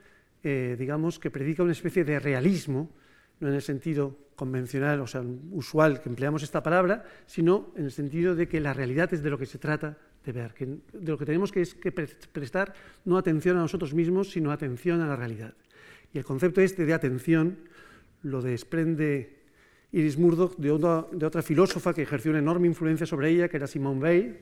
eh, 0.43 0.75
digamos, 0.77 1.19
que 1.19 1.31
predica 1.31 1.63
una 1.63 1.71
especie 1.71 2.03
de 2.03 2.19
realismo, 2.19 2.91
no 3.39 3.47
en 3.47 3.55
el 3.55 3.61
sentido 3.61 4.17
convencional, 4.35 4.99
o 4.99 5.07
sea, 5.07 5.23
usual 5.51 6.01
que 6.01 6.09
empleamos 6.09 6.43
esta 6.43 6.61
palabra, 6.61 7.05
sino 7.25 7.71
en 7.75 7.85
el 7.85 7.91
sentido 7.91 8.35
de 8.35 8.47
que 8.47 8.59
la 8.59 8.73
realidad 8.73 9.13
es 9.13 9.23
de 9.23 9.29
lo 9.29 9.37
que 9.37 9.45
se 9.45 9.57
trata 9.57 9.97
de 10.25 10.33
de 10.33 11.11
lo 11.11 11.17
que 11.17 11.25
tenemos 11.25 11.51
que 11.51 11.61
es 11.61 11.73
que 11.73 11.91
prestar 11.91 12.73
no 13.05 13.17
atención 13.17 13.57
a 13.57 13.61
nosotros 13.61 13.93
mismos, 13.93 14.31
sino 14.31 14.51
atención 14.51 15.01
a 15.01 15.07
la 15.07 15.15
realidad. 15.15 15.53
Y 16.13 16.17
el 16.17 16.25
concepto 16.25 16.61
este 16.61 16.85
de 16.85 16.93
atención 16.93 17.57
lo 18.23 18.41
desprende 18.41 19.41
Iris 19.91 20.17
Murdoch, 20.17 20.57
de, 20.57 20.71
otra 20.71 21.41
filósofa 21.41 21.93
que 21.93 22.03
ejerció 22.03 22.31
una 22.31 22.39
enorme 22.39 22.67
influencia 22.67 23.05
sobre 23.05 23.29
ella, 23.29 23.49
que 23.49 23.57
era 23.57 23.67
Simone 23.67 23.99
Weil, 23.99 24.37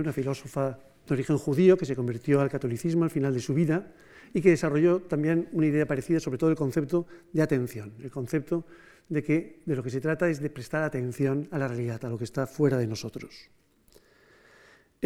una 0.00 0.12
filósofa 0.12 0.78
de 1.06 1.14
origen 1.14 1.38
judío 1.38 1.76
que 1.76 1.86
se 1.86 1.94
convirtió 1.94 2.40
al 2.40 2.50
catolicismo 2.50 3.04
al 3.04 3.10
final 3.10 3.32
de 3.32 3.40
su 3.40 3.54
vida 3.54 3.92
y 4.32 4.40
que 4.40 4.50
desarrolló 4.50 5.00
también 5.00 5.48
una 5.52 5.66
idea 5.66 5.86
parecida 5.86 6.18
sobre 6.18 6.38
todo 6.38 6.50
el 6.50 6.56
concepto 6.56 7.06
de 7.32 7.42
atención, 7.42 7.92
el 8.02 8.10
concepto 8.10 8.66
de 9.08 9.22
que 9.22 9.62
de 9.64 9.76
lo 9.76 9.82
que 9.82 9.90
se 9.90 10.00
trata 10.00 10.28
es 10.28 10.40
de 10.40 10.50
prestar 10.50 10.82
atención 10.82 11.46
a 11.52 11.58
la 11.58 11.68
realidad, 11.68 12.04
a 12.04 12.08
lo 12.08 12.18
que 12.18 12.24
está 12.24 12.46
fuera 12.46 12.78
de 12.78 12.86
nosotros. 12.86 13.50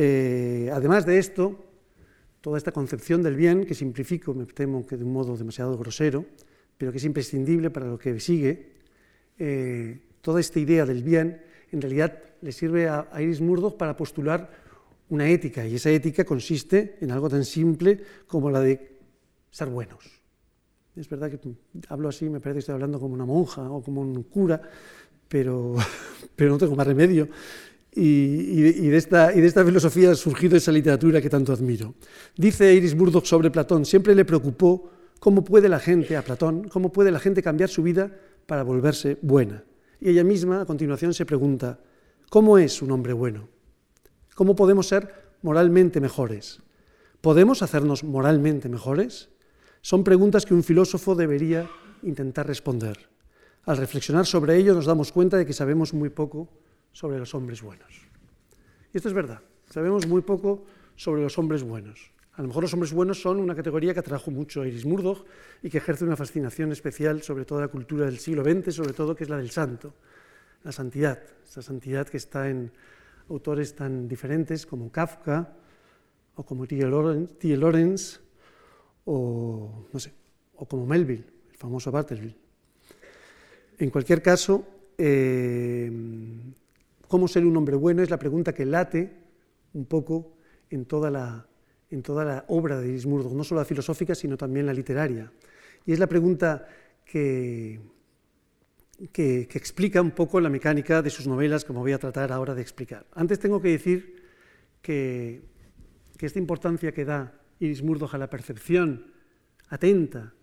Eh, 0.00 0.70
además 0.72 1.04
de 1.06 1.18
esto, 1.18 1.58
toda 2.40 2.56
esta 2.56 2.70
concepción 2.70 3.20
del 3.20 3.34
bien, 3.34 3.66
que 3.66 3.74
simplifico, 3.74 4.32
me 4.32 4.46
temo 4.46 4.86
que 4.86 4.96
de 4.96 5.02
un 5.02 5.12
modo 5.12 5.36
demasiado 5.36 5.76
grosero, 5.76 6.24
pero 6.78 6.92
que 6.92 6.98
es 6.98 7.04
imprescindible 7.04 7.70
para 7.70 7.86
lo 7.86 7.98
que 7.98 8.20
sigue, 8.20 8.74
eh, 9.40 9.98
toda 10.20 10.38
esta 10.38 10.60
idea 10.60 10.86
del 10.86 11.02
bien 11.02 11.42
en 11.72 11.82
realidad 11.82 12.16
le 12.42 12.52
sirve 12.52 12.88
a, 12.88 13.08
Iris 13.18 13.40
Murdoch 13.40 13.76
para 13.76 13.96
postular 13.96 14.48
una 15.08 15.28
ética, 15.28 15.66
y 15.66 15.74
esa 15.74 15.90
ética 15.90 16.24
consiste 16.24 16.98
en 17.00 17.10
algo 17.10 17.28
tan 17.28 17.44
simple 17.44 18.00
como 18.28 18.52
la 18.52 18.60
de 18.60 18.98
ser 19.50 19.68
buenos. 19.68 20.04
Es 20.94 21.08
verdad 21.08 21.28
que 21.28 21.40
hablo 21.88 22.08
así, 22.08 22.30
me 22.30 22.38
parece 22.38 22.54
que 22.54 22.60
estoy 22.60 22.74
hablando 22.74 23.00
como 23.00 23.14
una 23.14 23.26
monja 23.26 23.68
o 23.68 23.82
como 23.82 24.02
un 24.02 24.22
cura, 24.22 24.62
pero, 25.28 25.74
pero 26.36 26.52
no 26.52 26.58
tengo 26.58 26.76
más 26.76 26.86
remedio. 26.86 27.28
Y, 27.94 28.88
de 28.88 28.96
esta, 28.96 29.34
y, 29.34 29.40
de 29.40 29.46
esta, 29.46 29.64
filosofía 29.64 30.12
ha 30.12 30.14
surgido 30.14 30.56
esa 30.56 30.70
literatura 30.70 31.20
que 31.20 31.30
tanto 31.30 31.52
admiro. 31.52 31.94
Dice 32.36 32.72
Iris 32.72 32.94
Murdoch 32.94 33.24
sobre 33.24 33.50
Platón, 33.50 33.84
siempre 33.84 34.14
le 34.14 34.24
preocupó 34.24 34.90
cómo 35.18 35.42
puede 35.42 35.68
la 35.68 35.80
gente, 35.80 36.16
a 36.16 36.22
Platón, 36.22 36.68
cómo 36.68 36.92
puede 36.92 37.10
la 37.10 37.18
gente 37.18 37.42
cambiar 37.42 37.70
su 37.70 37.82
vida 37.82 38.12
para 38.46 38.62
volverse 38.62 39.18
buena. 39.22 39.64
Y 40.00 40.10
ella 40.10 40.22
misma 40.22 40.60
a 40.60 40.66
continuación 40.66 41.12
se 41.12 41.26
pregunta, 41.26 41.80
¿cómo 42.30 42.58
es 42.58 42.82
un 42.82 42.92
hombre 42.92 43.12
bueno? 43.12 43.48
¿Cómo 44.34 44.54
podemos 44.54 44.86
ser 44.86 45.12
moralmente 45.42 46.00
mejores? 46.00 46.60
¿Podemos 47.20 47.62
hacernos 47.62 48.04
moralmente 48.04 48.68
mejores? 48.68 49.30
Son 49.80 50.04
preguntas 50.04 50.46
que 50.46 50.54
un 50.54 50.62
filósofo 50.62 51.16
debería 51.16 51.68
intentar 52.02 52.46
responder. 52.46 53.08
Al 53.64 53.76
reflexionar 53.76 54.26
sobre 54.26 54.56
ello 54.56 54.74
nos 54.74 54.86
damos 54.86 55.10
cuenta 55.10 55.36
de 55.36 55.46
que 55.46 55.52
sabemos 55.52 55.92
muy 55.92 56.10
poco 56.10 56.48
sobre 56.92 57.18
los 57.18 57.34
hombres 57.34 57.62
buenos. 57.62 58.08
Y 58.92 58.96
esto 58.96 59.08
es 59.08 59.14
verdad, 59.14 59.40
sabemos 59.68 60.06
muy 60.06 60.22
poco 60.22 60.64
sobre 60.96 61.22
los 61.22 61.38
hombres 61.38 61.62
buenos. 61.62 62.12
A 62.38 62.42
lo 62.42 62.48
mejor 62.48 62.62
los 62.62 62.72
hombres 62.72 62.92
buenos 62.92 63.20
son 63.20 63.40
una 63.40 63.54
categoría 63.56 63.92
que 63.92 64.00
atrajo 64.00 64.30
mucho 64.30 64.62
a 64.62 64.68
Iris 64.68 64.86
Murdoch 64.86 65.24
y 65.60 65.70
que 65.70 65.78
ejerce 65.78 66.04
una 66.04 66.16
fascinación 66.16 66.70
especial 66.70 67.22
sobre 67.22 67.44
toda 67.44 67.62
la 67.62 67.68
cultura 67.68 68.06
del 68.06 68.18
siglo 68.18 68.44
XX, 68.44 68.72
sobre 68.72 68.92
todo 68.92 69.16
que 69.16 69.24
es 69.24 69.30
la 69.30 69.38
del 69.38 69.50
santo, 69.50 69.94
la 70.62 70.70
santidad, 70.70 71.20
esa 71.44 71.62
santidad 71.62 72.06
que 72.06 72.16
está 72.16 72.48
en 72.48 72.70
autores 73.28 73.74
tan 73.74 74.06
diferentes 74.06 74.66
como 74.66 74.92
Kafka 74.92 75.52
o 76.36 76.44
como 76.44 76.66
T. 76.66 76.76
Lawrence, 77.56 78.20
o, 79.04 79.88
no 79.92 79.98
sé, 79.98 80.12
o 80.54 80.66
como 80.66 80.86
Melville, 80.86 81.24
el 81.50 81.56
famoso 81.56 81.90
Bartleby. 81.90 82.36
En 83.78 83.90
cualquier 83.90 84.22
caso, 84.22 84.64
eh, 84.96 85.90
¿cómo 87.08 87.26
ser 87.26 87.44
un 87.44 87.56
hombre 87.56 87.76
bueno? 87.76 88.02
Es 88.02 88.10
la 88.10 88.18
pregunta 88.18 88.54
que 88.54 88.64
late 88.64 89.12
un 89.72 89.86
poco 89.86 90.36
en 90.70 90.84
toda 90.84 91.10
la, 91.10 91.48
en 91.90 92.02
toda 92.02 92.24
la 92.24 92.44
obra 92.48 92.80
de 92.80 92.88
Iris 92.88 93.06
Murdoch, 93.06 93.32
no 93.32 93.44
solo 93.44 93.60
la 93.60 93.64
filosófica, 93.64 94.14
sino 94.14 94.36
también 94.36 94.66
la 94.66 94.74
literaria. 94.74 95.32
Y 95.86 95.92
es 95.92 95.98
la 95.98 96.06
pregunta 96.06 96.68
que, 97.04 97.80
que, 99.12 99.48
explica 99.54 100.02
un 100.02 100.10
poco 100.10 100.40
la 100.40 100.50
mecánica 100.50 101.02
de 101.02 101.10
sus 101.10 101.26
novelas, 101.26 101.64
como 101.64 101.80
voy 101.80 101.92
a 101.92 101.98
tratar 101.98 102.30
ahora 102.32 102.54
de 102.54 102.62
explicar. 102.62 103.06
Antes 103.14 103.38
tengo 103.38 103.60
que 103.60 103.68
decir 103.68 104.22
que, 104.82 105.42
que 106.16 106.26
esta 106.26 106.38
importancia 106.38 106.92
que 106.92 107.04
da 107.04 107.40
Iris 107.58 107.82
Murdoch 107.82 108.14
a 108.14 108.18
la 108.18 108.28
percepción 108.28 109.12
atenta 109.68 110.34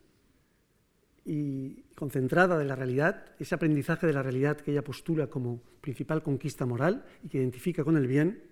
y 1.24 1.85
concentrada 1.96 2.58
de 2.58 2.66
la 2.66 2.76
realidad, 2.76 3.26
ese 3.40 3.56
aprendizaje 3.56 4.06
de 4.06 4.14
la 4.14 4.22
realidad 4.22 4.58
que 4.58 4.72
ella 4.72 4.84
postula 4.84 5.28
como 5.28 5.62
principal 5.82 6.22
conquista 6.22 6.66
moral 6.66 7.06
y 7.24 7.30
que 7.30 7.38
identifica 7.38 7.84
con 7.84 7.98
el 7.98 8.08
bien, 8.08 8.44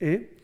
¿eh? 0.00 0.36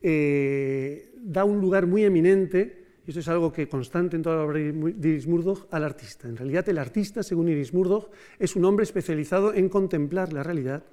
Eh, 0.00 1.12
da 1.16 1.44
un 1.44 1.60
lugar 1.60 1.86
muy 1.86 2.04
eminente, 2.04 2.82
y 3.06 3.10
esto 3.10 3.20
es 3.20 3.28
algo 3.28 3.52
que 3.52 3.68
constante 3.68 4.16
en 4.16 4.22
toda 4.22 4.36
la 4.36 4.42
obra 4.42 4.58
de 4.58 5.08
Iris 5.08 5.26
Murdoch, 5.26 5.66
al 5.70 5.84
artista. 5.84 6.28
En 6.28 6.36
realidad 6.36 6.68
el 6.68 6.78
artista, 6.78 7.22
según 7.22 7.48
Iris 7.48 7.72
Murdoch, 7.72 8.10
es 8.38 8.56
un 8.56 8.64
hombre 8.64 8.84
especializado 8.84 9.54
en 9.54 9.68
contemplar 9.68 10.32
la 10.32 10.42
realidad, 10.42 10.84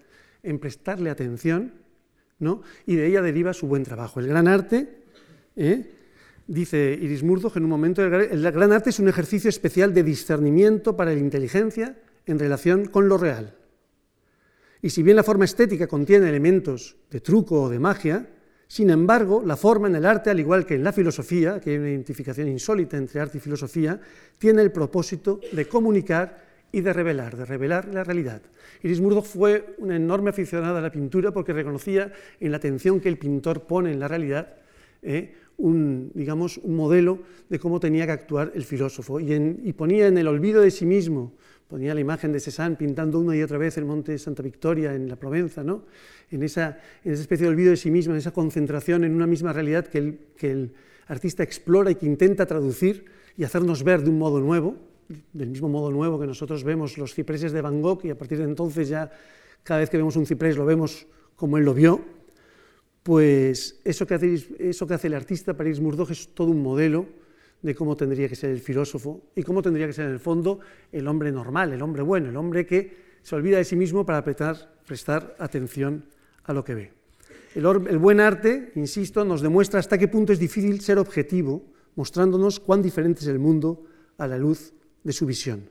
en 0.44 0.60
prestarle 0.60 1.10
atención, 1.10 1.74
¿no? 2.40 2.62
y 2.86 2.96
de 2.96 3.08
ella 3.08 3.22
deriva 3.22 3.54
su 3.54 3.68
buen 3.68 3.84
trabajo. 3.84 4.20
El 4.20 4.28
gran 4.28 4.48
arte, 4.48 5.04
¿eh? 5.56 5.99
Dice 6.50 6.98
Iris 7.00 7.24
Murdoch 7.24 7.56
en 7.56 7.64
un 7.64 7.70
momento, 7.70 8.04
el 8.04 8.52
gran 8.52 8.72
arte 8.72 8.90
es 8.90 9.00
un 9.00 9.08
ejercicio 9.08 9.50
especial 9.50 9.94
de 9.94 10.04
discernimiento 10.04 10.98
para 10.98 11.14
la 11.14 11.20
inteligencia 11.20 11.96
en 12.26 12.40
relación 12.40 12.86
con 12.86 13.08
lo 13.08 13.18
real. 13.18 13.56
Y 14.82 14.90
si 14.90 15.04
bien 15.04 15.16
la 15.16 15.24
forma 15.24 15.46
estética 15.46 15.88
contiene 15.88 16.28
elementos 16.28 16.98
de 17.12 17.22
truco 17.22 17.64
o 17.64 17.70
de 17.70 17.80
magia, 17.80 18.28
sin 18.68 18.90
embargo, 18.90 19.44
la 19.46 19.58
forma 19.58 19.88
en 19.88 19.96
el 19.96 20.06
arte, 20.06 20.30
al 20.30 20.40
igual 20.40 20.66
que 20.66 20.76
en 20.76 20.84
la 20.84 20.94
filosofía, 20.94 21.60
que 21.60 21.72
hay 21.72 21.78
una 21.78 21.90
identificación 21.90 22.48
insólita 22.48 22.98
entre 22.98 23.20
arte 23.20 23.38
y 23.38 23.42
filosofía, 23.42 24.00
tiene 24.38 24.62
el 24.62 24.72
propósito 24.72 25.40
de 25.52 25.66
comunicar 25.66 26.50
y 26.72 26.82
de 26.82 26.94
revelar, 26.94 27.36
de 27.36 27.46
revelar 27.46 27.88
la 27.90 28.04
realidad. 28.04 28.42
Iris 28.82 29.02
Murdoch 29.02 29.26
fue 29.26 29.76
una 29.80 29.96
enorme 29.96 30.30
aficionada 30.30 30.80
a 30.80 30.82
la 30.82 30.92
pintura 30.92 31.32
porque 31.32 31.54
reconocía 31.54 32.12
en 32.40 32.52
la 32.52 32.58
atención 32.58 33.00
que 33.00 33.10
el 33.10 33.18
pintor 33.18 33.64
pone 33.64 33.92
en 33.92 34.00
la 34.00 34.08
realidad 34.08 34.56
eh, 35.02 35.34
un, 35.58 36.12
digamos, 36.14 36.58
un 36.58 36.76
modelo 36.76 37.20
de 37.50 37.60
cómo 37.60 37.80
tenía 37.80 38.06
que 38.06 38.14
actuar 38.14 38.52
el 38.56 38.64
filósofo. 38.64 39.20
Y, 39.20 39.74
ponía 39.74 40.08
en 40.08 40.18
el 40.18 40.28
olvido 40.28 40.62
de 40.62 40.72
sí 40.72 40.86
mismo 40.86 41.34
ponía 41.70 41.94
la 41.94 42.00
imagen 42.00 42.32
de 42.32 42.40
Cézanne 42.40 42.76
pintando 42.76 43.20
una 43.20 43.36
y 43.36 43.44
otra 43.44 43.60
vez 43.60 43.78
el 43.78 43.86
monte 43.86 44.18
Santa 44.18 44.42
Victoria 44.42 44.96
en 44.96 45.08
la 45.08 45.16
Provenza, 45.18 45.64
¿no? 45.64 45.84
en, 46.32 46.42
esa, 46.42 46.80
en 47.04 47.14
esa 47.14 47.22
especie 47.22 47.46
de 47.46 47.52
olvido 47.52 47.70
de 47.70 47.78
sí 47.78 47.92
mismo, 47.92 48.14
en 48.14 48.18
esa 48.18 48.32
concentración 48.32 49.04
en 49.04 49.14
una 49.14 49.28
misma 49.28 49.54
realidad 49.54 49.86
que 49.86 50.00
el, 50.00 50.20
que 50.36 50.52
el 50.52 50.74
artista 51.08 51.44
explora 51.44 51.92
y 51.92 51.96
que 51.96 52.08
intenta 52.08 52.48
traducir 52.48 53.06
y 53.38 53.44
hacernos 53.44 53.84
ver 53.84 54.02
de 54.02 54.10
un 54.10 54.18
modo 54.18 54.40
nuevo, 54.40 54.78
del 55.34 55.50
mismo 55.50 55.70
modo 55.70 55.92
nuevo 55.92 56.20
que 56.20 56.26
nosotros 56.26 56.64
vemos 56.64 56.98
los 56.98 57.14
cipreses 57.14 57.52
de 57.52 57.62
Van 57.62 57.82
Gogh 57.82 58.04
y 58.04 58.10
a 58.10 58.18
partir 58.18 58.40
de 58.40 58.46
entonces 58.46 58.90
ya 58.90 59.12
cada 59.64 59.80
vez 59.80 59.90
que 59.90 59.98
vemos 59.98 60.16
un 60.16 60.26
ciprés 60.26 60.58
lo 60.58 60.66
vemos 60.66 61.08
como 61.36 61.58
él 61.58 61.66
lo 61.66 61.74
vio, 61.74 62.02
pues 63.04 63.80
eso 63.84 64.06
que 64.06 64.14
hace, 64.14 65.08
el 65.08 65.14
artista 65.14 65.56
París 65.56 65.80
Murdoch 65.80 66.12
es 66.12 66.30
todo 66.34 66.52
un 66.52 66.62
modelo 66.62 67.08
de 67.62 67.76
cómo 67.76 67.96
tendría 67.96 68.30
que 68.30 68.36
ser 68.36 68.52
el 68.52 68.60
filósofo 68.60 69.22
y 69.36 69.44
cómo 69.44 69.62
tendría 69.62 69.88
que 69.88 69.94
ser 69.94 70.06
en 70.06 70.12
el 70.12 70.20
fondo 70.20 70.60
el 70.92 71.08
hombre 71.08 71.32
normal, 71.32 71.74
el 71.74 71.82
hombre 71.82 72.02
bueno, 72.02 72.30
el 72.30 72.38
hombre 72.38 72.66
que 72.66 73.10
se 73.22 73.36
olvida 73.36 73.58
de 73.58 73.66
sí 73.66 73.76
mismo 73.76 74.06
para 74.06 74.24
prestar, 74.24 75.36
atención 75.40 76.06
a 76.44 76.54
lo 76.54 76.64
que 76.64 76.76
ve. 76.76 76.94
El, 77.56 77.66
el, 77.66 77.98
buen 77.98 78.20
arte, 78.20 78.72
insisto, 78.76 79.26
nos 79.26 79.42
demuestra 79.42 79.80
hasta 79.80 79.98
qué 79.98 80.08
punto 80.08 80.34
es 80.34 80.40
difícil 80.40 80.82
ser 80.82 80.98
objetivo, 81.00 81.64
mostrándonos 81.96 82.60
cuán 82.60 82.82
diferente 82.82 83.22
es 83.22 83.28
el 83.28 83.40
mundo 83.40 83.86
a 84.18 84.28
la 84.28 84.38
luz 84.38 84.74
de 85.04 85.14
su 85.14 85.26
visión. 85.26 85.70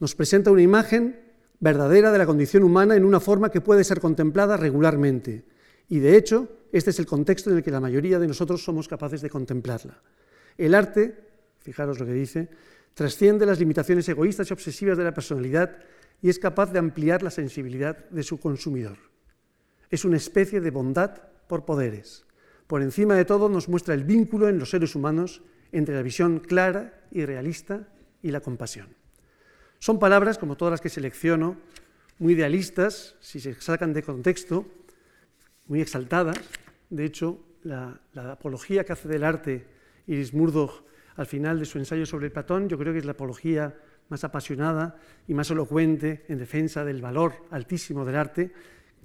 Nos 0.00 0.14
presenta 0.14 0.50
una 0.50 0.62
imagen 0.62 1.20
verdadera 1.60 2.12
de 2.12 2.18
la 2.18 2.26
condición 2.26 2.62
humana 2.62 2.96
en 2.96 3.04
una 3.04 3.20
forma 3.20 3.50
que 3.50 3.60
puede 3.60 3.84
ser 3.84 4.00
contemplada 4.00 4.56
regularmente. 4.56 5.44
Y 5.94 6.00
de 6.00 6.16
hecho, 6.16 6.48
este 6.72 6.90
es 6.90 6.98
el 6.98 7.06
contexto 7.06 7.50
en 7.50 7.58
el 7.58 7.62
que 7.62 7.70
la 7.70 7.78
mayoría 7.78 8.18
de 8.18 8.26
nosotros 8.26 8.64
somos 8.64 8.88
capaces 8.88 9.22
de 9.22 9.30
contemplarla. 9.30 10.02
El 10.58 10.74
arte, 10.74 11.14
fijaros 11.60 12.00
lo 12.00 12.04
que 12.04 12.12
dice, 12.12 12.48
trasciende 12.94 13.46
las 13.46 13.60
limitaciones 13.60 14.08
egoístas 14.08 14.50
y 14.50 14.54
obsesivas 14.54 14.98
de 14.98 15.04
la 15.04 15.14
personalidad 15.14 15.78
y 16.20 16.30
es 16.30 16.40
capaz 16.40 16.72
de 16.72 16.80
ampliar 16.80 17.22
la 17.22 17.30
sensibilidad 17.30 18.08
de 18.10 18.24
su 18.24 18.40
consumidor. 18.40 18.98
Es 19.88 20.04
una 20.04 20.16
especie 20.16 20.60
de 20.60 20.72
bondad 20.72 21.12
por 21.46 21.64
poderes. 21.64 22.24
Por 22.66 22.82
encima 22.82 23.14
de 23.14 23.24
todo 23.24 23.48
nos 23.48 23.68
muestra 23.68 23.94
el 23.94 24.02
vínculo 24.02 24.48
en 24.48 24.58
los 24.58 24.70
seres 24.70 24.96
humanos 24.96 25.42
entre 25.70 25.94
la 25.94 26.02
visión 26.02 26.40
clara 26.40 27.04
y 27.12 27.24
realista 27.24 27.86
y 28.20 28.32
la 28.32 28.40
compasión. 28.40 28.88
Son 29.78 30.00
palabras, 30.00 30.38
como 30.38 30.56
todas 30.56 30.72
las 30.72 30.80
que 30.80 30.88
selecciono, 30.88 31.56
muy 32.18 32.32
idealistas, 32.32 33.14
si 33.20 33.38
se 33.38 33.54
sacan 33.60 33.92
de 33.92 34.02
contexto, 34.02 34.66
muy 35.66 35.80
exaltadas. 35.80 36.38
De 36.90 37.04
hecho, 37.04 37.40
la, 37.62 38.00
apología 38.14 38.84
que 38.84 38.92
hace 38.92 39.08
del 39.08 39.24
arte 39.24 39.66
Iris 40.06 40.34
Murdoch 40.34 40.84
al 41.16 41.26
final 41.26 41.58
de 41.58 41.64
su 41.64 41.78
ensayo 41.78 42.06
sobre 42.06 42.30
Platón, 42.30 42.68
yo 42.68 42.76
creo 42.78 42.92
que 42.92 42.98
es 42.98 43.04
la 43.04 43.12
apología 43.12 43.74
más 44.08 44.24
apasionada 44.24 44.96
y 45.26 45.34
más 45.34 45.50
elocuente 45.50 46.24
en 46.28 46.38
defensa 46.38 46.84
del 46.84 47.00
valor 47.00 47.32
altísimo 47.50 48.04
del 48.04 48.16
arte 48.16 48.52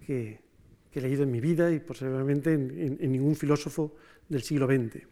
que, 0.06 0.42
he 0.92 1.02
leído 1.02 1.24
en 1.24 1.32
mi 1.32 1.40
vida 1.40 1.72
y 1.72 1.80
posiblemente 1.80 2.52
en, 2.52 3.12
ningún 3.12 3.36
filósofo 3.36 3.96
del 4.28 4.42
siglo 4.42 4.66
XX. 4.66 5.06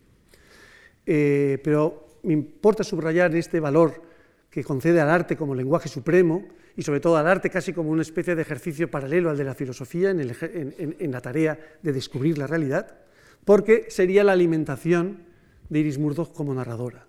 Eh, 1.05 1.59
pero 1.63 2.19
me 2.23 2.33
importa 2.33 2.83
subrayar 2.83 3.33
este 3.35 3.59
valor 3.59 4.01
que 4.49 4.63
concede 4.63 4.99
al 4.99 5.09
arte 5.09 5.37
como 5.37 5.53
lenguaje 5.53 5.87
supremo 5.87 6.47
y 6.77 6.83
sobre 6.83 6.99
todo 6.99 7.17
al 7.17 7.27
arte 7.27 7.49
casi 7.49 7.73
como 7.73 7.89
una 7.89 8.03
especie 8.03 8.35
de 8.35 8.43
ejercicio 8.43 8.89
paralelo 8.89 9.31
al 9.31 9.37
de 9.37 9.43
la 9.43 9.55
filosofía 9.55 10.11
en 10.11 11.11
la 11.11 11.21
tarea 11.21 11.59
de 11.81 11.91
descubrir 11.91 12.37
la 12.37 12.45
realidad, 12.45 12.95
porque 13.43 13.87
sería 13.89 14.23
la 14.23 14.33
alimentación 14.33 15.23
de 15.69 15.79
Iris 15.79 15.97
Murdoch 15.97 16.31
como 16.33 16.53
narradora, 16.53 17.07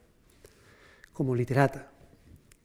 como 1.13 1.37
literata. 1.37 1.93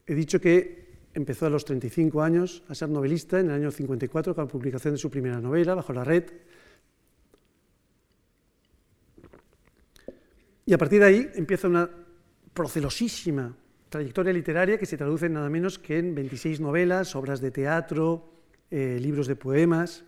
He 0.06 0.14
dicho 0.14 0.40
que 0.40 0.84
empezó 1.12 1.44
a 1.44 1.50
los 1.50 1.66
35 1.66 2.22
años 2.22 2.64
a 2.68 2.74
ser 2.74 2.88
novelista 2.88 3.38
en 3.38 3.50
el 3.50 3.52
año 3.52 3.70
54 3.70 4.34
con 4.34 4.46
la 4.46 4.50
publicación 4.50 4.94
de 4.94 4.98
su 4.98 5.10
primera 5.10 5.40
novela, 5.40 5.74
Bajo 5.74 5.92
la 5.92 6.04
Red. 6.04 6.24
Y 10.64 10.72
a 10.72 10.78
partir 10.78 11.00
de 11.00 11.06
ahí 11.06 11.30
empieza 11.34 11.68
una 11.68 11.90
procelosísima 12.54 13.54
trayectoria 13.94 14.32
literaria 14.32 14.76
que 14.76 14.86
se 14.90 14.98
traduce 14.98 15.28
nada 15.28 15.46
menos 15.48 15.78
que 15.78 15.98
en 15.98 16.16
26 16.16 16.58
novelas, 16.58 17.14
obras 17.14 17.40
de 17.40 17.52
teatro, 17.54 18.26
eh, 18.68 18.98
libros 19.00 19.28
de 19.28 19.36
poemas. 19.36 20.02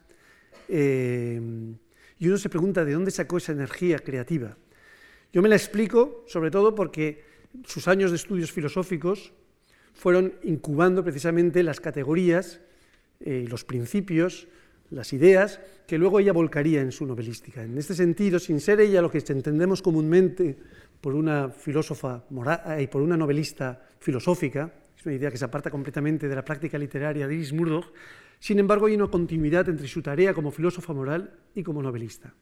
Eh, 0.68 1.40
y 2.18 2.26
uno 2.26 2.36
se 2.36 2.48
pregunta 2.48 2.84
de 2.84 2.92
dónde 2.92 3.12
sacó 3.12 3.36
esa 3.36 3.52
energía 3.52 4.00
creativa. 4.00 4.58
Yo 5.32 5.40
me 5.40 5.48
la 5.48 5.54
explico 5.54 6.24
sobre 6.26 6.50
todo 6.50 6.74
porque 6.74 7.22
sus 7.64 7.86
años 7.86 8.10
de 8.10 8.16
estudios 8.16 8.50
filosóficos 8.50 9.32
fueron 9.94 10.34
incubando 10.42 11.04
precisamente 11.04 11.62
las 11.62 11.78
categorías, 11.78 12.60
eh, 13.20 13.46
los 13.48 13.62
principios, 13.62 14.48
las 14.90 15.12
ideas 15.12 15.60
que 15.86 15.98
luego 15.98 16.18
ella 16.18 16.32
volcaría 16.32 16.80
en 16.80 16.90
su 16.90 17.06
novelística. 17.06 17.62
En 17.62 17.78
este 17.78 17.94
sentido, 17.94 18.40
sin 18.40 18.58
ser 18.58 18.80
ella 18.80 19.00
lo 19.00 19.10
que 19.10 19.22
entendemos 19.28 19.80
comúnmente 19.80 20.58
por 21.00 21.14
una 21.14 21.50
filósofa 21.50 22.24
moral, 22.30 22.80
y 22.80 22.84
eh, 22.84 22.88
por 22.88 23.02
una 23.02 23.16
novelista 23.16 23.80
filosófica, 23.98 24.72
es 24.96 25.06
una 25.06 25.14
idea 25.14 25.30
que 25.30 25.36
se 25.36 25.44
aparta 25.44 25.70
completamente 25.70 26.28
de 26.28 26.34
la 26.34 26.44
práctica 26.44 26.78
literaria 26.78 27.26
de 27.26 27.34
Iris 27.34 27.52
Murdoch, 27.52 27.92
sin 28.38 28.58
embargo 28.58 28.86
hay 28.86 28.94
una 28.94 29.08
continuidad 29.08 29.68
entre 29.68 29.88
su 29.88 30.02
tarea 30.02 30.34
como 30.34 30.50
filósofa 30.50 30.92
moral 30.92 31.32
y 31.54 31.62
como 31.62 31.82
novelista. 31.82 32.34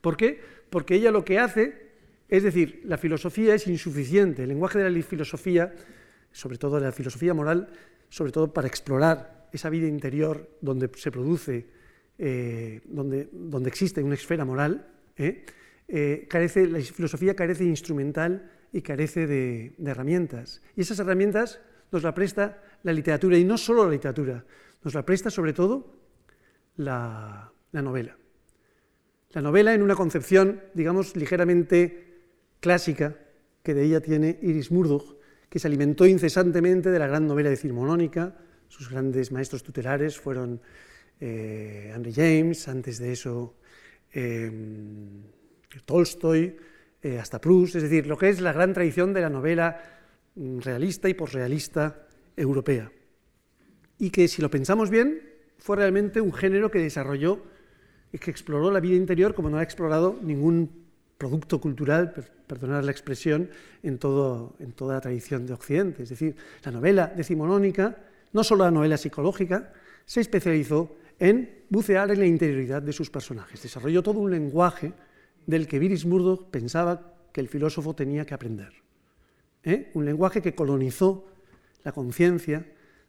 ¿Por 0.00 0.16
qué? 0.16 0.40
Porque 0.70 0.94
ella 0.94 1.10
lo 1.10 1.24
que 1.24 1.38
hace, 1.38 1.90
es 2.28 2.42
decir, 2.42 2.82
la 2.84 2.98
filosofía 2.98 3.54
es 3.54 3.66
insuficiente, 3.66 4.42
el 4.42 4.48
lenguaje 4.48 4.78
de 4.78 4.90
la 4.90 5.02
filosofía, 5.02 5.74
sobre 6.32 6.58
todo 6.58 6.78
de 6.78 6.86
la 6.86 6.92
filosofía 6.92 7.34
moral, 7.34 7.68
sobre 8.08 8.32
todo 8.32 8.52
para 8.52 8.68
explorar 8.68 9.48
esa 9.52 9.68
vida 9.68 9.86
interior 9.86 10.48
donde 10.60 10.90
se 10.96 11.10
produce, 11.10 11.66
eh, 12.18 12.80
donde, 12.84 13.28
donde, 13.32 13.68
existe 13.68 14.02
una 14.02 14.14
esfera 14.14 14.44
moral, 14.44 14.86
¿eh? 15.16 15.44
Eh, 15.92 16.28
carece, 16.30 16.68
la 16.68 16.78
filosofía 16.78 17.34
carece 17.34 17.64
de 17.64 17.70
instrumental 17.70 18.48
y 18.72 18.80
carece 18.80 19.26
de, 19.26 19.74
herramientas. 19.84 20.62
Y 20.76 20.82
esas 20.82 21.00
herramientas 21.00 21.60
nos 21.90 22.04
la 22.04 22.14
presta 22.14 22.62
la 22.84 22.92
literatura, 22.92 23.36
y 23.36 23.44
no 23.44 23.58
solo 23.58 23.84
la 23.84 23.90
literatura, 23.90 24.44
nos 24.84 24.94
la 24.94 25.04
presta 25.04 25.30
sobre 25.30 25.52
todo 25.52 25.96
la, 26.76 27.52
la 27.72 27.82
novela. 27.82 28.16
La 29.32 29.42
novela 29.42 29.74
en 29.74 29.82
una 29.82 29.96
concepción, 29.96 30.62
digamos, 30.74 31.16
ligeramente 31.16 32.20
clásica 32.60 33.16
que 33.64 33.74
de 33.74 33.82
ella 33.82 34.00
tiene 34.00 34.38
Iris 34.42 34.70
Murdoch, 34.70 35.16
que 35.48 35.58
se 35.58 35.66
alimentó 35.66 36.06
incesantemente 36.06 36.90
de 36.90 37.00
la 37.00 37.08
gran 37.08 37.26
novela 37.26 37.50
decimonónica. 37.50 38.36
Sus 38.68 38.88
grandes 38.88 39.32
maestros 39.32 39.64
tutelares 39.64 40.20
fueron 40.20 40.60
eh, 41.18 41.90
Henry 41.92 42.12
James, 42.12 42.68
antes 42.68 43.00
de 43.00 43.10
eso 43.10 43.56
eh, 44.12 44.50
Tolstoy, 45.84 46.56
eh, 47.02 47.18
hasta 47.18 47.40
Proust, 47.40 47.76
es 47.76 47.82
decir, 47.82 48.06
lo 48.06 48.18
que 48.18 48.28
es 48.28 48.40
la 48.40 48.52
gran 48.52 48.74
tradición 48.74 49.12
de 49.12 49.20
la 49.20 49.30
novela 49.30 49.80
mm, 50.34 50.58
realista 50.60 51.08
y 51.08 51.14
posrealista 51.14 52.06
europea. 52.36 52.90
Y 53.98 54.10
que, 54.10 54.28
si 54.28 54.42
lo 54.42 54.50
pensamos 54.50 54.90
bien, 54.90 55.20
fue 55.58 55.76
realmente 55.76 56.20
un 56.20 56.32
género 56.32 56.70
que 56.70 56.78
desarrolló 56.78 57.42
y 58.12 58.18
que 58.18 58.30
exploró 58.30 58.70
la 58.70 58.80
vida 58.80 58.96
interior 58.96 59.34
como 59.34 59.50
no 59.50 59.58
ha 59.58 59.62
explorado 59.62 60.18
ningún 60.22 60.80
producto 61.16 61.60
cultural, 61.60 62.12
perdonad 62.46 62.82
la 62.82 62.90
expresión, 62.90 63.50
en, 63.82 63.98
todo, 63.98 64.56
en 64.58 64.72
toda 64.72 64.94
la 64.94 65.00
tradición 65.00 65.46
de 65.46 65.52
Occidente. 65.52 66.02
Es 66.02 66.08
decir, 66.08 66.34
la 66.64 66.72
novela 66.72 67.12
decimonónica, 67.14 67.96
no 68.32 68.42
solo 68.42 68.64
la 68.64 68.70
novela 68.70 68.96
psicológica, 68.96 69.72
se 70.06 70.22
especializó 70.22 70.96
en 71.18 71.64
bucear 71.68 72.10
en 72.10 72.20
la 72.20 72.26
interioridad 72.26 72.80
de 72.80 72.92
sus 72.92 73.10
personajes. 73.10 73.62
Desarrolló 73.62 74.02
todo 74.02 74.18
un 74.18 74.30
lenguaje 74.30 74.92
del 75.50 75.66
que 75.66 75.80
Viris 75.80 76.06
Murdoch 76.06 76.48
pensaba 76.50 77.12
que 77.32 77.40
el 77.40 77.48
filósofo 77.48 77.94
tenía 77.94 78.24
que 78.24 78.34
aprender. 78.34 78.72
¿eh? 79.64 79.90
Un 79.94 80.04
lenguaje 80.04 80.40
que 80.40 80.54
colonizó 80.54 81.26
la 81.82 81.90
conciencia 81.90 82.64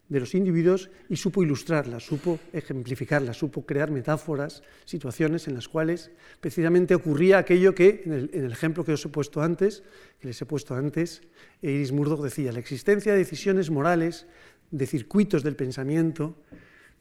de 0.09 0.19
los 0.19 0.33
individuos 0.35 0.89
y 1.07 1.15
supo 1.15 1.43
ilustrarla, 1.43 2.01
supo 2.01 2.39
ejemplificarla, 2.51 3.33
supo 3.33 3.65
crear 3.65 3.91
metáforas, 3.91 4.61
situaciones 4.83 5.47
en 5.47 5.53
las 5.53 5.69
cuales 5.69 6.11
precisamente 6.41 6.95
ocurría 6.95 7.37
aquello 7.37 7.73
que, 7.73 8.01
en 8.05 8.13
el, 8.33 8.51
ejemplo 8.51 8.83
que 8.83 8.91
os 8.91 9.05
he 9.05 9.09
puesto 9.09 9.41
antes, 9.41 9.83
que 10.19 10.27
les 10.27 10.41
he 10.41 10.45
puesto 10.45 10.75
antes, 10.75 11.21
Iris 11.61 11.93
Murdoch 11.93 12.21
decía, 12.21 12.51
la 12.51 12.59
existencia 12.59 13.13
de 13.13 13.19
decisiones 13.19 13.69
morales, 13.69 14.25
de 14.71 14.85
circuitos 14.85 15.43
del 15.43 15.55
pensamiento, 15.55 16.35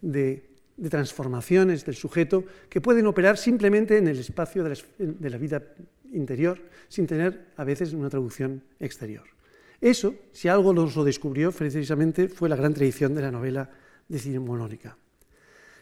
de 0.02 0.49
de 0.80 0.88
transformaciones 0.88 1.84
del 1.84 1.94
sujeto 1.94 2.42
que 2.70 2.80
pueden 2.80 3.06
operar 3.06 3.36
simplemente 3.36 3.98
en 3.98 4.08
el 4.08 4.18
espacio 4.18 4.64
de 4.64 5.30
la, 5.30 5.36
vida 5.36 5.62
interior, 6.12 6.58
sin 6.88 7.06
tener 7.06 7.52
a 7.58 7.64
veces 7.64 7.92
una 7.92 8.08
traducción 8.08 8.64
exterior. 8.80 9.24
Eso, 9.78 10.14
si 10.32 10.48
algo 10.48 10.72
nos 10.72 10.96
lo 10.96 11.04
descubrió, 11.04 11.52
precisamente 11.52 12.28
fue 12.28 12.48
la 12.48 12.56
gran 12.56 12.72
tradición 12.72 13.14
de 13.14 13.22
la 13.22 13.30
novela 13.30 13.68
decimonónica. 14.08 14.96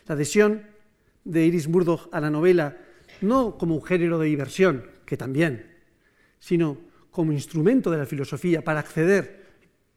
La 0.06 0.16
adhesión 0.16 0.62
de 1.24 1.46
Iris 1.46 1.68
Murdoch 1.68 2.08
a 2.10 2.20
la 2.20 2.30
novela, 2.30 2.76
no 3.20 3.56
como 3.56 3.76
un 3.76 3.84
género 3.84 4.18
de 4.18 4.26
diversión, 4.26 4.84
que 5.06 5.16
también, 5.16 5.76
sino 6.40 6.76
como 7.12 7.32
instrumento 7.32 7.90
de 7.90 7.98
la 7.98 8.06
filosofía 8.06 8.62
para 8.62 8.80
acceder 8.80 9.46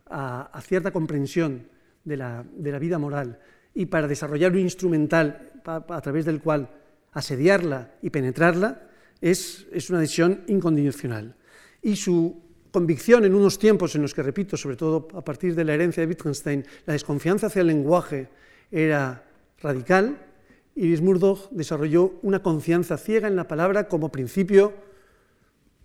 a, 0.06 0.62
cierta 0.64 0.92
comprensión 0.92 1.68
de 2.04 2.18
la 2.18 2.44
vida 2.80 3.00
moral 3.00 3.40
y 3.74 3.86
para 3.86 4.08
desarrollar 4.08 4.52
un 4.52 4.60
instrumental 4.60 5.52
a 5.66 6.02
través 6.02 6.26
del 6.26 6.42
cual 6.42 6.70
asediarla 7.14 7.96
y 8.02 8.10
penetrarla 8.10 8.88
es, 9.22 9.68
una 9.90 10.00
decisión 10.00 10.42
incondicional. 10.48 11.36
Y 11.82 11.96
su 11.96 12.42
convicción 12.72 13.26
en 13.26 13.36
unos 13.36 13.60
tiempos 13.60 13.96
en 13.96 14.02
los 14.02 14.14
que, 14.14 14.24
repito, 14.24 14.58
sobre 14.58 14.76
todo 14.76 15.08
a 15.14 15.24
partir 15.24 15.56
de 15.56 15.64
la 15.64 15.74
herencia 15.74 16.02
de 16.02 16.08
Wittgenstein, 16.08 16.66
la 16.86 16.94
desconfianza 16.94 17.48
hacia 17.48 17.62
el 17.62 17.68
lenguaje 17.68 18.30
era 18.72 19.26
radical, 19.62 20.28
Iris 20.76 21.02
Murdoch 21.02 21.50
desarrolló 21.52 22.14
una 22.22 22.42
confianza 22.42 22.98
ciega 22.98 23.28
en 23.28 23.36
la 23.36 23.48
palabra 23.48 23.90
como 23.90 24.10
principio, 24.10 24.74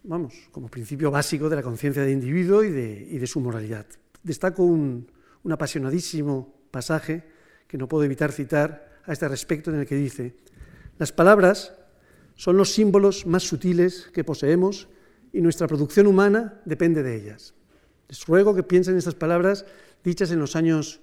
vamos, 0.04 0.48
como 0.52 0.68
principio 0.68 1.10
básico 1.10 1.48
de 1.48 1.56
la 1.56 1.62
conciencia 1.62 2.02
del 2.02 2.12
individuo 2.12 2.62
y 2.62 2.70
de, 2.70 3.26
su 3.26 3.40
moralidad. 3.40 3.86
Destaco 4.22 4.62
un 4.62 5.08
apasionadísimo 5.50 6.54
pasaje 6.70 7.35
que 7.66 7.78
no 7.78 7.88
puedo 7.88 8.04
evitar 8.04 8.32
citar 8.32 9.00
a 9.04 9.12
este 9.12 9.28
respecto 9.28 9.70
en 9.70 9.80
el 9.80 9.86
que 9.86 9.94
dice, 9.94 10.34
las 10.98 11.12
palabras 11.12 11.74
son 12.34 12.56
los 12.56 12.70
símbolos 12.72 13.26
más 13.26 13.42
sutiles 13.42 14.10
que 14.12 14.24
poseemos 14.24 14.88
y 15.32 15.40
nuestra 15.40 15.66
producción 15.66 16.06
humana 16.06 16.60
depende 16.64 17.02
de 17.02 17.16
ellas. 17.16 17.54
Les 18.08 18.24
ruego 18.26 18.54
que 18.54 18.62
piensen 18.62 18.94
en 18.94 18.98
estas 18.98 19.14
palabras 19.14 19.66
dichas 20.04 20.30
en 20.30 20.38
los 20.38 20.54
años, 20.54 21.00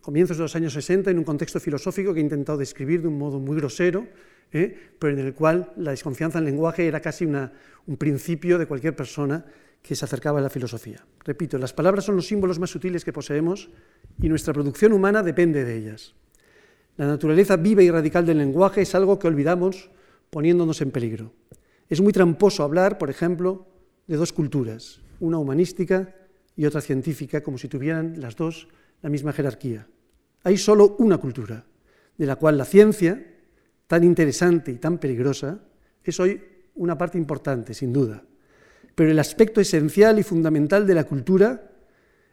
comienzos 0.00 0.36
de 0.36 0.42
los 0.42 0.56
años 0.56 0.72
60, 0.72 1.10
en 1.10 1.18
un 1.18 1.24
contexto 1.24 1.58
filosófico 1.58 2.14
que 2.14 2.20
he 2.20 2.22
intentado 2.22 2.58
describir 2.58 3.02
de 3.02 3.08
un 3.08 3.18
modo 3.18 3.40
muy 3.40 3.56
grosero, 3.56 4.06
¿eh? 4.52 4.76
pero 4.98 5.14
en 5.14 5.26
el 5.26 5.34
cual 5.34 5.72
la 5.76 5.90
desconfianza 5.90 6.38
en 6.38 6.44
el 6.44 6.52
lenguaje 6.52 6.86
era 6.86 7.00
casi 7.00 7.24
un 7.24 7.96
principio 7.96 8.58
de 8.58 8.66
cualquier 8.66 8.94
persona 8.94 9.44
que 9.84 9.94
se 9.94 10.06
acercaba 10.06 10.38
a 10.38 10.42
la 10.42 10.48
filosofía. 10.48 11.04
Repito, 11.26 11.58
las 11.58 11.74
palabras 11.74 12.06
son 12.06 12.16
los 12.16 12.26
símbolos 12.26 12.58
más 12.58 12.70
sutiles 12.70 13.04
que 13.04 13.12
poseemos 13.12 13.68
y 14.18 14.30
nuestra 14.30 14.54
producción 14.54 14.94
humana 14.94 15.22
depende 15.22 15.62
de 15.62 15.76
ellas. 15.76 16.14
La 16.96 17.06
naturaleza 17.06 17.58
viva 17.58 17.82
y 17.82 17.90
radical 17.90 18.24
del 18.24 18.38
lenguaje 18.38 18.80
es 18.80 18.94
algo 18.94 19.18
que 19.18 19.26
olvidamos 19.26 19.90
poniéndonos 20.30 20.80
en 20.80 20.90
peligro. 20.90 21.34
Es 21.90 22.00
muy 22.00 22.14
tramposo 22.14 22.62
hablar, 22.62 22.96
por 22.96 23.10
ejemplo, 23.10 23.66
de 24.06 24.16
dos 24.16 24.32
culturas, 24.32 25.02
una 25.20 25.36
humanística 25.36 26.16
y 26.56 26.64
otra 26.64 26.80
científica, 26.80 27.42
como 27.42 27.58
si 27.58 27.68
tuvieran 27.68 28.22
las 28.22 28.36
dos 28.36 28.68
la 29.02 29.10
misma 29.10 29.34
jerarquía. 29.34 29.86
Hay 30.44 30.56
solo 30.56 30.96
una 30.98 31.18
cultura, 31.18 31.66
de 32.16 32.24
la 32.24 32.36
cual 32.36 32.56
la 32.56 32.64
ciencia, 32.64 33.22
tan 33.86 34.02
interesante 34.02 34.70
y 34.70 34.76
tan 34.76 34.96
peligrosa, 34.96 35.60
es 36.02 36.18
hoy 36.20 36.42
una 36.74 36.96
parte 36.96 37.18
importante, 37.18 37.74
sin 37.74 37.92
duda 37.92 38.24
pero 38.94 39.10
el 39.10 39.18
aspecto 39.18 39.60
esencial 39.60 40.18
y 40.18 40.22
fundamental 40.22 40.86
de 40.86 40.94
la 40.94 41.04
cultura 41.04 41.70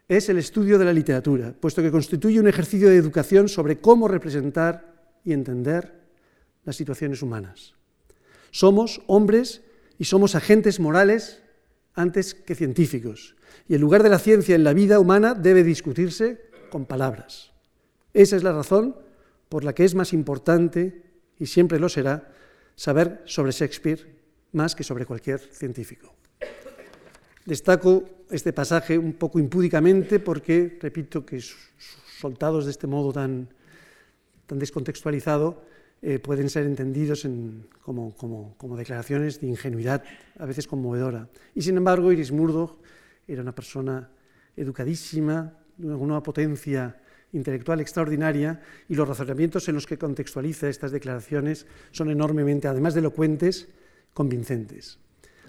es 0.08 0.28
el 0.28 0.38
estudio 0.38 0.78
de 0.78 0.84
la 0.84 0.92
literatura, 0.92 1.54
puesto 1.58 1.82
que 1.82 1.90
constituye 1.90 2.40
un 2.40 2.48
ejercicio 2.48 2.88
de 2.88 2.96
educación 2.96 3.48
sobre 3.48 3.78
cómo 3.78 4.08
representar 4.08 4.92
y 5.24 5.32
entender 5.32 6.02
las 6.64 6.76
situaciones 6.76 7.22
humanas. 7.22 7.74
Somos 8.50 9.02
hombres 9.06 9.62
y 9.98 10.04
somos 10.04 10.34
agentes 10.34 10.80
morales 10.80 11.42
antes 11.94 12.34
que 12.34 12.54
científicos, 12.54 13.36
y 13.68 13.74
el 13.74 13.80
lugar 13.80 14.02
de 14.02 14.08
la 14.08 14.18
ciencia 14.18 14.54
en 14.54 14.64
la 14.64 14.72
vida 14.72 14.98
humana 14.98 15.34
debe 15.34 15.62
discutirse 15.62 16.40
con 16.70 16.86
palabras. 16.86 17.52
Esa 18.14 18.36
es 18.36 18.42
la 18.42 18.52
razón 18.52 18.96
por 19.48 19.64
la 19.64 19.74
que 19.74 19.84
es 19.84 19.94
más 19.94 20.12
importante, 20.12 21.02
y 21.38 21.46
siempre 21.46 21.78
lo 21.78 21.88
será, 21.88 22.32
saber 22.76 23.22
sobre 23.26 23.52
Shakespeare 23.52 24.22
más 24.52 24.74
que 24.74 24.84
sobre 24.84 25.06
cualquier 25.06 25.40
científico. 25.40 26.14
Destaco 27.44 28.04
este 28.30 28.52
pasaje 28.52 28.96
un 28.96 29.14
poco 29.14 29.38
impúdicamente 29.38 30.20
porque, 30.20 30.78
repito, 30.80 31.26
que 31.26 31.40
soltados 32.18 32.64
de 32.66 32.70
este 32.70 32.86
modo 32.86 33.12
tan, 33.12 33.48
descontextualizado, 34.48 35.64
eh, 36.02 36.18
pueden 36.18 36.50
ser 36.50 36.66
entendidos 36.66 37.26
como, 37.80 38.76
declaraciones 38.76 39.40
de 39.40 39.46
ingenuidad, 39.48 40.04
a 40.38 40.46
veces 40.46 40.66
conmovedora. 40.66 41.28
Y 41.54 41.62
sin 41.62 41.76
embargo, 41.76 42.12
Iris 42.12 42.32
Murdoch 42.32 42.78
era 43.26 43.42
una 43.42 43.54
persona 43.54 44.10
educadísima, 44.56 45.58
de 45.76 45.94
una 45.94 46.22
potencia 46.22 47.00
intelectual 47.32 47.80
extraordinaria 47.80 48.60
y 48.88 48.94
los 48.94 49.08
razonamientos 49.08 49.68
en 49.68 49.74
los 49.74 49.86
que 49.86 49.98
contextualiza 49.98 50.68
estas 50.68 50.92
declaraciones 50.92 51.66
son 51.90 52.10
enormemente, 52.10 52.68
además 52.68 52.94
de 52.94 53.00
elocuentes, 53.00 53.68
convincentes. 54.12 54.98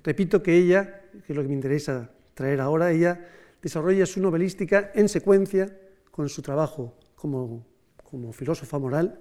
Repito 0.04 0.43
que 0.43 0.56
ella, 0.56 1.01
que 1.26 1.34
es 1.34 1.36
lo 1.36 1.41
que 1.41 1.47
me 1.47 1.54
interesa 1.54 2.12
traer 2.34 2.60
ahora. 2.60 2.91
Ella 2.91 3.28
desarrolla 3.62 4.06
su 4.06 4.20
novelística 4.22 4.91
en 4.93 5.08
secuencia 5.08 5.76
con 6.12 6.30
su 6.30 6.41
trabajo 6.41 6.97
como, 7.16 7.66
como 8.04 8.34
filósofa 8.34 8.78
moral 8.80 9.20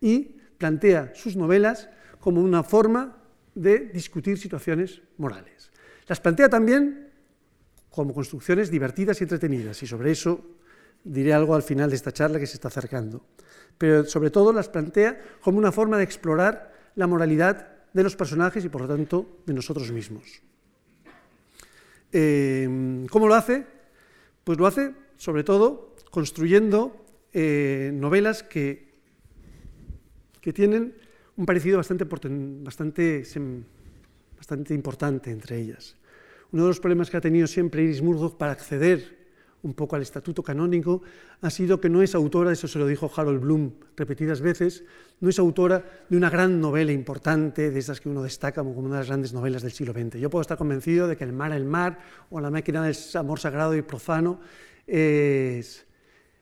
y 0.00 0.36
plantea 0.58 1.12
sus 1.14 1.36
novelas 1.36 1.88
como 2.20 2.42
una 2.42 2.62
forma 2.62 3.16
de 3.54 3.86
discutir 3.86 4.38
situaciones 4.38 5.00
morales. 5.16 5.70
Las 6.06 6.20
plantea 6.20 6.48
también 6.48 7.08
como 7.90 8.14
construcciones 8.14 8.70
divertidas 8.70 9.20
y 9.20 9.24
entretenidas, 9.24 9.82
y 9.82 9.86
sobre 9.86 10.12
eso 10.12 10.44
diré 11.02 11.32
algo 11.32 11.54
al 11.54 11.62
final 11.62 11.90
de 11.90 11.96
esta 11.96 12.12
charla 12.12 12.38
que 12.38 12.46
se 12.46 12.54
está 12.54 12.68
acercando. 12.68 13.24
Pero 13.76 14.04
sobre 14.04 14.30
todo 14.30 14.52
las 14.52 14.68
plantea 14.68 15.20
como 15.40 15.58
una 15.58 15.72
forma 15.72 15.96
de 15.96 16.04
explorar 16.04 16.72
la 16.94 17.06
moralidad 17.06 17.77
de 17.98 18.04
los 18.04 18.14
personajes 18.14 18.64
y 18.64 18.68
por 18.68 18.82
lo 18.82 18.86
tanto 18.86 19.42
de 19.44 19.52
nosotros 19.52 19.90
mismos. 19.90 20.40
Eh, 22.12 23.04
¿Cómo 23.10 23.26
lo 23.26 23.34
hace? 23.34 23.66
Pues 24.44 24.56
lo 24.56 24.68
hace 24.68 24.94
sobre 25.16 25.42
todo 25.42 25.96
construyendo 26.12 27.04
eh, 27.32 27.90
novelas 27.92 28.44
que, 28.44 28.94
que 30.40 30.52
tienen 30.52 30.94
un 31.36 31.44
parecido 31.44 31.78
bastante, 31.78 32.04
bastante, 32.04 33.24
bastante 34.36 34.74
importante 34.74 35.32
entre 35.32 35.58
ellas. 35.58 35.96
Uno 36.52 36.62
de 36.62 36.68
los 36.68 36.78
problemas 36.78 37.10
que 37.10 37.16
ha 37.16 37.20
tenido 37.20 37.48
siempre 37.48 37.82
Iris 37.82 38.00
Murdoch 38.00 38.36
para 38.36 38.52
acceder 38.52 39.17
un 39.62 39.74
poco 39.74 39.96
al 39.96 40.02
estatuto 40.02 40.42
canónico 40.42 41.02
ha 41.40 41.50
sido 41.50 41.80
que 41.80 41.88
no 41.88 42.02
es 42.02 42.14
autora, 42.14 42.52
eso 42.52 42.68
se 42.68 42.78
lo 42.78 42.86
dijo 42.86 43.10
Harold 43.14 43.40
Bloom 43.40 43.72
repetidas 43.96 44.40
veces, 44.40 44.84
no 45.20 45.28
es 45.28 45.38
autora 45.38 45.84
de 46.08 46.16
una 46.16 46.30
gran 46.30 46.60
novela 46.60 46.92
importante, 46.92 47.70
de 47.70 47.78
esas 47.78 48.00
que 48.00 48.08
uno 48.08 48.22
destaca 48.22 48.62
como 48.62 48.78
una 48.78 48.94
de 48.94 49.00
las 49.00 49.08
grandes 49.08 49.32
novelas 49.32 49.62
del 49.62 49.72
siglo 49.72 49.92
XX. 49.92 50.18
Yo 50.18 50.30
puedo 50.30 50.42
estar 50.42 50.56
convencido 50.56 51.08
de 51.08 51.16
que 51.16 51.24
El 51.24 51.32
mar, 51.32 51.52
el 51.52 51.64
mar 51.64 51.98
o 52.30 52.40
La 52.40 52.50
máquina 52.50 52.82
del 52.82 52.96
amor 53.14 53.40
sagrado 53.40 53.76
y 53.76 53.82
profano 53.82 54.40
es, 54.86 55.86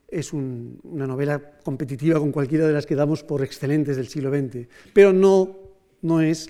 es 0.09 0.33
una 0.33 1.07
novela 1.07 1.59
competitiva 1.65 2.19
con 2.19 2.33
cualquiera 2.33 2.67
de 2.67 2.73
las 2.73 2.87
que 2.87 2.95
damos 2.95 3.23
por 3.23 3.43
excelentes 3.43 3.97
del 3.97 4.09
siglo 4.09 4.31
XX, 4.31 4.69
pero 4.93 5.13
no, 5.13 5.57
no 6.03 6.21
es, 6.21 6.49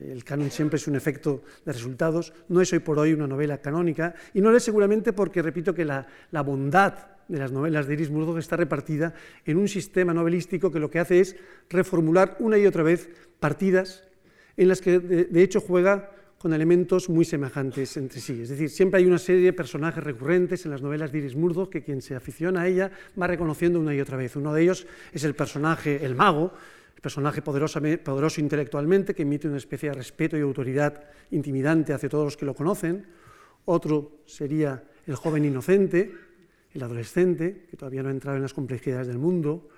el 0.00 0.24
canon 0.24 0.50
siempre 0.50 0.76
es 0.76 0.86
un 0.86 0.96
efecto 0.96 1.42
de 1.64 1.72
resultados, 1.72 2.32
no 2.48 2.60
es 2.60 2.72
hoy 2.72 2.80
por 2.80 2.98
hoy 2.98 3.12
una 3.12 3.26
novela 3.26 3.58
canónica, 3.58 4.14
y 4.34 4.40
no 4.40 4.50
lo 4.50 4.56
es 4.56 4.62
seguramente 4.62 5.12
porque, 5.12 5.42
repito, 5.42 5.74
que 5.74 5.84
la, 5.84 6.06
bondad 6.42 6.94
de 7.28 7.38
las 7.38 7.50
novelas 7.50 7.86
de 7.86 7.94
Iris 7.94 8.10
Murdoch 8.10 8.38
está 8.38 8.56
repartida 8.56 9.14
en 9.44 9.56
un 9.56 9.68
sistema 9.68 10.14
novelístico 10.14 10.70
que 10.70 10.78
lo 10.78 10.90
que 10.90 11.00
hace 11.00 11.20
es 11.20 11.36
reformular 11.68 12.36
una 12.38 12.56
y 12.56 12.66
otra 12.66 12.82
vez 12.82 13.10
partidas 13.40 14.04
en 14.56 14.68
las 14.68 14.80
que 14.80 15.00
de 15.00 15.42
hecho 15.42 15.60
juega 15.60 16.10
con 16.38 16.52
elementos 16.52 17.08
muy 17.08 17.24
semejantes 17.24 17.96
entre 17.96 18.20
sí. 18.20 18.42
Es 18.42 18.50
decir, 18.50 18.70
siempre 18.70 19.00
hay 19.00 19.06
una 19.06 19.18
serie 19.18 19.42
de 19.42 19.52
personajes 19.52 20.04
recurrentes 20.04 20.64
en 20.64 20.70
las 20.70 20.82
novelas 20.82 21.10
de 21.10 21.18
Iris 21.18 21.34
Murdoch 21.34 21.70
que 21.70 21.82
quien 21.82 22.02
se 22.02 22.14
aficiona 22.14 22.62
a 22.62 22.68
ella 22.68 22.90
va 23.20 23.26
reconociendo 23.26 23.80
una 23.80 23.94
y 23.94 24.00
otra 24.00 24.16
vez. 24.16 24.36
Uno 24.36 24.52
de 24.52 24.62
ellos 24.62 24.86
es 25.12 25.24
el 25.24 25.34
personaje, 25.34 26.04
el 26.04 26.14
mago, 26.14 26.52
personaje 27.00 27.42
poderoso, 27.42 28.40
intelectualmente 28.40 29.14
que 29.14 29.22
emite 29.22 29.48
una 29.48 29.58
especie 29.58 29.90
de 29.90 29.94
respeto 29.94 30.36
y 30.36 30.40
autoridad 30.40 31.04
intimidante 31.30 31.92
hacia 31.92 32.08
todos 32.08 32.24
los 32.24 32.36
que 32.36 32.46
lo 32.46 32.54
conocen. 32.54 33.06
Otro 33.64 34.20
sería 34.26 34.84
el 35.06 35.14
joven 35.14 35.44
inocente, 35.44 36.12
el 36.72 36.82
adolescente, 36.82 37.66
que 37.70 37.76
todavía 37.76 38.02
no 38.02 38.08
ha 38.08 38.12
entrado 38.12 38.36
en 38.36 38.42
las 38.42 38.54
complejidades 38.54 39.06
del 39.06 39.18
mundo. 39.18 39.68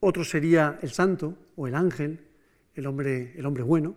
Otro 0.00 0.24
sería 0.24 0.78
el 0.82 0.90
santo 0.90 1.36
o 1.56 1.68
el 1.68 1.74
ángel, 1.74 2.20
el 2.74 2.86
hombre, 2.86 3.34
el 3.36 3.46
hombre 3.46 3.62
bueno, 3.62 3.94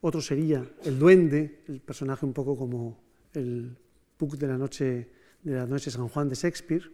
otro 0.00 0.20
sería 0.20 0.64
el 0.84 0.98
duende, 0.98 1.62
el 1.66 1.80
personaje 1.80 2.24
un 2.24 2.32
poco 2.32 2.56
como 2.56 2.98
el 3.34 3.76
Puck 4.16 4.36
de 4.36 4.46
la 4.46 4.58
noche 4.58 5.08
de 5.42 5.54
la 5.54 5.66
noche 5.66 5.90
San 5.90 6.08
Juan 6.08 6.28
de 6.28 6.34
Shakespeare. 6.34 6.90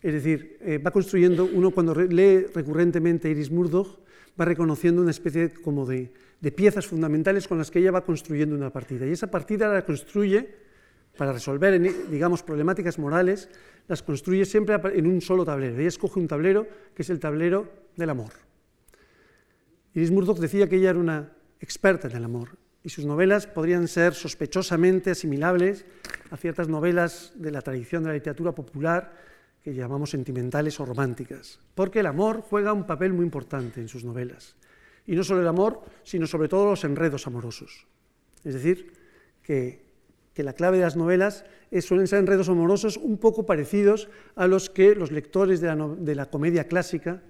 Es 0.00 0.12
decir, 0.12 0.58
eh, 0.60 0.78
va 0.78 0.90
construyendo, 0.90 1.48
uno 1.52 1.70
cuando 1.70 1.94
lee 1.94 2.46
recurrentemente 2.54 3.28
Iris 3.30 3.50
Murdoch, 3.50 3.98
va 4.40 4.44
reconociendo 4.44 5.02
una 5.02 5.10
especie 5.10 5.52
como 5.52 5.84
de, 5.86 6.12
piezas 6.54 6.86
fundamentales 6.86 7.48
con 7.48 7.58
las 7.58 7.70
que 7.70 7.80
ella 7.80 7.90
va 7.90 8.04
construyendo 8.04 8.54
una 8.54 8.70
partida. 8.70 9.06
Y 9.06 9.10
esa 9.10 9.30
partida 9.30 9.68
la 9.68 9.84
construye 9.84 10.48
para 11.16 11.32
resolver, 11.32 11.80
digamos, 12.08 12.44
problemáticas 12.44 12.98
morales, 12.98 13.48
las 13.88 14.02
construye 14.02 14.44
siempre 14.44 14.76
en 14.94 15.06
un 15.06 15.20
solo 15.20 15.44
tablero. 15.44 15.76
Ella 15.76 15.88
escoge 15.88 16.20
un 16.20 16.28
tablero 16.28 16.68
que 16.94 17.02
es 17.02 17.10
el 17.10 17.18
tablero 17.18 17.68
del 17.96 18.10
amor. 18.10 18.30
Iris 19.94 20.12
Murdoch 20.12 20.38
decía 20.38 20.68
que 20.68 20.76
ella 20.76 20.90
era 20.90 20.98
una 21.00 21.32
experta 21.60 22.06
en 22.06 22.16
el 22.16 22.24
amor 22.24 22.50
y 22.84 22.90
sus 22.90 23.04
novelas 23.04 23.48
podrían 23.48 23.88
ser 23.88 24.14
sospechosamente 24.14 25.10
asimilables 25.10 25.84
a 26.30 26.36
ciertas 26.36 26.68
novelas 26.68 27.32
de 27.34 27.50
la 27.50 27.62
tradición 27.62 28.04
de 28.04 28.10
la 28.10 28.14
literatura 28.14 28.52
popular 28.52 29.12
que 29.62 29.74
llamamos 29.74 30.10
sentimentales 30.10 30.78
o 30.80 30.86
románticas, 30.86 31.60
porque 31.74 32.00
el 32.00 32.06
amor 32.06 32.42
juega 32.48 32.72
un 32.72 32.86
papel 32.86 33.12
muy 33.12 33.24
importante 33.24 33.80
en 33.80 33.88
sus 33.88 34.04
novelas. 34.04 34.56
Y 35.06 35.16
no 35.16 35.24
solo 35.24 35.40
el 35.40 35.48
amor, 35.48 35.82
sino 36.04 36.26
sobre 36.26 36.48
todo 36.48 36.70
los 36.70 36.84
enredos 36.84 37.26
amorosos. 37.26 37.86
Es 38.44 38.54
decir, 38.54 38.92
que, 39.42 39.86
la 40.36 40.52
clave 40.52 40.76
de 40.76 40.84
las 40.84 40.94
novelas 40.94 41.44
suelen 41.80 42.06
ser 42.06 42.20
enredos 42.20 42.48
amorosos 42.48 42.96
un 42.96 43.18
poco 43.18 43.44
parecidos 43.44 44.08
a 44.36 44.46
los 44.46 44.70
que 44.70 44.94
los 44.94 45.10
lectores 45.10 45.60
de 45.60 46.14
la 46.14 46.26
comedia 46.26 46.68
clásica 46.68 47.22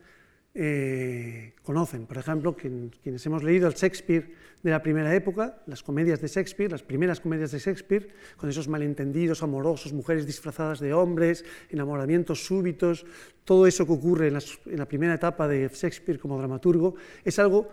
eh, 0.55 1.55
conocen. 1.63 2.07
Por 2.07 2.19
ejemplo, 2.19 2.57
quienes 2.57 3.25
hemos 3.27 3.43
leído 3.43 3.69
el 3.69 3.75
Shakespeare 3.75 4.33
de 4.63 4.71
la 4.71 4.83
primera 4.83 5.15
época, 5.15 5.63
las 5.67 5.83
comedias 5.83 6.21
de 6.21 6.29
Shakespeare, 6.29 6.71
las 6.71 6.83
primeras 6.83 7.21
comedias 7.21 7.53
de 7.53 7.59
Shakespeare, 7.59 8.09
con 8.37 8.49
esos 8.49 8.67
malentendidos 8.67 9.43
amorosos, 9.43 9.93
mujeres 9.93 10.27
disfrazadas 10.27 10.81
de 10.81 10.93
hombres, 10.93 11.45
enamoramientos 11.71 12.45
súbitos, 12.45 13.07
todo 13.45 13.67
eso 13.67 13.87
que 13.87 13.93
ocurre 13.93 14.29
en, 14.29 14.79
la 14.79 14.87
primera 14.87 15.15
etapa 15.15 15.47
de 15.47 15.69
Shakespeare 15.69 16.19
como 16.19 16.39
dramaturgo, 16.39 16.97
es 17.25 17.39
algo 17.39 17.69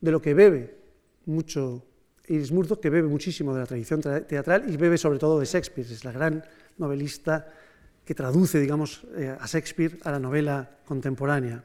de 0.00 0.10
lo 0.10 0.20
que 0.20 0.34
bebe 0.34 0.78
mucho 1.26 1.86
Iris 2.26 2.52
Murdoch, 2.52 2.80
que 2.80 2.90
bebe 2.90 3.08
muchísimo 3.08 3.54
de 3.54 3.60
la 3.60 3.66
tradición 3.66 4.00
teatral 4.00 4.72
y 4.72 4.76
bebe 4.76 4.98
sobre 4.98 5.18
todo 5.18 5.38
de 5.38 5.46
Shakespeare, 5.46 5.86
es 5.90 6.04
la 6.04 6.12
gran 6.12 6.44
novelista 6.78 7.52
que 8.04 8.14
traduce, 8.14 8.58
digamos, 8.58 9.06
eh, 9.16 9.36
a 9.38 9.46
Shakespeare 9.46 9.98
a 10.02 10.12
la 10.12 10.18
novela 10.18 10.78
contemporánea. 10.84 11.62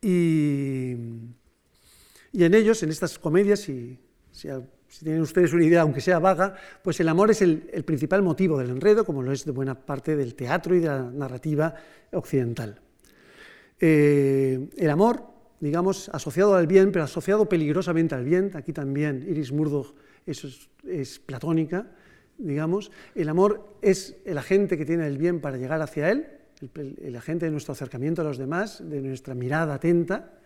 Y, 0.00 0.92
en 2.32 2.54
ellos, 2.54 2.82
en 2.82 2.90
estas 2.90 3.18
comedias, 3.18 3.60
si, 3.60 3.98
tienen 5.00 5.22
ustedes 5.22 5.52
una 5.52 5.64
idea, 5.64 5.82
aunque 5.82 6.00
sea 6.00 6.18
vaga, 6.18 6.54
pues 6.82 7.00
el 7.00 7.08
amor 7.08 7.30
es 7.30 7.42
el, 7.42 7.60
principal 7.84 8.22
motivo 8.22 8.58
del 8.58 8.70
enredo, 8.70 9.04
como 9.04 9.22
lo 9.22 9.32
es 9.32 9.44
de 9.44 9.52
buena 9.52 9.74
parte 9.74 10.16
del 10.16 10.34
teatro 10.34 10.74
y 10.74 10.80
de 10.80 10.86
la 10.86 11.02
narrativa 11.02 11.74
occidental. 12.12 12.80
Eh, 13.80 14.68
el 14.76 14.90
amor, 14.90 15.24
digamos, 15.60 16.08
asociado 16.10 16.54
al 16.54 16.66
bien, 16.66 16.90
pero 16.92 17.04
asociado 17.04 17.48
peligrosamente 17.48 18.14
al 18.14 18.24
bien, 18.24 18.50
aquí 18.54 18.72
también 18.72 19.24
Iris 19.28 19.52
Murdoch 19.52 19.94
eso 20.26 20.48
es 20.86 21.18
platónica, 21.18 21.86
digamos, 22.38 22.90
el 23.14 23.28
amor 23.28 23.78
es 23.82 24.16
el 24.24 24.38
agente 24.38 24.78
que 24.78 24.84
tiene 24.84 25.06
el 25.06 25.18
bien 25.18 25.40
para 25.40 25.56
llegar 25.56 25.80
hacia 25.82 26.10
él, 26.10 26.26
el, 26.74 27.16
agente 27.16 27.46
de 27.46 27.52
nuestro 27.52 27.72
acercamiento 27.72 28.22
a 28.22 28.24
los 28.24 28.38
demás, 28.38 28.82
de 28.88 29.00
nuestra 29.00 29.34
mirada 29.34 29.74
atenta, 29.74 30.38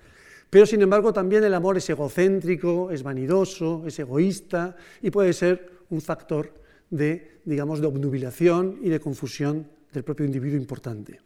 pero 0.51 0.67
sin 0.67 0.83
embargo 0.83 1.13
también 1.13 1.45
el 1.45 1.55
amor 1.55 1.79
es 1.79 1.89
egocéntrico, 1.89 2.91
es 2.91 3.03
vanidoso, 3.03 3.85
es 3.87 3.99
egoísta 3.99 4.77
y 5.01 5.11
puede 5.11 5.33
ser 5.33 5.71
un 5.89 6.01
factor 6.01 6.53
de, 6.91 7.41
digamos, 7.45 7.81
de 7.81 7.87
obnubilación 7.87 8.79
y 8.83 8.91
de 8.91 9.01
confusión 9.01 9.67
del 9.93 10.05
propio 10.05 10.27
individuo 10.27 10.59
importante. 10.59 11.21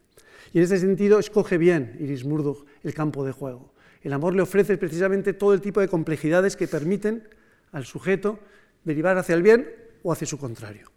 Y 0.52 0.58
en 0.58 0.64
ese 0.64 0.78
sentido 0.78 1.18
escoge 1.18 1.58
bien 1.58 1.96
Iris 1.98 2.24
Murdoch 2.24 2.64
el 2.84 2.94
campo 2.94 3.24
de 3.24 3.32
juego. 3.32 3.72
El 4.02 4.12
amor 4.12 4.34
le 4.34 4.42
ofrece 4.42 4.78
precisamente 4.78 5.32
todo 5.32 5.52
el 5.52 5.60
tipo 5.60 5.80
de 5.80 5.88
complejidades 5.88 6.54
que 6.54 6.68
permiten 6.68 7.28
al 7.72 7.84
sujeto 7.84 8.38
derivar 8.84 9.18
hacia 9.18 9.34
el 9.34 9.42
bien 9.42 9.68
o 10.04 10.12
hacia 10.12 10.26
su 10.28 10.38
contrario. 10.38 10.92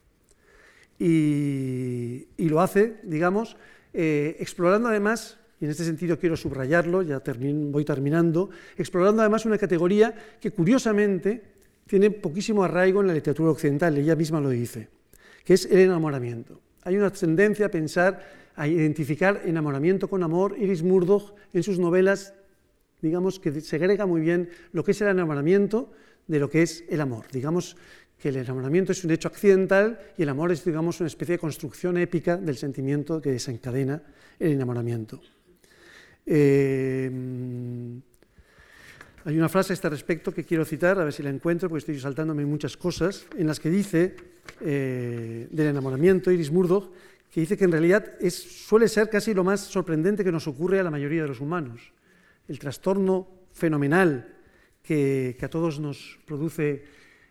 Y 0.99 2.27
lo 2.37 2.61
hace, 2.61 2.97
digamos, 3.03 3.57
eh, 3.93 4.37
explorando 4.39 4.89
además, 4.89 5.37
y 5.59 5.65
en 5.65 5.71
este 5.71 5.83
sentido 5.83 6.17
quiero 6.17 6.37
subrayarlo, 6.37 7.01
ya 7.01 7.21
voy 7.71 7.85
terminando, 7.85 8.49
explorando 8.77 9.21
además 9.21 9.45
una 9.45 9.57
categoría 9.57 10.15
que 10.39 10.51
curiosamente 10.51 11.43
tiene 11.85 12.11
poquísimo 12.11 12.63
arraigo 12.63 13.01
en 13.01 13.07
la 13.07 13.13
literatura 13.13 13.51
occidental, 13.51 13.97
ella 13.97 14.15
misma 14.15 14.39
lo 14.39 14.49
dice, 14.49 14.89
que 15.43 15.55
es 15.55 15.65
el 15.65 15.79
enamoramiento. 15.79 16.61
Hay 16.83 16.95
una 16.95 17.09
tendencia 17.09 17.65
a 17.65 17.69
pensar, 17.69 18.23
a 18.55 18.67
identificar 18.67 19.41
enamoramiento 19.45 20.07
con 20.07 20.23
amor. 20.23 20.55
Iris 20.57 20.83
Murdoch 20.83 21.35
en 21.53 21.63
sus 21.63 21.79
novelas, 21.79 22.33
digamos 23.01 23.39
que 23.39 23.59
segrega 23.61 24.05
muy 24.05 24.21
bien 24.21 24.49
lo 24.71 24.83
que 24.83 24.91
es 24.91 25.01
el 25.01 25.09
enamoramiento 25.09 25.91
de 26.27 26.39
lo 26.39 26.49
que 26.49 26.61
es 26.61 26.85
el 26.89 27.01
amor. 27.01 27.25
Digamos 27.31 27.75
que 28.19 28.29
el 28.29 28.35
enamoramiento 28.35 28.91
es 28.91 29.03
un 29.03 29.11
hecho 29.11 29.29
accidental 29.29 29.99
y 30.17 30.23
el 30.23 30.29
amor 30.29 30.51
es, 30.51 30.63
digamos, 30.65 30.99
una 30.99 31.07
especie 31.07 31.35
de 31.35 31.39
construcción 31.39 31.97
épica 31.97 32.37
del 32.37 32.57
sentimiento 32.57 33.21
que 33.21 33.31
desencadena 33.31 34.01
el 34.37 34.51
enamoramiento. 34.51 35.21
Eh, 36.25 37.09
Hay 39.25 39.37
una 39.37 39.49
frase 39.49 39.73
a 39.73 39.75
este 39.75 39.89
respecto 39.89 40.33
que 40.33 40.43
quiero 40.43 40.63
citar, 40.63 40.99
a 40.99 41.03
ver 41.03 41.13
si 41.13 41.21
la 41.21 41.29
encuentro, 41.29 41.67
porque 41.67 41.79
estoy 41.79 41.99
saltándome 41.99 42.45
muchas 42.45 42.77
cosas, 42.77 43.27
en 43.37 43.47
las 43.47 43.59
que 43.59 43.69
dice 43.69 44.15
eh, 44.61 45.47
del 45.51 45.67
enamoramiento, 45.67 46.31
Iris 46.31 46.51
Murdoch, 46.51 46.91
que 47.29 47.41
dice 47.41 47.57
que 47.57 47.65
en 47.65 47.71
realidad 47.71 48.15
suele 48.29 48.87
ser 48.87 49.09
casi 49.09 49.33
lo 49.33 49.43
más 49.43 49.59
sorprendente 49.59 50.23
que 50.23 50.31
nos 50.31 50.47
ocurre 50.47 50.79
a 50.79 50.83
la 50.83 50.89
mayoría 50.89 51.23
de 51.23 51.27
los 51.27 51.41
humanos. 51.41 51.93
El 52.47 52.57
trastorno 52.57 53.27
fenomenal 53.51 54.35
que, 54.81 55.37
a 55.41 55.47
todos 55.49 55.79
nos 55.79 56.17
produce 56.25 56.83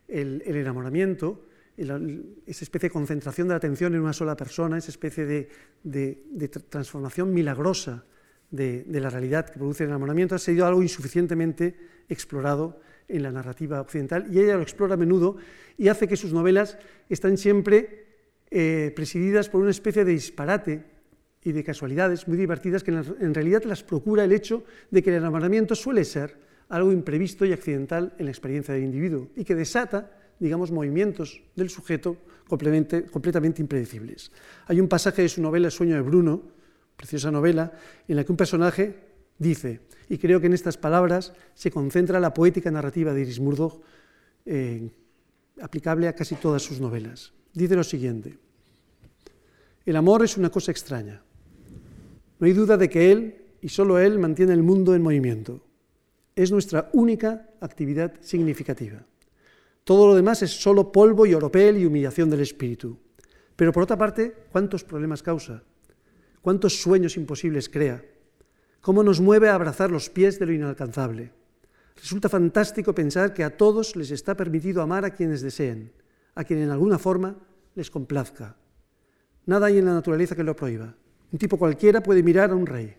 el, 0.09 0.43
enamoramiento, 0.45 1.45
esa 1.77 2.65
especie 2.65 2.89
de 2.89 2.93
concentración 2.93 3.49
de 3.49 3.53
la 3.53 3.59
atención 3.59 3.95
en 3.95 4.01
una 4.01 4.13
sola 4.13 4.37
persona, 4.37 4.79
esa 4.79 4.91
especie 4.91 5.27
de 5.27 6.49
transformación 6.71 7.33
milagrosa 7.33 8.05
de, 8.51 8.85
la 8.89 9.11
realidad 9.11 9.47
que 9.47 9.59
produce 9.59 9.85
el 9.85 9.91
enamoramiento 9.91 10.35
ha 10.35 10.39
sido 10.39 10.67
algo 10.67 10.83
insuficientemente 10.83 11.75
explorado 12.09 12.81
en 13.07 13.23
la 13.23 13.33
narrativa 13.33 13.81
occidental 13.81 14.27
y 14.31 14.39
ella 14.39 14.57
lo 14.57 14.63
explora 14.63 14.95
a 14.95 14.97
menudo 14.97 15.37
y 15.77 15.89
hace 15.89 16.09
que 16.09 16.17
sus 16.17 16.33
novelas 16.33 16.79
están 17.09 17.37
siempre 17.37 18.07
eh, 18.51 18.93
presididas 18.95 19.49
por 19.49 19.61
una 19.61 19.71
especie 19.71 20.05
de 20.05 20.13
disparate 20.13 20.85
y 21.43 21.53
de 21.53 21.65
casualidades 21.65 22.27
muy 22.27 22.37
divertidas 22.37 22.83
que 22.83 22.91
en 22.91 23.35
realidad 23.35 23.65
las 23.65 23.83
procura 23.83 24.25
el 24.25 24.33
hecho 24.33 24.65
de 24.91 25.03
que 25.03 25.11
el 25.11 25.17
enamoramiento 25.17 25.75
suele 25.75 26.05
ser 26.05 26.48
algo 26.69 26.93
imprevisto 26.93 27.45
y 27.45 27.53
accidental 27.53 28.15
en 28.19 28.27
la 28.27 28.31
experiencia 28.31 28.75
del 28.75 28.85
individuo 28.85 29.29
y 29.37 29.45
que 29.45 29.55
desata, 29.55 30.11
digamos, 30.39 30.71
movimientos 30.71 31.43
del 31.57 31.71
sujeto 31.71 32.17
completamente, 32.47 33.61
impredecibles. 33.61 34.33
Hay 34.67 34.81
un 34.81 34.89
pasaje 34.89 35.23
de 35.23 35.29
su 35.29 35.43
novela 35.43 35.67
El 35.67 35.73
sueño 35.73 35.95
de 35.95 36.03
Bruno, 36.03 36.43
preciosa 36.97 37.31
novela, 37.31 37.73
en 38.07 38.17
la 38.17 38.25
que 38.25 38.33
un 38.33 38.37
personaje 38.37 38.97
dice, 39.39 39.81
y 40.09 40.19
creo 40.19 40.41
que 40.41 40.47
en 40.47 40.55
estas 40.55 40.77
palabras 40.77 41.33
se 41.55 41.71
concentra 41.71 42.21
la 42.21 42.35
poética 42.35 42.71
narrativa 42.71 43.13
de 43.13 43.23
Iris 43.23 43.41
Murdoch, 43.41 43.83
eh, 44.47 44.89
aplicable 45.61 46.09
a 46.09 46.15
casi 46.15 46.37
todas 46.37 46.63
sus 46.63 46.81
novelas. 46.81 47.33
Dice 47.53 47.77
lo 47.77 47.85
siguiente, 47.85 48.39
el 49.85 49.97
amor 49.97 50.25
es 50.25 50.37
una 50.37 50.51
cosa 50.51 50.71
extraña. 50.71 51.23
No 52.39 52.47
hay 52.47 52.53
duda 52.53 52.77
de 52.77 52.89
que 52.89 53.11
él, 53.11 53.45
y 53.61 53.69
solo 53.69 53.99
él, 53.99 54.19
mantiene 54.19 54.53
el 54.53 54.63
mundo 54.63 54.95
en 54.95 55.03
movimiento. 55.03 55.68
Es 56.39 56.53
nuestra 56.53 56.89
única 56.93 57.51
actividad 57.61 58.15
significativa. 58.21 59.03
Todo 59.83 60.07
lo 60.07 60.15
demás 60.15 60.43
es 60.43 60.53
solo 60.53 60.93
polvo 60.93 61.27
y 61.27 61.35
oropel 61.35 61.79
y 61.79 61.87
humillación 61.87 62.31
del 62.31 62.41
espíritu. 62.41 62.97
Pero 63.57 63.73
por 63.73 63.83
otra 63.83 63.99
parte, 63.99 64.35
¿cuántos 64.53 64.85
problemas 64.85 65.23
causa? 65.23 65.65
cuántos 66.49 66.81
sueños 66.81 67.17
imposibles 67.17 67.69
crea, 67.69 68.03
cómo 68.81 69.03
nos 69.03 69.21
mueve 69.21 69.49
a 69.49 69.55
abrazar 69.55 69.91
los 69.91 70.09
pies 70.09 70.39
de 70.39 70.47
lo 70.47 70.53
inalcanzable. 70.53 71.33
Resulta 71.97 72.29
fantástico 72.29 72.95
pensar 72.95 73.35
que 73.35 73.45
a 73.45 73.57
todos 73.57 73.97
les 73.97 74.11
está 74.11 74.37
permitido 74.37 74.81
amar 74.81 75.05
a 75.05 75.11
quienes 75.11 75.43
deseen, 75.43 75.93
a 76.35 76.45
quien 76.45 76.61
en 76.61 76.71
alguna 76.71 76.99
forma 76.99 77.37
les 77.75 77.91
complazca. 77.91 78.57
Nada 79.47 79.67
hay 79.67 79.79
en 79.79 79.87
la 79.87 79.95
naturaleza 79.95 80.37
que 80.37 80.45
lo 80.45 80.55
prohíba. 80.55 80.95
Un 81.33 81.39
tipo 81.39 81.59
cualquiera 81.59 82.03
puede 82.03 82.23
mirar 82.23 82.51
a 82.51 82.57
un 82.57 82.67
rey. 82.67 82.97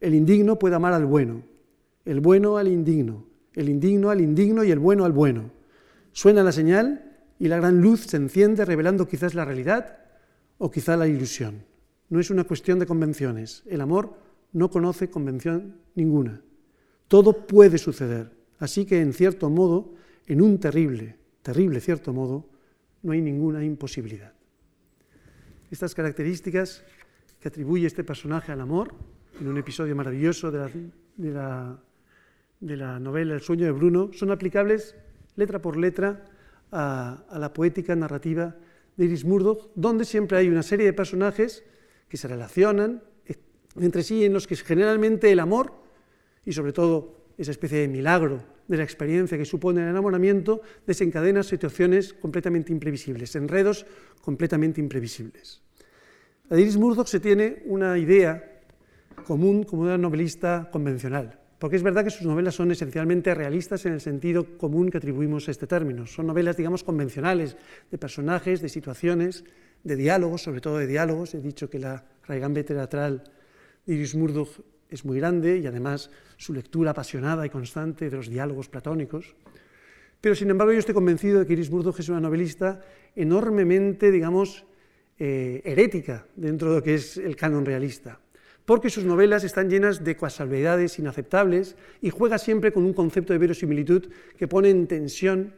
El 0.00 0.14
indigno 0.14 0.58
puede 0.58 0.76
amar 0.76 0.94
al 0.94 1.04
bueno, 1.04 1.42
el 2.04 2.20
bueno 2.20 2.56
al 2.56 2.68
indigno, 2.68 3.26
el 3.54 3.68
indigno 3.68 4.10
al 4.10 4.20
indigno 4.20 4.64
y 4.64 4.70
el 4.70 4.78
bueno 4.78 5.04
al 5.04 5.12
bueno. 5.12 5.50
Suena 6.12 6.42
la 6.42 6.52
señal 6.52 7.18
y 7.38 7.48
la 7.48 7.56
gran 7.56 7.80
luz 7.80 8.06
se 8.06 8.16
enciende 8.16 8.64
revelando 8.64 9.06
quizás 9.06 9.34
la 9.34 9.44
realidad 9.44 9.98
o 10.58 10.70
quizá 10.70 10.96
la 10.96 11.06
ilusión 11.06 11.70
no 12.10 12.20
es 12.20 12.30
una 12.30 12.44
cuestión 12.44 12.78
de 12.78 12.86
convenciones. 12.86 13.62
El 13.66 13.80
amor 13.80 14.14
no 14.52 14.68
conoce 14.68 15.08
convención 15.08 15.76
ninguna. 15.94 16.42
Todo 17.08 17.46
puede 17.46 17.78
suceder. 17.78 18.30
Así 18.58 18.84
que, 18.84 19.00
en 19.00 19.14
cierto 19.14 19.48
modo, 19.48 19.94
en 20.26 20.42
un 20.42 20.58
terrible, 20.58 21.16
terrible 21.42 21.80
cierto 21.80 22.12
modo, 22.12 22.46
no 23.02 23.12
hay 23.12 23.22
ninguna 23.22 23.64
imposibilidad. 23.64 24.34
Estas 25.70 25.94
características 25.94 26.82
que 27.40 27.48
atribuye 27.48 27.86
este 27.86 28.04
personaje 28.04 28.52
al 28.52 28.60
amor, 28.60 28.92
en 29.40 29.48
un 29.48 29.56
episodio 29.56 29.96
maravilloso 29.96 30.50
de 30.50 30.58
la, 30.58 30.70
de 31.16 31.30
la, 31.30 31.78
novela 32.60 33.34
El 33.34 33.40
sueño 33.40 33.66
de 33.66 33.72
Bruno, 33.72 34.10
son 34.12 34.30
aplicables 34.30 34.96
letra 35.36 35.60
por 35.60 35.76
letra 35.76 36.24
a, 36.70 37.24
a 37.28 37.38
la 37.38 37.52
poética 37.52 37.96
narrativa 37.96 38.56
de 38.96 39.04
Iris 39.04 39.24
Murdoch, 39.24 39.70
donde 39.74 40.04
siempre 40.04 40.38
hay 40.38 40.48
una 40.48 40.62
serie 40.62 40.86
de 40.86 40.92
personajes 40.92 41.64
que 42.08 42.16
se 42.16 42.28
relacionan 42.28 43.02
entre 43.76 44.02
sí, 44.02 44.24
en 44.24 44.32
los 44.32 44.46
que 44.46 44.56
generalmente 44.56 45.30
el 45.30 45.40
amor 45.40 45.72
y 46.44 46.52
sobre 46.52 46.72
todo 46.72 47.24
esa 47.38 47.50
especie 47.50 47.78
de 47.78 47.88
milagro 47.88 48.42
de 48.68 48.76
la 48.76 48.84
experiencia 48.84 49.38
que 49.38 49.44
supone 49.44 49.82
el 49.82 49.88
enamoramiento 49.88 50.60
desencadena 50.86 51.42
situaciones 51.42 52.12
completamente 52.12 52.72
imprevisibles, 52.72 53.34
enredos 53.36 53.86
completamente 54.22 54.80
imprevisibles. 54.80 55.62
La 56.48 56.56
de 56.56 56.62
Iris 56.62 56.76
Murdoch 56.76 57.06
se 57.06 57.20
tiene 57.20 57.62
una 57.66 57.96
idea 57.98 58.62
común 59.26 59.64
como 59.64 59.82
una 59.82 59.98
novelista 59.98 60.68
convencional, 60.70 61.39
porque 61.60 61.76
es 61.76 61.82
verdad 61.82 62.04
que 62.04 62.10
sus 62.10 62.26
novelas 62.26 62.54
son 62.54 62.70
esencialmente 62.70 63.34
realistas 63.34 63.84
en 63.84 63.92
el 63.92 64.00
sentido 64.00 64.56
común 64.56 64.88
que 64.90 64.96
atribuimos 64.96 65.46
a 65.46 65.50
este 65.50 65.66
término. 65.66 66.06
Son 66.06 66.26
novelas, 66.26 66.56
digamos, 66.56 66.82
convencionales, 66.82 67.54
de 67.90 67.98
personajes, 67.98 68.62
de 68.62 68.70
situaciones, 68.70 69.44
de 69.84 69.94
diálogos, 69.94 70.42
sobre 70.42 70.62
todo 70.62 70.78
de 70.78 70.86
diálogos. 70.86 71.34
He 71.34 71.40
dicho 71.40 71.68
que 71.68 71.78
la 71.78 72.02
raigambe 72.26 72.64
teatral 72.64 73.24
de 73.84 73.94
Iris 73.94 74.14
Murdoch 74.14 74.48
es 74.88 75.04
muy 75.04 75.18
grande 75.18 75.58
y 75.58 75.66
además 75.66 76.10
su 76.38 76.54
lectura 76.54 76.92
apasionada 76.92 77.44
y 77.44 77.50
constante 77.50 78.08
de 78.08 78.16
los 78.16 78.30
diálogos 78.30 78.70
platónicos. 78.70 79.36
Pero 80.18 80.34
sin 80.34 80.48
embargo 80.48 80.72
yo 80.72 80.78
estoy 80.78 80.94
convencido 80.94 81.40
de 81.40 81.46
que 81.46 81.52
Iris 81.52 81.70
Murdoch 81.70 82.00
es 82.00 82.08
una 82.08 82.20
novelista 82.20 82.80
enormemente, 83.14 84.10
digamos, 84.10 84.64
eh, 85.18 85.60
herética 85.66 86.24
dentro 86.36 86.70
de 86.70 86.76
lo 86.76 86.82
que 86.82 86.94
es 86.94 87.18
el 87.18 87.36
canon 87.36 87.66
realista, 87.66 88.18
porque 88.70 88.88
sus 88.88 89.02
novelas 89.02 89.42
están 89.42 89.68
llenas 89.68 90.04
de 90.04 90.14
casualidades 90.14 91.00
inaceptables 91.00 91.74
y 92.00 92.10
juega 92.10 92.38
siempre 92.38 92.70
con 92.70 92.84
un 92.84 92.92
concepto 92.92 93.32
de 93.32 93.40
verosimilitud 93.40 94.08
que 94.38 94.46
pone 94.46 94.70
en 94.70 94.86
tensión 94.86 95.52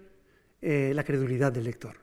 eh, 0.63 0.93
la 0.95 1.05
credulidad 1.05 1.53
del 1.53 1.65
lector. 1.65 1.97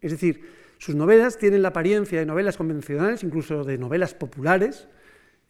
Es 0.00 0.12
decir, 0.12 0.40
sus 0.78 0.94
novelas 0.94 1.36
tienen 1.36 1.60
la 1.60 1.68
apariencia 1.68 2.18
de 2.18 2.24
novelas 2.24 2.56
convencionales, 2.56 3.22
incluso 3.22 3.62
de 3.62 3.76
novelas 3.76 4.14
populares, 4.14 4.88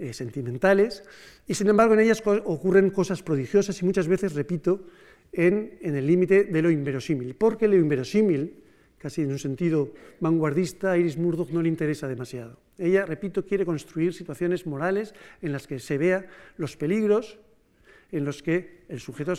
eh, 0.00 0.12
sentimentales, 0.12 1.04
y 1.46 1.54
sin 1.54 1.68
embargo 1.68 1.94
en 1.94 2.00
ellas 2.00 2.20
ocurren 2.26 2.90
cosas 2.90 3.22
prodigiosas 3.22 3.80
y 3.80 3.84
muchas 3.84 4.08
veces, 4.08 4.34
repito, 4.34 4.84
en, 5.32 5.78
el 5.80 6.04
límite 6.08 6.42
de 6.42 6.60
lo 6.60 6.72
inverosímil, 6.72 7.36
porque 7.36 7.68
lo 7.68 7.76
inverosímil, 7.76 8.63
casi 9.04 9.20
en 9.20 9.32
un 9.32 9.38
sentido 9.38 9.92
vanguardista, 10.18 10.96
Iris 10.96 11.18
Murdoch 11.18 11.50
no 11.50 11.60
le 11.60 11.68
interesa 11.68 12.08
demasiado. 12.08 12.56
Ella, 12.78 13.04
repito, 13.04 13.44
quiere 13.44 13.66
construir 13.66 14.14
situaciones 14.14 14.64
morales 14.64 15.12
en 15.42 15.52
las 15.52 15.66
que 15.66 15.78
se 15.78 15.98
vea 15.98 16.24
los 16.56 16.78
peligros 16.78 17.38
en 18.12 18.24
los 18.24 18.42
que 18.42 18.80
el 18.88 19.00
sujeto, 19.00 19.34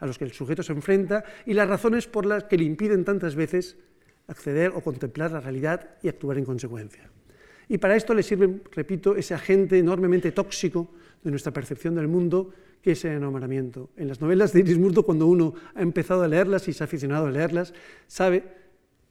a 0.00 0.06
los 0.06 0.18
que 0.18 0.24
el 0.24 0.32
sujeto 0.32 0.64
se 0.64 0.72
enfrenta 0.72 1.22
y 1.46 1.54
las 1.54 1.68
razones 1.68 2.08
por 2.08 2.26
las 2.26 2.50
que 2.50 2.58
le 2.58 2.64
impiden 2.64 3.04
tantas 3.04 3.36
veces 3.36 3.76
acceder 4.26 4.72
o 4.74 4.80
contemplar 4.80 5.30
la 5.30 5.38
realidad 5.38 5.88
y 6.02 6.08
actuar 6.08 6.38
en 6.38 6.44
consecuencia. 6.44 7.08
Y 7.68 7.78
para 7.78 7.94
esto 7.94 8.12
le 8.12 8.24
sirve, 8.24 8.60
repito, 8.72 9.14
ese 9.14 9.34
agente 9.34 9.78
enormemente 9.78 10.32
tóxico 10.32 10.90
de 11.22 11.30
nuestra 11.30 11.52
percepción 11.52 11.94
del 11.94 12.08
mundo, 12.08 12.50
que 12.82 12.90
es 12.90 13.04
el 13.04 13.12
enamoramiento. 13.12 13.90
En 13.96 14.08
las 14.08 14.20
novelas 14.20 14.52
de 14.52 14.60
Iris 14.60 14.78
Murdo, 14.78 15.04
cuando 15.04 15.28
uno 15.28 15.54
ha 15.76 15.82
empezado 15.82 16.24
a 16.24 16.28
leerlas 16.28 16.66
y 16.66 16.72
se 16.72 16.82
ha 16.82 16.86
aficionado 16.86 17.26
a 17.26 17.30
leerlas, 17.30 17.72
sabe 18.08 18.65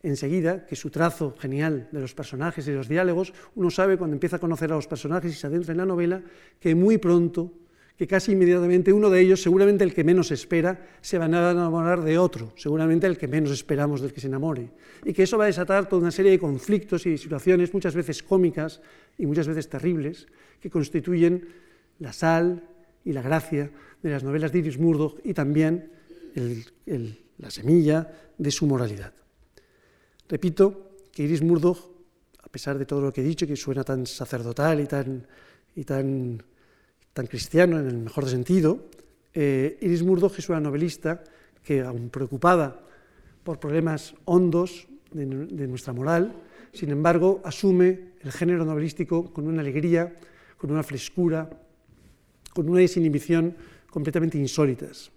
enseguida 0.10 0.66
que 0.66 0.76
su 0.76 0.90
trazo 0.90 1.36
genial 1.40 1.90
de 1.92 2.00
los 2.00 2.14
personajes 2.14 2.68
y 2.68 2.72
los 2.72 2.88
diálogos, 2.88 3.34
uno 3.56 3.70
sabe 3.70 3.98
cuando 3.98 4.16
empieza 4.16 4.38
a 4.38 4.40
conocer 4.40 4.72
a 4.72 4.76
los 4.76 4.88
personajes 4.88 5.32
y 5.32 5.36
se 5.36 5.48
adentra 5.48 5.72
en 5.72 5.80
la 5.80 5.86
novela, 5.86 6.22
que 6.60 6.76
muy 6.76 6.98
pronto 6.98 7.52
que 7.98 8.08
casi 8.08 8.34
inmediatamente 8.34 8.92
uno 8.92 9.10
de 9.10 9.22
ellos, 9.22 9.42
seguramente 9.42 9.84
el 9.84 9.94
que 9.94 10.04
menos 10.04 10.30
espera, 10.32 10.86
se 11.00 11.18
va 11.18 11.26
a 11.26 11.28
enamorar 11.28 12.04
de 12.04 12.18
otro, 12.18 12.52
seguramente 12.58 13.08
el 13.08 13.18
que 13.18 13.28
menos 13.28 13.52
esperamos 13.52 14.02
del 14.02 14.12
que 14.12 14.20
se 14.20 14.28
enamore. 14.28 14.70
Y 15.06 15.14
que 15.14 15.24
eso 15.24 15.38
va 15.38 15.46
a 15.46 15.48
desatar 15.48 15.88
toda 15.88 16.02
una 16.02 16.12
serie 16.12 16.32
de 16.32 16.40
conflictos 16.40 17.06
y 17.06 17.18
situaciones, 17.18 17.74
muchas 17.74 17.96
veces 17.96 18.22
cómicas 18.22 18.82
y 19.18 19.26
muchas 19.26 19.48
veces 19.48 19.70
terribles, 19.70 20.28
que 20.60 20.70
constituyen 20.70 21.48
la 22.00 22.12
sal 22.12 22.68
y 23.06 23.14
la 23.14 23.22
gracia 23.22 23.72
de 24.04 24.10
las 24.10 24.24
novelas 24.24 24.52
de 24.52 24.60
Iris 24.60 24.78
Murdoch 24.78 25.20
y 25.24 25.34
también 25.34 25.90
la 27.38 27.50
semilla 27.50 28.12
de 28.38 28.52
su 28.52 28.68
moralidad. 28.68 29.14
Repito 30.28 30.92
que 31.12 31.24
Iris 31.24 31.42
Murdoch, 31.42 31.80
a 32.42 32.50
pesar 32.50 32.78
de 32.78 32.86
todo 32.86 33.02
lo 33.02 33.14
que 33.14 33.22
he 33.22 33.24
dicho, 33.24 33.48
que 33.48 33.56
suena 33.56 33.84
tan 33.84 34.06
sacerdotal 34.06 34.80
y 34.80 34.86
tan, 34.86 35.28
y 35.76 35.84
tan 35.84 36.42
tan 37.16 37.28
cristiano 37.28 37.80
en 37.80 37.88
el 37.88 37.98
mejor 37.98 38.28
sentido, 38.28 38.90
eh, 39.34 39.78
Iris 39.80 40.04
Murdoch 40.04 40.38
es 40.38 40.50
una 40.50 40.60
novelista 40.60 41.24
que, 41.64 41.80
aun 41.80 42.12
preocupada 42.12 42.76
por 43.40 43.56
problemas 43.56 44.20
hondos 44.28 44.86
de, 45.16 45.26
nuestra 45.66 45.94
moral, 45.94 46.36
sin 46.74 46.92
embargo, 46.92 47.40
asume 47.46 48.20
el 48.20 48.34
género 48.34 48.66
novelístico 48.66 49.32
con 49.32 49.48
una 49.48 49.62
alegría, 49.62 50.12
con 50.58 50.72
una 50.72 50.84
frescura, 50.84 51.48
con 52.52 52.68
una 52.68 52.84
desinhibición 52.84 53.56
completamente 53.90 54.38
insólitas. 54.38 55.10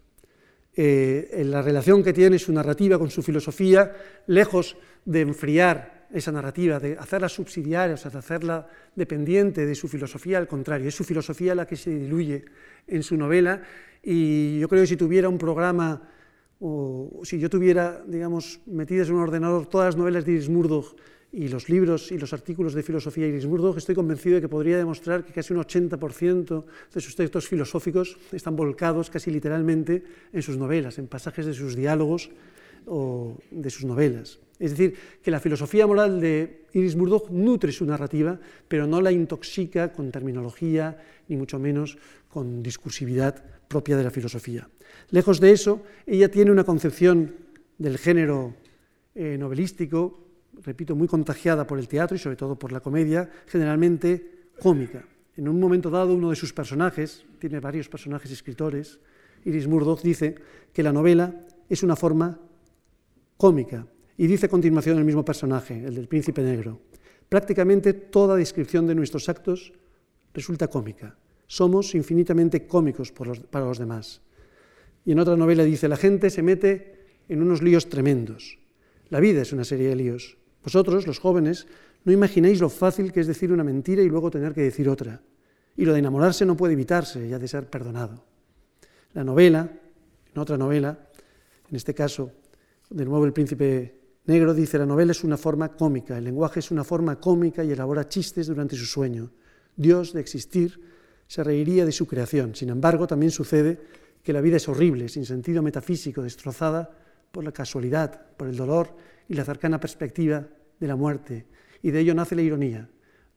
eh, 0.79 1.43
la 1.51 1.63
relación 1.63 2.05
que 2.05 2.13
tiene 2.13 2.39
su 2.39 2.53
narrativa 2.53 2.97
con 2.97 3.11
su 3.11 3.25
filosofía, 3.27 3.91
lejos 4.29 4.77
de 5.09 5.23
enfriar 5.23 6.07
esa 6.13 6.33
narrativa, 6.33 6.79
de 6.79 6.97
hacerla 7.01 7.29
subsidiaria, 7.29 7.95
o 7.95 7.97
sea, 7.97 8.11
de 8.11 8.19
hacerla 8.19 8.69
dependiente 8.95 9.65
de 9.65 9.75
su 9.75 9.89
filosofía, 9.89 10.37
al 10.37 10.47
contrario, 10.47 10.89
es 10.89 10.95
su 10.95 11.05
filosofía 11.05 11.55
la 11.55 11.67
que 11.67 11.77
se 11.77 11.91
diluye 11.91 12.45
en 12.87 13.03
su 13.03 13.17
novela 13.17 13.63
y 14.03 14.61
yo 14.61 14.69
creo 14.69 14.83
que 14.83 14.87
si 14.87 14.97
tuviera 14.97 15.29
un 15.29 15.39
programa 15.39 16.03
o 16.61 17.21
si 17.25 17.39
yo 17.39 17.49
tuviera, 17.49 18.05
digamos, 18.07 18.61
metidas 18.67 19.09
en 19.09 19.15
un 19.15 19.23
ordenador 19.23 19.67
todas 19.67 19.87
las 19.87 19.97
novelas 19.97 20.27
de 20.27 20.33
Iris 20.33 20.51
Murdoch 20.51 20.95
y 21.33 21.49
los 21.49 21.71
libros 21.71 22.13
y 22.13 22.19
los 22.19 22.35
artículos 22.35 22.75
de 22.75 22.83
filosofía 22.83 23.25
de 23.25 23.31
Iris 23.31 23.47
Murdoch, 23.47 23.79
estoy 23.79 23.95
convencido 23.95 24.37
de 24.37 24.41
que 24.43 24.49
podría 24.49 24.77
demostrar 24.77 25.25
que 25.25 25.33
casi 25.33 25.55
un 25.55 25.61
80% 25.61 26.65
de 26.93 27.01
sus 27.01 27.17
textos 27.17 27.49
filosóficos 27.49 28.19
están 28.33 28.57
volcados 28.57 29.09
casi 29.09 29.31
literalmente 29.31 30.03
en 30.33 30.43
sus 30.43 30.59
novelas, 30.59 30.99
en 30.99 31.07
pasajes 31.07 31.47
de 31.47 31.55
sus 31.55 31.77
diálogos 31.77 32.31
o 32.85 33.39
de 33.51 33.71
sus 33.71 33.87
novelas. 33.87 34.41
Es 34.59 34.73
decir, 34.73 34.95
que 35.23 35.31
la 35.31 35.41
filosofía 35.41 35.87
moral 35.87 36.21
de 36.21 36.67
Iris 36.73 36.97
Murdoch 36.97 37.31
nutre 37.31 37.73
su 37.73 37.87
narrativa, 37.87 38.39
pero 38.67 38.87
no 38.87 39.01
la 39.01 39.13
intoxica 39.13 39.93
con 39.93 40.11
terminología, 40.11 40.99
ni 41.29 41.37
mucho 41.37 41.59
menos 41.59 41.97
con 42.29 42.63
discursividad 42.63 43.43
propia 43.69 43.97
de 43.97 44.05
la 44.05 44.11
filosofía. 44.11 44.69
Lejos 45.11 45.41
de 45.41 45.53
eso, 45.53 45.83
ella 46.07 46.31
tiene 46.31 46.51
una 46.51 46.65
concepción 46.65 47.35
del 47.79 47.99
género 47.99 48.55
eh, 49.15 49.37
novelístico 49.39 50.29
repito, 50.63 50.97
muy 50.97 51.09
contagiada 51.09 51.67
por 51.67 51.79
el 51.79 51.89
teatro 51.89 52.17
y 52.17 52.19
sobre 52.19 52.37
todo 52.37 52.59
por 52.59 52.73
la 52.73 52.81
comedia, 52.81 53.31
generalmente 53.47 54.51
cómica. 54.61 55.05
En 55.37 55.49
un 55.49 55.61
momento 55.61 55.91
dado, 55.91 56.15
uno 56.15 56.31
de 56.31 56.37
sus 56.37 56.53
personajes, 56.53 57.25
tiene 57.39 57.61
varios 57.61 57.89
personajes 57.89 58.31
escritores, 58.31 58.99
Iris 59.45 59.69
Murdoch 59.69 60.03
dice 60.03 60.35
que 60.73 60.83
la 60.83 60.93
novela 60.93 61.47
es 61.69 61.83
una 61.83 61.95
forma 61.95 62.39
cómica 63.37 63.87
y 64.19 64.27
dice 64.27 64.47
a 64.47 64.51
continuación 64.51 64.99
el 64.99 65.05
mismo 65.05 65.25
personaje, 65.25 65.79
el 65.87 65.95
del 65.95 66.09
príncipe 66.09 66.43
negro. 66.43 66.81
Prácticamente 67.29 67.95
toda 67.95 68.37
descripción 68.37 68.85
de 68.87 68.97
nuestros 68.97 69.29
actos 69.29 69.73
resulta 70.35 70.67
cómica. 70.67 71.17
Somos 71.47 71.95
infinitamente 71.95 72.67
cómicos 72.67 73.13
para 73.13 73.65
los 73.65 73.79
demás. 73.79 74.21
Y 75.05 75.13
en 75.13 75.21
otra 75.21 75.37
novela 75.37 75.63
dice, 75.63 75.89
la 75.89 75.97
gente 75.97 76.31
se 76.31 76.43
mete 76.43 77.07
en 77.29 77.41
unos 77.41 77.63
líos 77.63 77.89
tremendos. 77.89 78.59
La 79.09 79.21
vida 79.21 79.41
es 79.43 79.53
una 79.53 79.65
serie 79.65 79.89
de 79.89 79.97
líos. 79.97 80.37
Vosotros, 80.65 81.07
los 81.07 81.21
jóvenes, 81.21 81.69
no 82.05 82.13
imagináis 82.13 82.61
lo 82.61 82.69
fácil 82.69 83.13
que 83.13 83.21
es 83.21 83.27
decir 83.29 83.53
una 83.53 83.65
mentira 83.65 84.03
y 84.03 84.09
luego 84.09 84.31
tener 84.31 84.53
que 84.53 84.63
decir 84.63 84.89
otra. 84.89 85.23
Y 85.77 85.85
lo 85.85 85.93
de 85.93 86.01
enamorarse 86.01 86.45
no 86.45 86.57
puede 86.57 86.73
evitarse, 86.73 87.29
ya 87.29 87.39
de 87.39 87.47
ser 87.47 87.71
perdonado. 87.71 88.25
La 89.15 89.23
novela, 89.23 89.71
en 90.35 90.41
otra 90.41 90.59
novela, 90.59 90.99
en 91.71 91.77
este 91.77 91.95
caso, 91.95 92.33
de 92.91 93.05
nuevo 93.05 93.25
el 93.25 93.33
príncipe 93.33 93.98
negro 94.29 94.53
dice, 94.53 94.79
la 94.79 94.87
novela 94.87 95.13
es 95.13 95.25
una 95.25 95.39
forma 95.39 95.71
cómica, 95.73 96.19
el 96.19 96.25
lenguaje 96.25 96.61
es 96.61 96.71
una 96.71 96.85
forma 96.85 97.19
cómica 97.19 97.65
y 97.65 97.73
elabora 97.73 98.09
chistes 98.09 98.47
durante 98.47 98.77
su 98.77 98.85
sueño. 98.85 99.31
Dios, 99.75 100.13
de 100.13 100.21
existir, 100.21 100.79
se 101.27 101.43
reiría 101.43 101.87
de 101.87 101.93
su 101.93 102.07
creación. 102.07 102.55
Sin 102.55 102.69
embargo, 102.69 103.07
también 103.07 103.33
sucede 103.33 103.81
que 104.23 104.35
la 104.35 104.43
vida 104.43 104.59
es 104.59 104.69
horrible, 104.69 105.09
sin 105.09 105.25
sentido 105.25 105.63
metafísico, 105.63 106.23
destrozada 106.23 106.91
por 107.33 107.43
la 107.43 107.53
casualidad, 107.53 108.35
por 108.37 108.49
el 108.49 108.57
dolor 108.57 108.95
y 109.29 109.35
la 109.35 109.45
cercana 109.45 109.81
perspectiva 109.81 110.47
de 110.79 110.87
la 110.87 110.97
muerte, 110.97 111.47
y 111.83 111.91
de 111.91 112.01
ello 112.01 112.15
nace 112.15 112.37
la 112.37 112.43
ironía, 112.43 112.89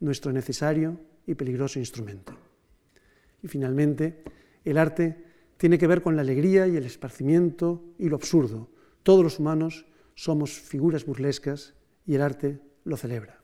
nuestro 0.02 0.34
necesario 0.34 1.00
y 1.26 1.36
peligroso 1.36 1.80
instrumento. 1.80 2.34
Y 3.42 3.48
finalmente, 3.48 4.24
el 4.66 4.78
arte 4.78 5.24
tiene 5.56 5.78
que 5.78 5.88
ver 5.88 6.02
con 6.02 6.18
la 6.18 6.22
alegría 6.22 6.68
y 6.68 6.76
el 6.76 6.86
esparcimiento 6.86 7.82
y 7.98 8.10
lo 8.10 8.18
absurdo. 8.18 8.70
Todos 9.04 9.24
los 9.24 9.40
humanos 9.40 9.86
somos 10.22 10.54
figuras 10.54 11.04
burlescas 11.04 11.74
y 12.06 12.14
el 12.14 12.22
arte 12.22 12.62
lo 12.84 12.96
celebra. 12.96 13.42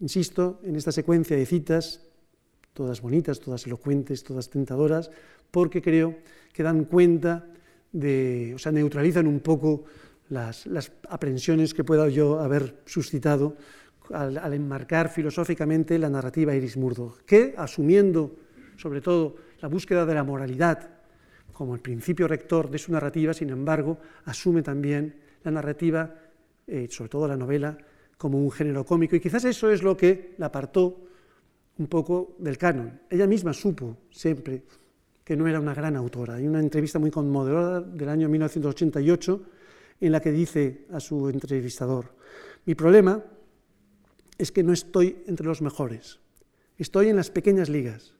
Insisto 0.00 0.58
en 0.64 0.76
esta 0.76 0.90
secuencia 0.90 1.36
de 1.36 1.44
citas, 1.44 2.00
todas 2.72 3.02
bonitas, 3.02 3.40
todas 3.40 3.66
elocuentes, 3.66 4.24
todas 4.24 4.48
tentadoras, 4.48 5.10
porque 5.50 5.82
creo 5.82 6.16
que 6.50 6.62
dan 6.62 6.86
cuenta 6.86 7.44
de, 7.92 8.52
o 8.54 8.58
sea, 8.58 8.72
neutralizan 8.72 9.26
un 9.26 9.40
poco 9.40 9.84
las, 10.30 10.64
aprensiones 11.10 11.74
que 11.74 11.84
pueda 11.84 12.08
yo 12.08 12.40
haber 12.40 12.80
suscitado 12.86 13.54
al, 14.14 14.54
enmarcar 14.54 15.10
filosóficamente 15.10 15.98
la 15.98 16.08
narrativa 16.08 16.56
Iris 16.56 16.78
Murdoch, 16.78 17.20
que, 17.26 17.52
asumiendo 17.54 18.34
sobre 18.78 19.02
todo 19.02 19.36
la 19.60 19.68
búsqueda 19.68 20.06
de 20.06 20.14
la 20.14 20.24
moralidad 20.24 20.88
como 21.52 21.74
el 21.74 21.82
principio 21.82 22.26
rector 22.26 22.70
de 22.70 22.78
su 22.78 22.90
narrativa, 22.92 23.34
sin 23.34 23.50
embargo, 23.50 23.98
asume 24.24 24.62
también 24.62 25.20
la 25.44 25.50
narrativa, 25.50 26.14
eh, 26.66 26.88
sobre 26.90 27.08
todo 27.08 27.28
la 27.28 27.36
novela, 27.36 27.76
como 28.16 28.38
un 28.38 28.50
género 28.50 28.84
cómico. 28.84 29.16
Y 29.16 29.20
quizás 29.20 29.44
eso 29.44 29.70
es 29.70 29.82
lo 29.82 29.96
que 29.96 30.34
la 30.38 30.46
apartó 30.46 31.00
un 31.78 31.86
poco 31.86 32.36
del 32.38 32.58
canon. 32.58 33.00
Ella 33.10 33.26
misma 33.26 33.52
supo 33.52 33.96
siempre 34.10 34.62
que 35.24 35.36
no 35.36 35.46
era 35.46 35.60
una 35.60 35.74
gran 35.74 35.96
autora. 35.96 36.34
Hay 36.34 36.46
una 36.46 36.60
entrevista 36.60 36.98
muy 36.98 37.10
conmovedora 37.10 37.80
del 37.80 38.08
año 38.08 38.28
1988 38.28 39.42
en 40.00 40.12
la 40.12 40.20
que 40.20 40.32
dice 40.32 40.86
a 40.92 41.00
su 41.00 41.28
entrevistador, 41.28 42.06
mi 42.64 42.74
problema 42.74 43.22
es 44.36 44.50
que 44.50 44.62
no 44.62 44.72
estoy 44.72 45.22
entre 45.26 45.46
los 45.46 45.62
mejores, 45.62 46.18
estoy 46.76 47.08
en 47.08 47.16
las 47.16 47.30
pequeñas 47.30 47.68
ligas 47.68 48.14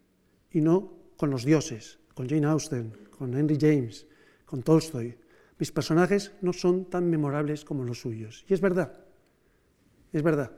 y 0.52 0.60
no 0.60 0.92
con 1.16 1.30
los 1.30 1.44
dioses, 1.44 1.98
con 2.14 2.28
Jane 2.28 2.46
Austen, 2.46 2.92
con 3.10 3.34
Henry 3.34 3.58
James, 3.60 4.06
con 4.44 4.62
Tolstoy. 4.62 5.16
Mis 5.62 5.70
personajes 5.70 6.32
no 6.40 6.52
son 6.52 6.86
tan 6.86 7.08
memorables 7.08 7.64
como 7.64 7.84
los 7.84 8.00
suyos. 8.00 8.44
Y 8.48 8.54
es 8.54 8.60
verdad, 8.60 8.98
es 10.12 10.20
verdad. 10.20 10.50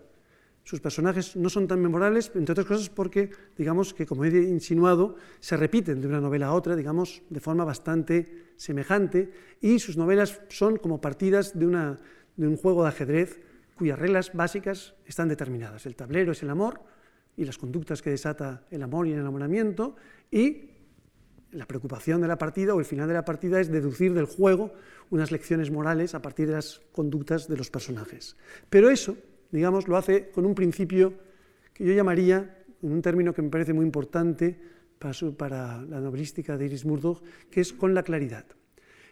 Sus 0.62 0.80
personajes 0.80 1.36
no 1.36 1.50
son 1.50 1.68
tan 1.68 1.82
memorables, 1.82 2.32
entre 2.34 2.52
otras 2.52 2.66
cosas 2.66 2.88
porque, 2.88 3.28
digamos 3.58 3.92
que, 3.92 4.06
como 4.06 4.24
he 4.24 4.30
insinuado, 4.30 5.16
se 5.40 5.58
repiten 5.58 6.00
de 6.00 6.08
una 6.08 6.22
novela 6.22 6.46
a 6.46 6.54
otra, 6.54 6.74
digamos, 6.74 7.20
de 7.28 7.38
forma 7.38 7.66
bastante 7.66 8.54
semejante, 8.56 9.30
y 9.60 9.78
sus 9.78 9.98
novelas 9.98 10.40
son 10.48 10.78
como 10.78 11.02
partidas 11.02 11.52
de, 11.52 11.66
de 12.36 12.48
un 12.48 12.56
juego 12.56 12.84
de 12.84 12.88
ajedrez 12.88 13.42
cuyas 13.76 13.98
reglas 13.98 14.32
básicas 14.32 14.94
están 15.04 15.28
determinadas. 15.28 15.84
El 15.84 15.96
tablero 15.96 16.32
es 16.32 16.42
el 16.42 16.48
amor 16.48 16.80
y 17.36 17.44
las 17.44 17.58
conductas 17.58 18.00
que 18.00 18.08
desata 18.08 18.64
el 18.70 18.82
amor 18.82 19.06
y 19.06 19.12
el 19.12 19.18
enamoramiento, 19.18 19.96
y 20.30 20.70
la 21.54 21.66
preocupación 21.66 22.20
de 22.20 22.28
la 22.28 22.38
partida 22.38 22.74
o 22.74 22.80
el 22.80 22.84
final 22.84 23.08
de 23.08 23.14
la 23.14 23.24
partida 23.24 23.60
es 23.60 23.70
deducir 23.70 24.12
del 24.12 24.26
juego 24.26 24.72
unas 25.10 25.30
lecciones 25.30 25.70
morales 25.70 26.14
a 26.14 26.22
partir 26.22 26.48
de 26.48 26.54
las 26.54 26.82
conductas 26.92 27.48
de 27.48 27.56
los 27.56 27.70
personajes. 27.70 28.36
Pero 28.68 28.90
eso 28.90 29.16
digamos, 29.54 29.86
lo 29.86 29.96
hace 29.96 30.30
con 30.30 30.44
un 30.46 30.54
principio 30.54 31.14
que 31.72 31.84
yo 31.84 31.92
llamaría, 31.92 32.64
en 32.82 32.92
un 32.92 33.00
término 33.00 33.32
que 33.32 33.40
me 33.40 33.50
parece 33.50 33.72
muy 33.72 33.84
importante 33.84 34.58
para, 34.98 35.80
la 35.82 36.00
novelística 36.00 36.58
de 36.58 36.66
Iris 36.66 36.84
Murdoch, 36.84 37.22
que 37.50 37.60
es 37.60 37.72
con 37.72 37.94
la 37.94 38.02
claridad. 38.02 38.44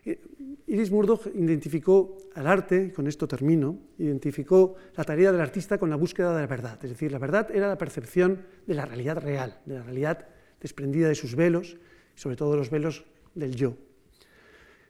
Eh, 0.05 0.21
Iris 0.67 0.91
Murdoch 0.91 1.29
identificó 1.33 2.19
al 2.35 2.49
arte, 2.49 2.93
con 2.93 3.07
esto 3.07 3.29
termino, 3.29 3.79
identificó 3.99 4.75
la 4.97 5.05
tarea 5.05 5.31
del 5.31 5.41
artista 5.41 5.79
con 5.79 5.91
la 5.91 5.97
búsqueda 5.97 6.35
de 6.35 6.41
la 6.41 6.47
verdad. 6.49 6.79
Es 6.83 6.91
decir, 6.91 7.13
la 7.13 7.19
verdad 7.19 7.49
era 7.55 7.69
la 7.69 7.79
percepción 7.79 8.43
de 8.67 8.75
la 8.75 8.85
realidad 8.85 9.19
real, 9.19 9.61
de 9.65 9.75
la 9.75 9.83
realidad 9.85 10.27
desprendida 10.61 11.07
de 11.07 11.15
sus 11.15 11.37
velos, 11.37 11.77
sobre 12.15 12.37
todo 12.37 12.57
los 12.57 12.71
velos 12.71 13.05
del 13.35 13.55
yo. 13.55 13.77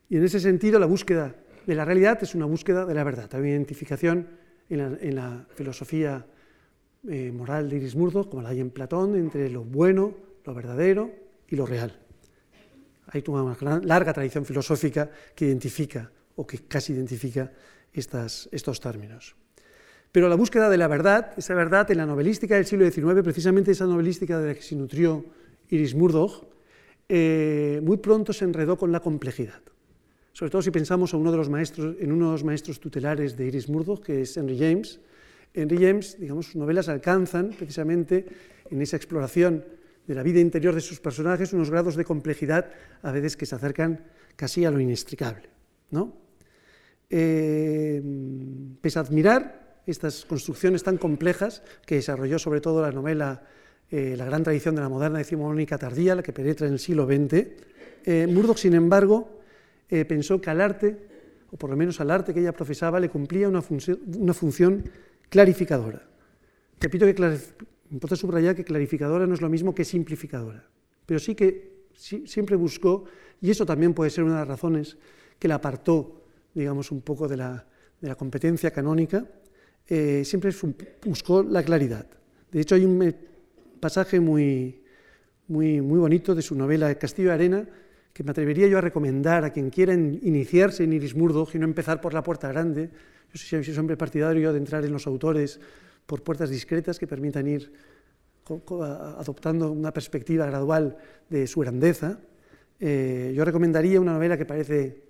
Y 0.09 0.17
en 0.17 0.25
ese 0.25 0.41
sentido, 0.41 0.79
la 0.79 0.87
búsqueda 0.87 1.35
de 1.67 1.75
la 1.75 1.85
realidad 1.85 2.19
es 2.23 2.35
una 2.35 2.45
búsqueda 2.45 2.85
de 2.85 2.95
la 2.95 3.05
verdad, 3.05 3.31
una 3.35 3.49
identificación 3.49 4.29
en 4.69 5.15
la, 5.15 5.47
filosofía 5.55 6.27
eh, 7.09 7.31
moral 7.33 7.69
de 7.69 7.77
Iris 7.77 7.97
Murdoch, 7.97 8.29
como 8.29 8.43
la 8.43 8.51
hay 8.51 8.61
en 8.61 8.71
Platón, 8.71 9.17
entre 9.17 9.51
lo 9.51 9.65
bueno, 9.65 10.15
lo 10.45 10.55
verdadero 10.55 11.11
y 11.49 11.57
lo 11.57 11.67
real. 11.67 11.99
Hay 13.09 13.23
una 13.27 13.81
larga 13.83 14.13
tradición 14.13 14.45
filosófica 14.45 15.11
que 15.35 15.47
identifica, 15.47 16.11
o 16.37 16.47
que 16.47 16.59
casi 16.61 16.93
identifica, 16.95 17.53
estos 17.93 18.81
términos. 18.81 19.37
Pero 20.11 20.29
la 20.29 20.37
búsqueda 20.37 20.71
de 20.71 20.79
la 20.79 20.89
verdad, 20.89 21.33
esa 21.37 21.55
verdad 21.55 21.91
en 21.91 21.99
la 21.99 22.07
novelística 22.07 22.55
del 22.55 22.67
siglo 22.67 22.91
XIX, 22.91 23.23
precisamente 23.23 23.73
esa 23.73 23.87
novelística 23.87 24.39
de 24.39 24.49
la 24.49 24.55
que 24.55 24.63
se 24.63 24.77
nutrió 24.77 25.25
Iris 25.69 25.95
Murdoch, 25.95 26.52
eh, 27.15 27.81
muy 27.83 27.99
pronto 27.99 28.33
se 28.33 28.47
enredó 28.47 28.79
con 28.79 28.91
la 28.91 29.01
complejidad 29.01 29.61
sobre 30.33 30.51
todo 30.51 30.63
si 30.63 30.71
pensamos 30.71 31.13
a 31.13 31.19
uno 31.19 31.31
de 31.31 31.37
los 31.37 31.49
maestros, 31.49 31.97
en 32.01 32.11
uno 32.11 32.27
de 32.27 32.33
los 32.33 32.45
maestros 32.45 32.81
tutelares 32.81 33.37
de 33.37 33.47
Iris 33.47 33.69
Murdoch, 33.69 34.03
que 34.03 34.23
es 34.23 34.37
Henry 34.37 34.59
James. 34.59 34.99
Henry 35.53 35.77
James, 35.77 36.19
digamos, 36.19 36.47
sus 36.47 36.57
novelas 36.57 36.89
alcanzan 36.89 37.51
precisamente 37.51 38.27
en 38.71 38.81
esa 38.81 38.97
exploración 38.97 39.65
de 40.07 40.15
la 40.15 40.23
vida 40.23 40.41
interior 40.41 40.75
de 40.75 40.81
sus 40.81 41.01
personajes 41.01 41.53
unos 41.53 41.71
grados 41.71 41.97
de 41.97 42.05
complejidad 42.05 42.71
a 43.03 43.13
veces 43.13 43.37
que 43.37 43.47
se 43.47 43.55
acercan 43.55 44.05
casi 44.35 44.65
a 44.65 44.71
lo 44.71 44.81
inextricable. 44.81 45.51
¿no? 45.91 46.17
Eh, 47.11 48.03
pese 48.81 48.99
a 48.99 49.03
admirar 49.03 49.83
estas 49.87 50.25
construcciones 50.25 50.83
tan 50.83 50.97
complejas 50.97 51.63
que 51.85 51.97
desarrolló 51.97 52.39
sobre 52.39 52.63
todo 52.63 52.81
la 52.81 52.91
novela 52.91 53.45
eh, 53.93 54.17
La 54.17 54.25
gran 54.25 54.43
tradición 54.43 54.75
de 54.75 54.81
la 54.81 54.89
moderna 54.89 55.19
decimonónica 55.19 55.77
tardía, 55.77 56.15
la 56.15 56.23
que 56.23 56.33
penetra 56.33 56.67
en 56.67 56.73
el 56.73 56.79
siglo 56.79 57.07
XX, 57.07 57.47
eh, 58.05 58.27
Murdoch, 58.27 58.57
sin 58.57 58.75
embargo, 58.75 59.39
eh, 59.89 60.05
pensó 60.05 60.41
que 60.41 60.51
al 60.51 60.61
arte, 60.61 60.97
o 61.51 61.57
por 61.57 61.71
lo 61.71 61.77
menos 61.77 62.01
al 62.01 62.11
arte 62.11 62.33
que 62.33 62.41
ella 62.41 62.53
profesaba, 62.53 62.99
le 62.99 63.11
cumplía 63.11 63.49
una, 63.49 63.63
función 63.63 64.83
clarificadora. 65.29 66.03
Repito 66.81 67.07
que 67.07 67.39
importa 67.91 68.17
subrayar 68.17 68.57
que 68.57 68.65
clarificadora 68.65 69.27
no 69.27 69.35
es 69.35 69.41
lo 69.41 69.51
mismo 69.51 69.75
que 69.75 69.85
simplificadora, 69.85 70.67
pero 71.07 71.21
sí 71.21 71.35
que 71.35 71.85
siempre 71.95 72.57
buscó, 72.57 73.05
y 73.41 73.51
eso 73.51 73.67
también 73.67 73.93
puede 73.93 74.11
ser 74.11 74.25
una 74.25 74.33
de 74.35 74.41
las 74.41 74.49
razones 74.49 74.97
que 75.39 75.47
la 75.47 75.57
apartó, 75.57 76.25
digamos, 76.55 76.91
un 76.91 77.03
poco 77.03 77.29
de 77.29 77.37
la, 77.37 77.67
de 78.01 78.09
la 78.09 78.15
competencia 78.15 78.71
canónica, 78.71 79.25
eh, 79.87 80.23
siempre 80.25 80.51
buscó 81.05 81.43
la 81.43 81.63
claridad. 81.63 82.07
De 82.51 82.61
hecho, 82.61 82.75
hay 82.75 82.85
un 82.85 82.99
pasaje 83.83 84.21
muy, 84.21 84.81
muy, 85.49 85.81
muy 85.81 85.99
bonito 85.99 86.37
de 86.37 86.43
su 86.43 86.55
novela 86.55 86.95
Castillo 86.95 87.31
de 87.31 87.35
Arena, 87.35 87.69
que 88.13 88.23
me 88.23 88.31
atrevería 88.31 88.69
yo 88.69 88.79
a 88.79 88.81
recomendar 88.81 89.45
a 89.45 89.51
quien 89.51 89.71
quiera 89.71 89.93
iniciarse 89.93 90.85
en 90.85 90.93
Iris 90.93 91.17
Murdoch 91.17 91.53
y 91.57 91.59
no 91.59 91.65
empezar 91.65 92.01
por 92.01 92.15
la 92.15 92.23
puerta 92.23 92.47
grande. 92.47 92.91
Yo 93.33 93.39
soy, 93.39 93.65
soy 93.65 93.77
hombre 93.77 93.97
partidario 93.97 94.53
de 94.53 94.59
entrar 94.59 94.85
en 94.85 94.93
los 94.93 95.09
autores 95.09 95.59
por 96.07 96.23
puertas 96.23 96.49
discretas 96.49 97.01
que 97.01 97.09
permitan 97.09 97.49
ir 97.49 97.73
adoptando 98.47 99.73
una 99.73 99.93
perspectiva 99.93 100.47
gradual 100.47 100.97
de 101.29 101.49
su 101.49 101.59
grandeza. 101.59 102.21
Eh, 102.79 103.33
yo 103.35 103.45
recomendaría 103.45 104.01
una 104.01 104.13
novela 104.13 104.39
que 104.39 104.47
parece 104.47 105.03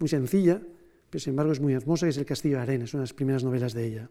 muy 0.00 0.08
sencilla, 0.08 0.60
pero 1.08 1.20
sin 1.20 1.30
embargo 1.30 1.52
es 1.52 1.60
muy 1.60 1.74
hermosa, 1.74 2.06
que 2.06 2.10
es 2.10 2.18
El 2.18 2.26
Castillo 2.26 2.56
de 2.56 2.62
Arena, 2.62 2.84
es 2.86 2.94
una 2.94 3.02
de 3.02 3.04
las 3.04 3.14
primeras 3.14 3.44
novelas 3.44 3.72
de 3.72 3.86
ella. 3.86 4.10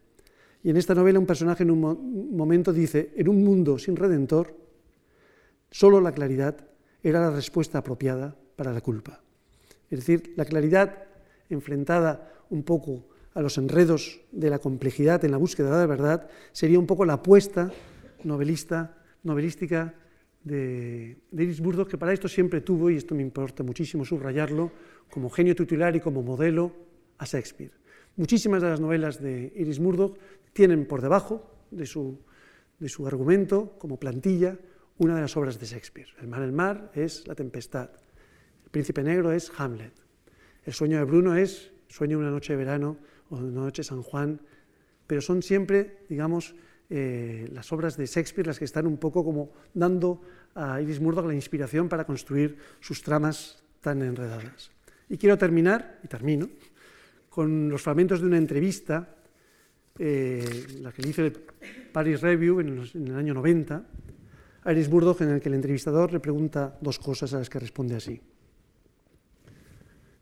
Y 0.64 0.70
en 0.70 0.78
esta 0.78 0.94
novela 0.94 1.20
un 1.20 1.26
personaje 1.26 1.64
en 1.64 1.72
un 1.72 2.36
momento 2.36 2.74
dice, 2.74 3.14
en 3.16 3.30
un 3.30 3.44
mundo 3.44 3.80
sin 3.80 3.96
redentor, 3.96 4.56
solo 5.72 6.02
la 6.02 6.12
claridad 6.12 6.68
era 7.02 7.22
la 7.22 7.32
respuesta 7.32 7.78
apropiada 7.78 8.36
para 8.56 8.74
la 8.74 8.82
culpa. 8.82 9.22
Es 9.90 10.00
decir, 10.00 10.34
la 10.36 10.46
claridad 10.46 11.06
enfrentada 11.50 12.32
un 12.50 12.64
poco 12.64 13.08
a 13.34 13.42
los 13.42 13.58
enredos 13.58 14.22
de 14.32 14.50
la 14.50 14.60
complejidad 14.60 15.24
en 15.24 15.32
la 15.32 15.38
búsqueda 15.38 15.72
de 15.72 15.78
la 15.78 15.86
verdad 15.86 16.30
sería 16.52 16.80
un 16.80 16.88
poco 16.88 17.06
la 17.06 17.14
apuesta 17.14 17.72
novelista, 18.24 18.98
novelística 19.24 19.94
de, 20.44 21.18
Iris 21.32 21.62
Burdo, 21.62 21.88
que 21.88 21.98
para 21.98 22.14
esto 22.14 22.28
siempre 22.28 22.62
tuvo, 22.62 22.90
y 22.90 22.96
esto 22.96 23.16
me 23.16 23.22
importa 23.22 23.64
muchísimo 23.64 24.06
subrayarlo, 24.06 24.72
como 25.10 25.30
genio 25.30 25.56
tutelar 25.56 25.96
y 25.96 26.00
como 26.00 26.22
modelo 26.22 26.72
a 27.18 27.26
Shakespeare. 27.26 27.72
Muchísimas 28.16 28.62
de 28.62 28.70
las 28.70 28.80
novelas 28.80 29.22
de 29.22 29.54
Iris 29.56 29.80
Murdoch 29.80 30.18
tienen 30.54 30.88
por 30.88 31.02
debajo 31.02 31.50
de 31.72 31.86
su, 31.86 32.20
de 32.80 32.90
su 32.90 33.08
argumento, 33.08 33.78
como 33.78 34.00
plantilla, 34.00 34.58
una 34.98 35.16
de 35.16 35.22
las 35.22 35.38
obras 35.38 35.60
de 35.60 35.66
Shakespeare. 35.66 36.10
El 36.20 36.28
mar 36.28 36.42
el 36.42 36.52
mar 36.52 36.92
es 36.94 37.28
La 37.28 37.36
tempestad. 37.36 37.90
El 38.66 38.70
príncipe 38.70 39.04
negro 39.04 39.32
es 39.32 39.52
Hamlet. 39.58 39.94
El 40.66 40.74
sueño 40.74 40.98
de 40.98 41.06
Bruno 41.06 41.36
es 41.36 41.72
Sueño 41.88 42.18
de 42.20 42.24
una 42.24 42.32
noche 42.32 42.54
de 42.54 42.58
verano 42.58 42.98
o 43.30 43.38
de 43.38 43.46
una 43.46 43.62
noche 43.62 43.82
de 43.82 43.88
San 43.88 44.04
Juan. 44.04 44.42
Pero 45.08 45.22
son 45.22 45.42
siempre, 45.42 46.06
digamos, 46.08 46.54
eh, 46.90 47.50
las 47.52 47.72
obras 47.72 47.98
de 47.98 48.06
Shakespeare 48.06 48.46
las 48.46 48.60
que 48.60 48.66
están 48.66 48.86
un 48.86 48.98
poco 48.98 49.24
como 49.24 49.52
dando 49.74 50.22
a 50.56 50.82
Iris 50.82 51.00
Murdoch 51.00 51.26
la 51.26 51.34
inspiración 51.34 51.88
para 51.90 52.06
construir 52.06 52.58
sus 52.80 53.02
tramas 53.02 53.64
tan 53.82 54.02
enredadas. 54.02 54.72
Y 55.08 55.18
quiero 55.18 55.38
terminar, 55.38 56.00
y 56.04 56.08
termino, 56.08 56.50
con 57.30 57.70
los 57.70 57.82
fragmentos 57.82 58.22
de 58.22 58.28
una 58.28 58.38
entrevista, 58.38 59.16
eh, 59.98 60.68
la 60.82 60.92
que 60.92 61.02
le 61.02 61.10
hice 61.10 61.26
el 61.26 61.32
Paris 61.92 62.22
Review 62.22 62.60
en, 62.60 63.08
el 63.08 63.16
año 63.16 63.34
90, 63.34 63.86
a 64.64 64.72
Iris 64.72 64.90
Murdoch, 64.90 65.22
en 65.22 65.30
el 65.30 65.42
que 65.42 65.50
el 65.50 65.56
entrevistador 65.56 66.14
le 66.14 66.20
pregunta 66.20 66.78
dos 66.82 67.00
cosas 67.00 67.34
a 67.34 67.40
las 67.40 67.50
que 67.50 67.60
responde 67.60 67.96
así. 67.96 68.22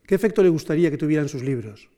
¿Qué 0.06 0.14
efecto 0.14 0.42
le 0.42 0.48
gustaría 0.48 0.90
que 0.90 0.96
tuvieran 0.96 1.28
sus 1.28 1.42
libros? 1.42 1.90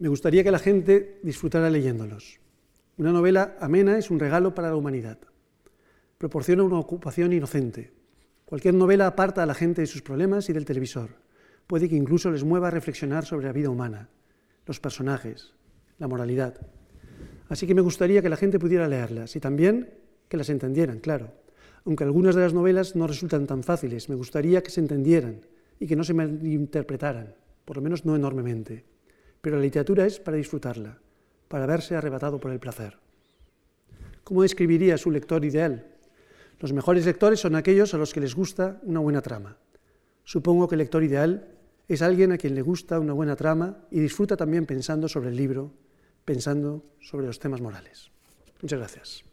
Me 0.00 0.08
gustaría 0.08 0.42
que 0.42 0.50
la 0.50 0.58
gente 0.58 1.20
disfrutara 1.22 1.70
leyéndolos. 1.70 2.38
Una 2.96 3.12
novela 3.12 3.56
amena 3.60 3.98
es 3.98 4.10
un 4.10 4.18
regalo 4.18 4.54
para 4.54 4.68
la 4.68 4.76
humanidad. 4.76 5.18
Proporciona 6.18 6.64
una 6.64 6.78
ocupación 6.78 7.32
inocente. 7.32 7.92
Cualquier 8.44 8.74
novela 8.74 9.06
aparta 9.06 9.42
a 9.42 9.46
la 9.46 9.54
gente 9.54 9.82
de 9.82 9.86
sus 9.86 10.02
problemas 10.02 10.48
y 10.48 10.52
del 10.52 10.64
televisor. 10.64 11.10
Puede 11.68 11.88
que 11.88 11.94
incluso 11.94 12.32
les 12.32 12.42
mueva 12.42 12.66
a 12.66 12.72
reflexionar 12.72 13.24
sobre 13.24 13.46
la 13.46 13.52
vida 13.52 13.70
humana, 13.70 14.08
los 14.66 14.80
personajes, 14.80 15.54
la 15.98 16.08
moralidad. 16.08 16.58
Así 17.48 17.68
que 17.68 17.74
me 17.76 17.80
gustaría 17.80 18.20
que 18.20 18.28
la 18.28 18.36
gente 18.36 18.58
pudiera 18.58 18.88
leerlas 18.88 19.36
y 19.36 19.40
también 19.40 19.94
que 20.28 20.36
las 20.36 20.50
entendieran, 20.50 20.98
claro. 20.98 21.30
Aunque 21.84 22.02
algunas 22.02 22.34
de 22.34 22.42
las 22.42 22.54
novelas 22.54 22.96
no 22.96 23.06
resultan 23.06 23.46
tan 23.46 23.62
fáciles, 23.62 24.08
me 24.08 24.16
gustaría 24.16 24.64
que 24.64 24.70
se 24.70 24.80
entendieran 24.80 25.42
y 25.78 25.86
que 25.86 25.94
no 25.94 26.02
se 26.02 26.14
malinterpretaran, 26.14 27.36
por 27.64 27.76
lo 27.76 27.82
menos 27.82 28.04
no 28.04 28.16
enormemente 28.16 28.84
pero 29.40 29.56
la 29.56 29.62
literatura 29.62 30.06
es 30.06 30.18
para 30.18 30.36
disfrutarla, 30.36 30.98
para 31.48 31.66
verse 31.66 31.96
arrebatado 31.96 32.40
por 32.40 32.50
el 32.50 32.58
placer. 32.58 32.98
¿Cómo 34.24 34.42
describiría 34.42 34.98
su 34.98 35.10
lector 35.10 35.44
ideal? 35.44 35.86
Los 36.60 36.72
mejores 36.72 37.06
lectores 37.06 37.40
son 37.40 37.54
aquellos 37.54 37.94
a 37.94 37.98
los 37.98 38.12
que 38.12 38.20
les 38.20 38.34
gusta 38.34 38.80
una 38.82 39.00
buena 39.00 39.22
trama. 39.22 39.56
Supongo 40.24 40.68
que 40.68 40.74
el 40.74 40.80
lector 40.80 41.02
ideal 41.04 41.48
es 41.88 42.02
alguien 42.02 42.32
a 42.32 42.38
quien 42.38 42.54
le 42.54 42.62
gusta 42.62 43.00
una 43.00 43.14
buena 43.14 43.34
trama 43.34 43.78
y 43.90 44.00
disfruta 44.00 44.36
también 44.36 44.66
pensando 44.66 45.08
sobre 45.08 45.30
el 45.30 45.36
libro, 45.36 45.72
pensando 46.24 46.84
sobre 47.00 47.26
los 47.26 47.38
temas 47.38 47.60
morales. 47.60 48.10
Muchas 48.60 48.78
gracias. 48.78 49.24